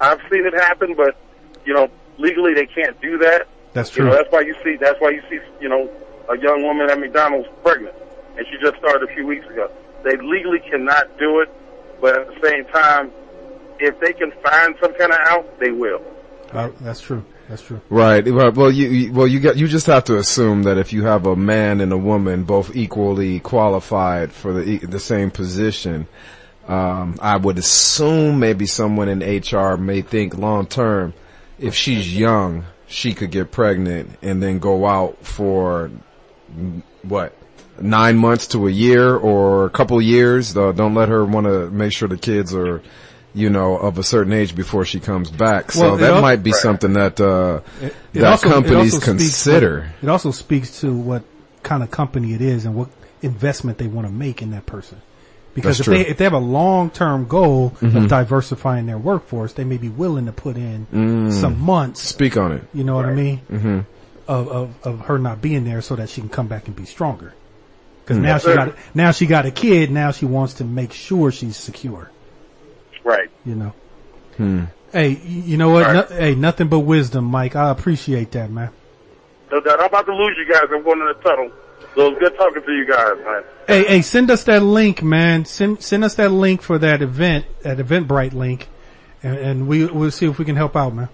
I've 0.00 0.20
seen 0.30 0.46
it 0.46 0.54
happen, 0.54 0.94
but 0.96 1.16
you 1.64 1.74
know, 1.74 1.88
legally 2.16 2.54
they 2.54 2.66
can't 2.66 3.00
do 3.00 3.18
that. 3.18 3.48
That's 3.72 3.96
You 3.96 4.04
know, 4.04 4.10
true. 4.10 4.18
that's 4.18 4.32
why 4.32 4.42
you 4.42 4.54
see 4.62 4.76
that's 4.76 5.00
why 5.00 5.10
you 5.10 5.20
see 5.28 5.40
you 5.60 5.68
know 5.68 5.90
a 6.28 6.38
young 6.38 6.62
woman 6.62 6.88
at 6.88 7.00
McDonald's 7.00 7.48
pregnant, 7.64 7.96
and 8.38 8.46
she 8.46 8.56
just 8.64 8.76
started 8.78 9.10
a 9.10 9.12
few 9.12 9.26
weeks 9.26 9.46
ago. 9.48 9.68
They 10.04 10.16
legally 10.16 10.60
cannot 10.60 11.18
do 11.18 11.40
it, 11.40 11.48
but 12.00 12.16
at 12.16 12.26
the 12.28 12.48
same 12.48 12.66
time, 12.66 13.10
if 13.80 13.98
they 14.00 14.12
can 14.12 14.32
find 14.42 14.74
some 14.80 14.94
kind 14.94 15.12
of 15.12 15.18
out, 15.20 15.58
they 15.60 15.70
will. 15.70 16.02
Uh, 16.52 16.70
that's 16.80 17.00
true. 17.00 17.24
That's 17.48 17.62
true. 17.62 17.80
Right. 17.90 18.26
Right. 18.26 18.54
Well, 18.54 18.70
you, 18.70 18.88
you 18.88 19.12
well 19.12 19.26
you 19.26 19.40
got 19.40 19.56
you 19.56 19.66
just 19.66 19.86
have 19.86 20.04
to 20.04 20.18
assume 20.18 20.64
that 20.64 20.78
if 20.78 20.92
you 20.92 21.04
have 21.04 21.26
a 21.26 21.34
man 21.34 21.80
and 21.80 21.92
a 21.92 21.96
woman 21.98 22.44
both 22.44 22.74
equally 22.76 23.40
qualified 23.40 24.32
for 24.32 24.52
the 24.52 24.62
e- 24.62 24.78
the 24.78 25.00
same 25.00 25.30
position, 25.30 26.06
um, 26.68 27.18
I 27.20 27.36
would 27.36 27.58
assume 27.58 28.38
maybe 28.38 28.66
someone 28.66 29.08
in 29.08 29.18
HR 29.20 29.76
may 29.76 30.02
think 30.02 30.36
long 30.36 30.66
term, 30.66 31.14
if 31.58 31.74
she's 31.74 32.16
young, 32.16 32.66
she 32.86 33.14
could 33.14 33.30
get 33.30 33.50
pregnant 33.50 34.16
and 34.22 34.42
then 34.42 34.58
go 34.60 34.86
out 34.86 35.24
for 35.24 35.90
what 37.02 37.32
nine 37.80 38.16
months 38.16 38.46
to 38.48 38.66
a 38.68 38.70
year 38.70 39.16
or 39.16 39.66
a 39.66 39.70
couple 39.70 40.00
years. 40.00 40.56
Uh, 40.56 40.72
don't 40.72 40.94
let 40.94 41.08
her 41.08 41.24
want 41.24 41.46
to 41.46 41.70
make 41.70 41.92
sure 41.92 42.08
the 42.08 42.16
kids 42.16 42.54
are. 42.54 42.82
You 43.32 43.48
know, 43.48 43.76
of 43.76 43.96
a 43.98 44.02
certain 44.02 44.32
age 44.32 44.56
before 44.56 44.84
she 44.84 44.98
comes 44.98 45.30
back. 45.30 45.70
So 45.72 45.82
Well, 45.82 45.96
that 45.98 46.14
al- 46.14 46.22
might 46.22 46.42
be 46.42 46.50
something 46.52 46.94
that, 46.94 47.20
uh, 47.20 47.60
It 47.80 47.94
that 48.14 48.24
also- 48.24 48.48
companies 48.50 48.94
also 48.94 48.96
speaks 48.96 49.04
consider. 49.04 49.76
what- 49.80 50.02
it 50.02 50.08
also 50.10 50.30
speaks 50.32 50.80
to 50.80 50.92
what 50.92 51.22
kind 51.62 51.82
of 51.84 51.90
company 51.92 52.34
it 52.34 52.40
is 52.40 52.64
and 52.64 52.74
what 52.74 52.88
investment 53.22 53.78
they 53.78 53.86
want 53.86 54.06
to 54.08 54.12
make 54.12 54.42
in 54.42 54.50
that 54.50 54.66
person. 54.66 54.98
Because 55.54 55.78
That's 55.78 55.80
if 55.80 55.84
true. 55.86 55.94
they 55.96 56.06
if 56.10 56.16
they 56.16 56.24
have 56.24 56.32
a 56.32 56.38
long 56.38 56.90
term 56.90 57.26
goal 57.26 57.72
Mhm. 57.82 57.96
of 57.96 58.08
diversifying 58.08 58.86
their 58.86 58.98
workforce, 58.98 59.52
they 59.52 59.64
may 59.64 59.76
be 59.76 59.88
willing 59.88 60.26
to 60.26 60.32
put 60.32 60.56
in 60.56 60.86
Mm. 60.92 61.32
some 61.32 61.60
months. 61.60 62.00
Speak 62.02 62.36
on 62.36 62.52
it. 62.52 62.62
You 62.72 62.84
know 62.84 62.94
what 62.94 63.04
I 63.04 63.14
mean? 63.14 63.38
hmm 63.50 63.78
Of, 64.28 64.48
of 64.48 64.68
of 64.84 65.00
her 65.06 65.18
not 65.18 65.42
being 65.42 65.64
there 65.64 65.82
so 65.82 65.96
that 65.96 66.08
she 66.08 66.20
can 66.20 66.30
come 66.30 66.46
back 66.46 66.66
and 66.68 66.74
be 66.76 66.84
stronger. 66.84 67.32
Because 68.04 68.18
Mm. 68.18 68.22
now 68.22 68.28
Yes, 68.34 68.42
she 68.42 68.46
sir. 68.46 68.56
got 68.56 68.72
now 68.94 69.10
she 69.10 69.26
got 69.26 69.44
a 69.44 69.50
kid. 69.50 69.90
Now 69.90 70.12
she 70.12 70.24
wants 70.24 70.54
to 70.54 70.64
make 70.64 70.92
sure 70.92 71.30
she's 71.32 71.56
secure. 71.56 72.10
Right. 73.04 73.30
You 73.44 73.54
know. 73.54 73.74
Hmm. 74.36 74.64
Hey, 74.92 75.10
you 75.10 75.56
know 75.56 75.70
what? 75.70 75.86
Right. 75.86 76.10
No, 76.10 76.16
hey, 76.16 76.34
nothing 76.34 76.68
but 76.68 76.80
wisdom, 76.80 77.24
Mike. 77.24 77.54
I 77.56 77.70
appreciate 77.70 78.32
that, 78.32 78.50
man. 78.50 78.70
So 79.50 79.60
that 79.60 79.80
I'm 79.80 79.86
about 79.86 80.06
to 80.06 80.14
lose 80.14 80.36
you 80.38 80.52
guys. 80.52 80.64
I'm 80.70 80.82
going 80.82 81.00
in 81.00 81.06
the 81.06 81.14
tunnel. 81.14 81.50
So 81.94 82.08
it's 82.08 82.18
good 82.20 82.36
talking 82.36 82.62
to 82.62 82.72
you 82.72 82.86
guys, 82.86 83.16
man. 83.24 83.42
Hey, 83.66 83.84
hey, 83.84 84.02
send 84.02 84.30
us 84.30 84.44
that 84.44 84.62
link, 84.62 85.02
man. 85.02 85.44
Send 85.44 85.82
send 85.82 86.04
us 86.04 86.14
that 86.16 86.30
link 86.30 86.62
for 86.62 86.78
that 86.78 87.02
event, 87.02 87.46
that 87.62 87.78
Eventbrite 87.78 88.32
link, 88.32 88.68
and, 89.22 89.36
and 89.36 89.68
we 89.68 89.86
we'll 89.86 90.10
see 90.10 90.26
if 90.26 90.38
we 90.38 90.44
can 90.44 90.56
help 90.56 90.76
out, 90.76 90.94
man. 90.94 91.08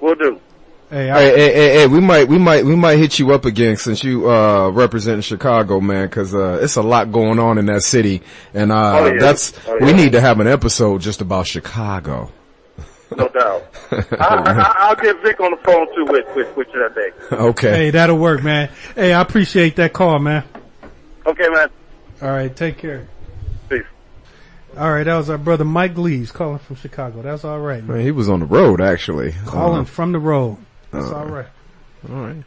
We'll 0.00 0.14
do. 0.14 0.40
Hey, 0.90 1.10
I, 1.10 1.20
Hey, 1.20 1.30
hey, 1.36 1.52
hey, 1.52 1.78
hey, 1.80 1.86
we 1.88 2.00
might, 2.00 2.28
we 2.28 2.38
might, 2.38 2.64
we 2.64 2.76
might 2.76 2.96
hit 2.98 3.18
you 3.18 3.32
up 3.32 3.44
again 3.44 3.76
since 3.76 4.04
you, 4.04 4.30
uh, 4.30 4.68
represent 4.70 5.24
Chicago, 5.24 5.80
man, 5.80 6.08
cause, 6.08 6.32
uh, 6.34 6.60
it's 6.62 6.76
a 6.76 6.82
lot 6.82 7.10
going 7.10 7.38
on 7.40 7.58
in 7.58 7.66
that 7.66 7.82
city. 7.82 8.22
And, 8.54 8.70
uh, 8.70 8.98
Oh, 9.00 9.06
yeah. 9.06 9.18
that's, 9.18 9.52
Oh, 9.66 9.78
we 9.80 9.92
need 9.92 10.12
to 10.12 10.20
have 10.20 10.38
an 10.38 10.46
episode 10.46 11.00
just 11.00 11.20
about 11.20 11.46
Chicago. 11.48 12.30
No 13.16 13.28
doubt. 13.28 13.64
I, 13.92 14.16
I, 14.18 14.74
I'll 14.78 14.96
get 14.96 15.20
Vic 15.22 15.38
on 15.40 15.52
the 15.52 15.56
phone 15.58 15.86
too 15.94 16.04
with 16.06 16.26
with, 16.34 16.56
with 16.56 16.66
you 16.74 16.80
that 16.88 16.94
day. 16.96 17.36
Okay. 17.36 17.70
hey, 17.70 17.90
that'll 17.90 18.18
work, 18.18 18.42
man. 18.42 18.68
Hey, 18.96 19.12
I 19.12 19.20
appreciate 19.20 19.76
that 19.76 19.92
call, 19.92 20.18
man. 20.18 20.42
Okay, 21.24 21.48
man. 21.48 21.68
All 22.20 22.28
right, 22.30 22.54
take 22.54 22.78
care. 22.78 23.06
Peace. 23.68 23.84
All 24.76 24.90
right, 24.92 25.04
that 25.04 25.16
was 25.16 25.30
our 25.30 25.38
brother 25.38 25.64
Mike 25.64 25.96
Leaves 25.96 26.32
calling 26.32 26.58
from 26.58 26.74
Chicago. 26.76 27.22
That's 27.22 27.44
all 27.44 27.60
right, 27.60 27.82
man. 27.84 27.98
Man, 27.98 28.04
he 28.04 28.10
was 28.10 28.28
on 28.28 28.40
the 28.40 28.46
road, 28.46 28.80
actually. 28.80 29.32
Calling 29.46 29.82
Uh, 29.82 29.84
from 29.84 30.10
the 30.10 30.18
road. 30.18 30.56
That's 31.00 31.12
uh, 31.12 31.16
all 31.16 31.26
right. 31.26 31.46
all 32.10 32.16
right. 32.16 32.44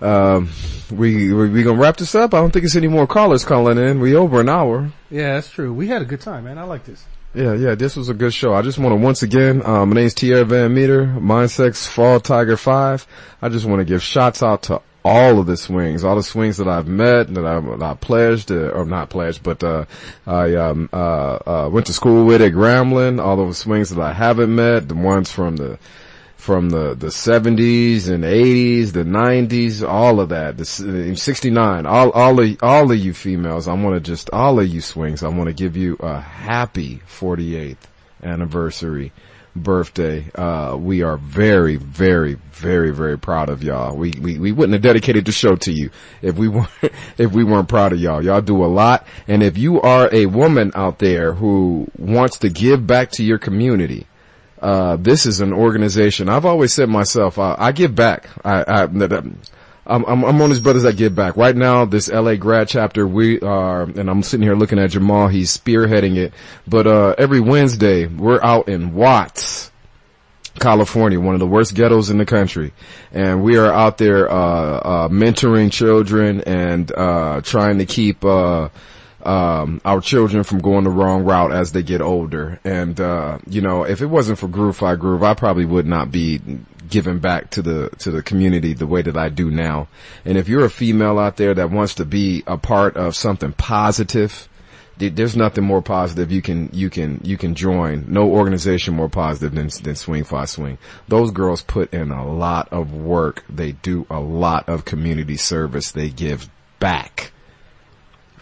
Um, 0.00 0.50
we, 0.90 1.32
we, 1.32 1.48
we 1.48 1.62
gonna 1.62 1.80
wrap 1.80 1.96
this 1.96 2.14
up? 2.14 2.34
I 2.34 2.38
don't 2.38 2.52
think 2.52 2.64
it's 2.64 2.76
any 2.76 2.88
more 2.88 3.06
callers 3.06 3.44
calling 3.44 3.78
in. 3.78 4.00
We 4.00 4.14
over 4.14 4.40
an 4.40 4.48
hour. 4.48 4.92
Yeah, 5.10 5.34
that's 5.34 5.50
true. 5.50 5.72
We 5.72 5.88
had 5.88 6.02
a 6.02 6.04
good 6.04 6.20
time, 6.20 6.44
man. 6.44 6.58
I 6.58 6.64
like 6.64 6.84
this. 6.84 7.04
Yeah, 7.34 7.54
yeah, 7.54 7.74
this 7.74 7.96
was 7.96 8.08
a 8.08 8.14
good 8.14 8.32
show. 8.32 8.54
I 8.54 8.62
just 8.62 8.78
want 8.78 8.92
to 8.92 8.96
once 8.96 9.22
again, 9.22 9.60
um, 9.64 9.90
my 9.90 9.96
name's 9.96 10.14
Tierra 10.14 10.44
Van 10.44 10.72
Meter, 10.72 11.04
Mindsex 11.06 11.86
Fall 11.86 12.18
Tiger 12.18 12.56
5. 12.56 13.06
I 13.42 13.48
just 13.50 13.66
want 13.66 13.80
to 13.80 13.84
give 13.84 14.02
shots 14.02 14.42
out 14.42 14.62
to 14.64 14.80
all 15.04 15.38
of 15.38 15.46
the 15.46 15.56
swings, 15.56 16.02
all 16.02 16.16
the 16.16 16.22
swings 16.22 16.56
that 16.56 16.66
I've 16.66 16.88
met, 16.88 17.32
that 17.34 17.44
I, 17.44 17.60
that 17.60 17.82
I 17.82 17.94
pledged, 17.94 18.50
uh, 18.50 18.70
or 18.70 18.86
not 18.86 19.10
pledged, 19.10 19.42
but, 19.42 19.62
uh, 19.62 19.84
I, 20.26 20.54
um, 20.54 20.88
uh, 20.92 21.38
uh, 21.46 21.68
went 21.70 21.86
to 21.88 21.92
school 21.92 22.24
with 22.24 22.40
at 22.40 22.52
Grambling, 22.52 23.22
all 23.22 23.36
those 23.36 23.58
swings 23.58 23.90
that 23.90 24.02
I 24.02 24.14
haven't 24.14 24.54
met, 24.54 24.88
the 24.88 24.94
ones 24.94 25.30
from 25.30 25.56
the, 25.56 25.78
from 26.46 26.70
the, 26.70 26.94
the 26.94 27.08
70s 27.08 28.08
and 28.08 28.22
80s, 28.22 28.92
the 28.92 29.02
90s, 29.02 29.86
all 29.86 30.20
of 30.20 30.28
that, 30.28 30.56
the 30.56 30.60
s- 30.62 30.80
uh, 30.80 31.12
69, 31.16 31.86
all, 31.86 32.10
all 32.12 32.38
of, 32.40 32.56
all 32.62 32.92
of 32.92 32.96
you 32.96 33.12
females, 33.12 33.66
I 33.66 33.72
want 33.72 33.96
to 33.96 34.00
just, 34.00 34.30
all 34.32 34.60
of 34.60 34.68
you 34.68 34.80
swings, 34.80 35.24
I 35.24 35.28
want 35.28 35.48
to 35.48 35.52
give 35.52 35.76
you 35.76 35.96
a 35.98 36.20
happy 36.20 37.00
48th 37.08 37.78
anniversary 38.22 39.10
birthday. 39.56 40.24
Uh, 40.36 40.76
we 40.78 41.02
are 41.02 41.16
very, 41.16 41.74
very, 41.74 42.34
very, 42.34 42.92
very 42.92 43.18
proud 43.18 43.48
of 43.48 43.64
y'all. 43.64 43.96
We, 43.96 44.12
we, 44.12 44.38
we 44.38 44.52
wouldn't 44.52 44.74
have 44.74 44.82
dedicated 44.82 45.24
the 45.24 45.32
show 45.32 45.56
to 45.56 45.72
you 45.72 45.90
if 46.22 46.36
we 46.36 46.46
weren't, 46.56 46.68
if 47.18 47.32
we 47.32 47.42
weren't 47.42 47.68
proud 47.68 47.92
of 47.92 48.00
y'all. 48.00 48.24
Y'all 48.24 48.40
do 48.40 48.64
a 48.64 48.66
lot. 48.66 49.04
And 49.26 49.42
if 49.42 49.58
you 49.58 49.80
are 49.80 50.08
a 50.12 50.26
woman 50.26 50.70
out 50.76 51.00
there 51.00 51.32
who 51.32 51.88
wants 51.98 52.38
to 52.38 52.50
give 52.50 52.86
back 52.86 53.10
to 53.12 53.24
your 53.24 53.38
community, 53.38 54.06
uh, 54.66 54.96
this 54.96 55.26
is 55.26 55.40
an 55.40 55.52
organization. 55.52 56.28
I've 56.28 56.44
always 56.44 56.72
said 56.72 56.88
myself, 56.88 57.38
uh, 57.38 57.54
I 57.56 57.70
give 57.70 57.94
back. 57.94 58.28
I, 58.44 58.64
I, 58.66 58.86
that- 58.86 59.24
I'm, 59.88 60.04
I'm, 60.06 60.24
I'm 60.24 60.42
on 60.42 60.50
his 60.50 60.58
brothers 60.58 60.82
that 60.82 60.96
give 60.96 61.14
back. 61.14 61.36
Right 61.36 61.54
now, 61.54 61.84
this 61.84 62.08
LA 62.10 62.34
grad 62.34 62.66
chapter, 62.66 63.06
we 63.06 63.38
are, 63.42 63.82
and 63.84 64.10
I'm 64.10 64.24
sitting 64.24 64.42
here 64.42 64.56
looking 64.56 64.80
at 64.80 64.90
Jamal, 64.90 65.28
he's 65.28 65.56
spearheading 65.56 66.16
it. 66.16 66.34
But, 66.66 66.88
uh, 66.88 67.14
every 67.16 67.38
Wednesday, 67.38 68.06
we're 68.06 68.42
out 68.42 68.68
in 68.68 68.92
Watts 68.94 69.70
California, 70.58 71.20
one 71.20 71.34
of 71.34 71.38
the 71.38 71.46
worst 71.46 71.76
ghettos 71.76 72.10
in 72.10 72.18
the 72.18 72.26
country. 72.26 72.72
And 73.12 73.44
we 73.44 73.58
are 73.58 73.72
out 73.72 73.98
there, 73.98 74.28
uh, 74.28 74.34
uh, 74.34 75.08
mentoring 75.08 75.70
children 75.70 76.40
and, 76.40 76.90
uh, 76.90 77.40
trying 77.44 77.78
to 77.78 77.86
keep, 77.86 78.24
uh, 78.24 78.70
um, 79.26 79.80
our 79.84 80.00
children 80.00 80.44
from 80.44 80.60
going 80.60 80.84
the 80.84 80.90
wrong 80.90 81.24
route 81.24 81.52
as 81.52 81.72
they 81.72 81.82
get 81.82 82.00
older. 82.00 82.60
And, 82.64 82.98
uh, 83.00 83.38
you 83.48 83.60
know, 83.60 83.84
if 83.84 84.00
it 84.00 84.06
wasn't 84.06 84.38
for 84.38 84.48
Groove 84.48 84.76
Phi 84.76 84.94
Groove, 84.94 85.22
I 85.22 85.34
probably 85.34 85.64
would 85.64 85.86
not 85.86 86.12
be 86.12 86.40
giving 86.88 87.18
back 87.18 87.50
to 87.50 87.62
the, 87.62 87.90
to 87.98 88.12
the 88.12 88.22
community 88.22 88.72
the 88.72 88.86
way 88.86 89.02
that 89.02 89.16
I 89.16 89.28
do 89.28 89.50
now. 89.50 89.88
And 90.24 90.38
if 90.38 90.48
you're 90.48 90.64
a 90.64 90.70
female 90.70 91.18
out 91.18 91.36
there 91.36 91.54
that 91.54 91.70
wants 91.70 91.94
to 91.94 92.04
be 92.04 92.44
a 92.46 92.56
part 92.56 92.96
of 92.96 93.16
something 93.16 93.52
positive, 93.52 94.48
there's 94.98 95.36
nothing 95.36 95.64
more 95.64 95.82
positive 95.82 96.32
you 96.32 96.40
can 96.40 96.70
you 96.72 96.88
can 96.88 97.20
you 97.22 97.36
can 97.36 97.54
join. 97.54 98.06
No 98.08 98.30
organization 98.30 98.94
more 98.94 99.10
positive 99.10 99.54
than 99.54 99.68
than 99.82 99.94
Swing 99.94 100.24
Phi 100.24 100.46
Swing. 100.46 100.78
Those 101.06 101.32
girls 101.32 101.60
put 101.60 101.92
in 101.92 102.10
a 102.10 102.26
lot 102.26 102.72
of 102.72 102.94
work. 102.94 103.44
They 103.50 103.72
do 103.72 104.06
a 104.08 104.20
lot 104.20 104.70
of 104.70 104.86
community 104.86 105.36
service. 105.36 105.92
They 105.92 106.08
give 106.08 106.48
back. 106.78 107.32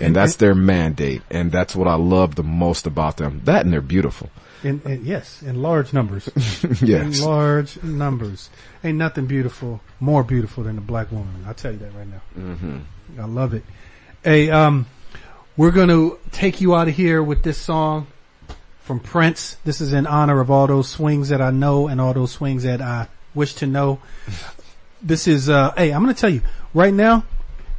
And 0.01 0.17
that's 0.17 0.37
their 0.37 0.55
mandate, 0.55 1.23
and 1.31 1.53
that's 1.53 1.77
what 1.77 1.87
I 1.87 1.95
love 1.95 2.35
the 2.35 2.43
most 2.43 2.87
about 2.87 3.17
them. 3.17 3.41
That 3.45 3.65
and 3.65 3.73
they're 3.73 3.81
beautiful. 3.81 4.31
In, 4.65 4.81
in, 4.87 5.05
yes, 5.05 5.43
in 5.43 5.61
large 5.63 5.93
numbers. 5.93 6.29
Yes. 6.81 7.19
In 7.21 7.25
large 7.25 7.83
numbers. 7.83 8.49
Ain't 8.83 8.99
nothing 8.99 9.27
beautiful, 9.27 9.81
more 10.01 10.25
beautiful 10.25 10.65
than 10.65 10.79
a 10.79 10.81
black 10.81 11.13
woman. 11.13 11.45
I'll 11.47 11.55
tell 11.55 11.73
you 11.73 11.79
that 11.79 11.95
right 11.95 12.09
now. 12.09 12.21
hmm 12.35 12.79
I 13.21 13.27
love 13.27 13.55
it. 13.55 13.63
Hey, 14.25 14.51
um, 14.51 14.87
we're 15.57 15.71
going 15.71 15.89
to 15.89 16.19
take 16.33 16.61
you 16.61 16.75
out 16.75 16.89
of 16.89 16.95
here 16.95 17.23
with 17.23 17.43
this 17.43 17.59
song 17.59 18.07
from 18.81 19.01
Prince. 19.01 19.57
This 19.65 19.81
is 19.81 19.93
in 19.93 20.07
honor 20.07 20.41
of 20.41 20.51
all 20.51 20.67
those 20.67 20.89
swings 20.89 21.29
that 21.29 21.41
I 21.41 21.51
know 21.51 21.87
and 21.87 22.01
all 22.01 22.15
those 22.15 22.33
swings 22.33 22.65
that 22.65 22.81
I 22.81 23.09
wish 23.35 23.55
to 23.57 23.67
know. 23.67 24.01
This 25.03 25.29
is, 25.29 25.51
uh, 25.51 25.75
hey, 25.77 25.93
I'm 25.93 26.03
going 26.03 26.15
to 26.15 26.19
tell 26.19 26.31
you 26.31 26.41
right 26.73 26.95
now, 26.95 27.27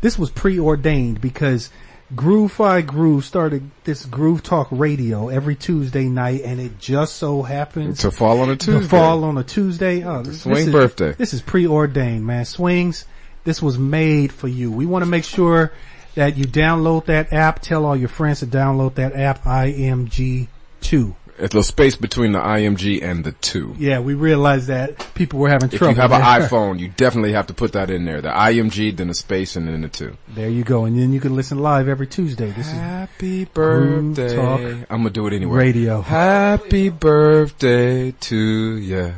this 0.02 0.20
was 0.20 0.30
preordained 0.30 1.20
because 1.20 1.72
Groove 2.14 2.52
Phi 2.52 2.82
Groove 2.82 3.26
started 3.26 3.72
this 3.84 4.06
Groove 4.06 4.44
Talk 4.44 4.68
radio 4.70 5.30
every 5.30 5.56
Tuesday 5.56 6.04
night 6.06 6.42
and 6.44 6.60
it 6.60 6.78
just 6.78 7.16
so 7.16 7.42
happened 7.42 7.98
To 8.00 8.12
fall 8.12 8.42
on 8.42 8.50
a 8.52 8.56
Tuesday. 8.56 8.82
to 8.84 8.88
fall 8.88 9.24
on 9.24 9.38
a 9.40 9.44
Tuesday. 9.44 10.04
Oh, 10.04 10.22
this, 10.22 10.42
swing 10.42 10.56
this 10.56 10.68
is- 10.68 10.72
birthday. 10.74 11.12
This 11.14 11.34
is 11.34 11.42
preordained, 11.42 12.26
man. 12.26 12.46
Swings. 12.46 13.06
This 13.44 13.62
was 13.62 13.80
made 13.80 14.32
for 14.32 14.48
you. 14.48 14.72
We 14.72 14.86
want 14.86 15.04
to 15.04 15.10
make 15.10 15.24
sure 15.24 15.72
that 16.14 16.38
you 16.38 16.46
download 16.46 17.06
that 17.06 17.34
app. 17.34 17.60
Tell 17.62 17.86
all 17.86 17.96
your 17.96 18.10
friends 18.10 18.40
to 18.42 18.46
download 18.48 18.96
that 18.96 19.16
app. 19.16 19.44
IMG2. 19.44 21.16
It's 21.38 21.54
a 21.54 21.64
space 21.64 21.98
between 21.98 22.32
the 22.32 22.40
IMG 22.40 23.04
and 23.04 23.26
the 23.26 23.34
two. 23.34 23.76
Yeah, 23.78 24.00
we 24.00 24.14
realized 24.14 24.68
that 24.68 25.14
people 25.16 25.40
were 25.40 25.50
having 25.50 25.70
trouble. 25.70 25.92
If 25.92 25.98
you 25.98 26.02
have 26.02 26.14
an 26.14 26.22
iPhone, 26.42 26.80
you 26.80 26.88
definitely 26.88 27.34
have 27.34 27.48
to 27.48 27.54
put 27.54 27.74
that 27.74 27.90
in 27.92 28.06
there. 28.06 28.22
The 28.22 28.30
IMG, 28.30 28.96
then 28.96 29.10
the 29.10 29.14
space, 29.14 29.58
and 29.58 29.68
then 29.68 29.82
the 29.82 29.90
two. 29.90 30.16
There 30.30 30.48
you 30.50 30.64
go. 30.64 30.86
And 30.86 30.98
then 30.98 31.12
you 31.12 31.20
can 31.20 31.36
listen 31.36 31.60
live 31.60 31.90
every 31.90 32.08
Tuesday. 32.08 32.52
This 32.52 32.68
is 32.68 32.74
Happy 32.74 33.46
Groove 33.46 34.16
birthday. 34.16 34.36
Talk 34.36 34.62
I'm 34.90 35.00
gonna 35.00 35.10
do 35.10 35.28
it 35.28 35.34
anyway. 35.34 35.58
Radio. 35.58 36.02
Happy 36.02 36.88
birthday 36.90 38.12
to 38.12 38.38
you. 38.38 39.14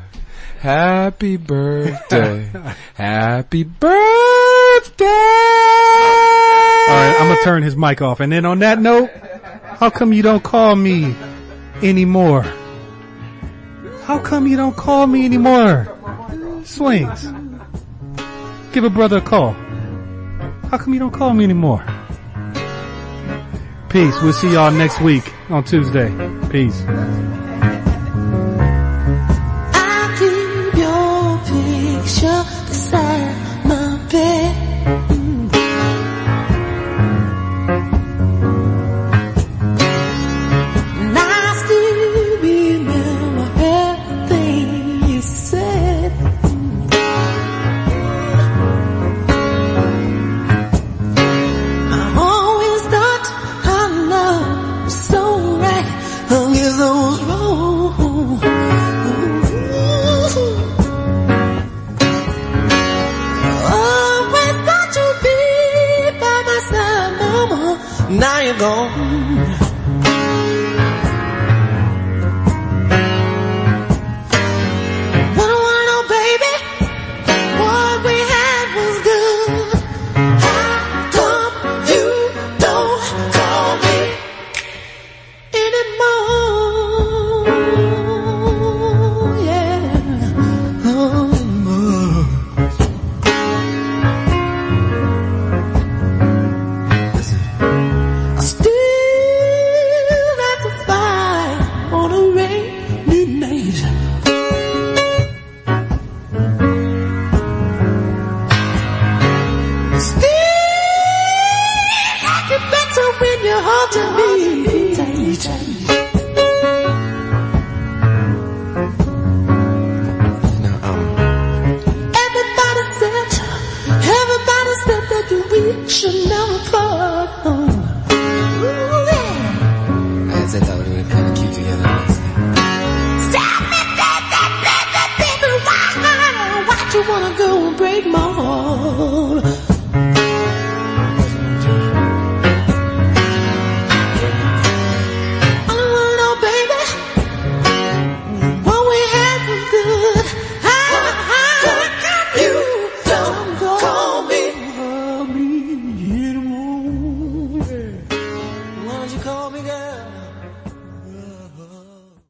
Happy 0.59 1.37
birthday. 1.37 2.49
Happy 2.95 3.63
birthday. 3.63 5.05
All 5.05 6.93
right, 6.95 7.15
I'm 7.19 7.27
gonna 7.29 7.43
turn 7.43 7.61
his 7.61 7.75
mic 7.75 8.01
off. 8.01 8.21
And 8.21 8.31
then 8.31 8.43
on 8.45 8.57
that 8.59 8.79
note, 8.79 9.11
how 9.77 9.91
come 9.91 10.13
you 10.13 10.23
don't 10.23 10.43
call 10.43 10.75
me 10.75 11.15
anymore? 11.83 12.43
How 14.03 14.19
come 14.19 14.47
you 14.47 14.55
don't 14.57 14.75
call 14.75 15.07
me 15.07 15.25
anymore? 15.25 15.87
Swings. 16.63 17.27
Give 18.73 18.83
a 18.83 18.89
brother 18.89 19.17
a 19.17 19.21
call. 19.21 19.53
How 20.69 20.77
come 20.77 20.93
you 20.93 20.99
don't 20.99 21.11
call 21.11 21.33
me 21.33 21.43
anymore? 21.43 21.83
Peace. 23.89 24.15
We'll 24.21 24.33
see 24.33 24.51
y'all 24.53 24.71
next 24.71 25.01
week 25.01 25.33
on 25.49 25.63
Tuesday. 25.63 26.09
Peace. 26.49 26.83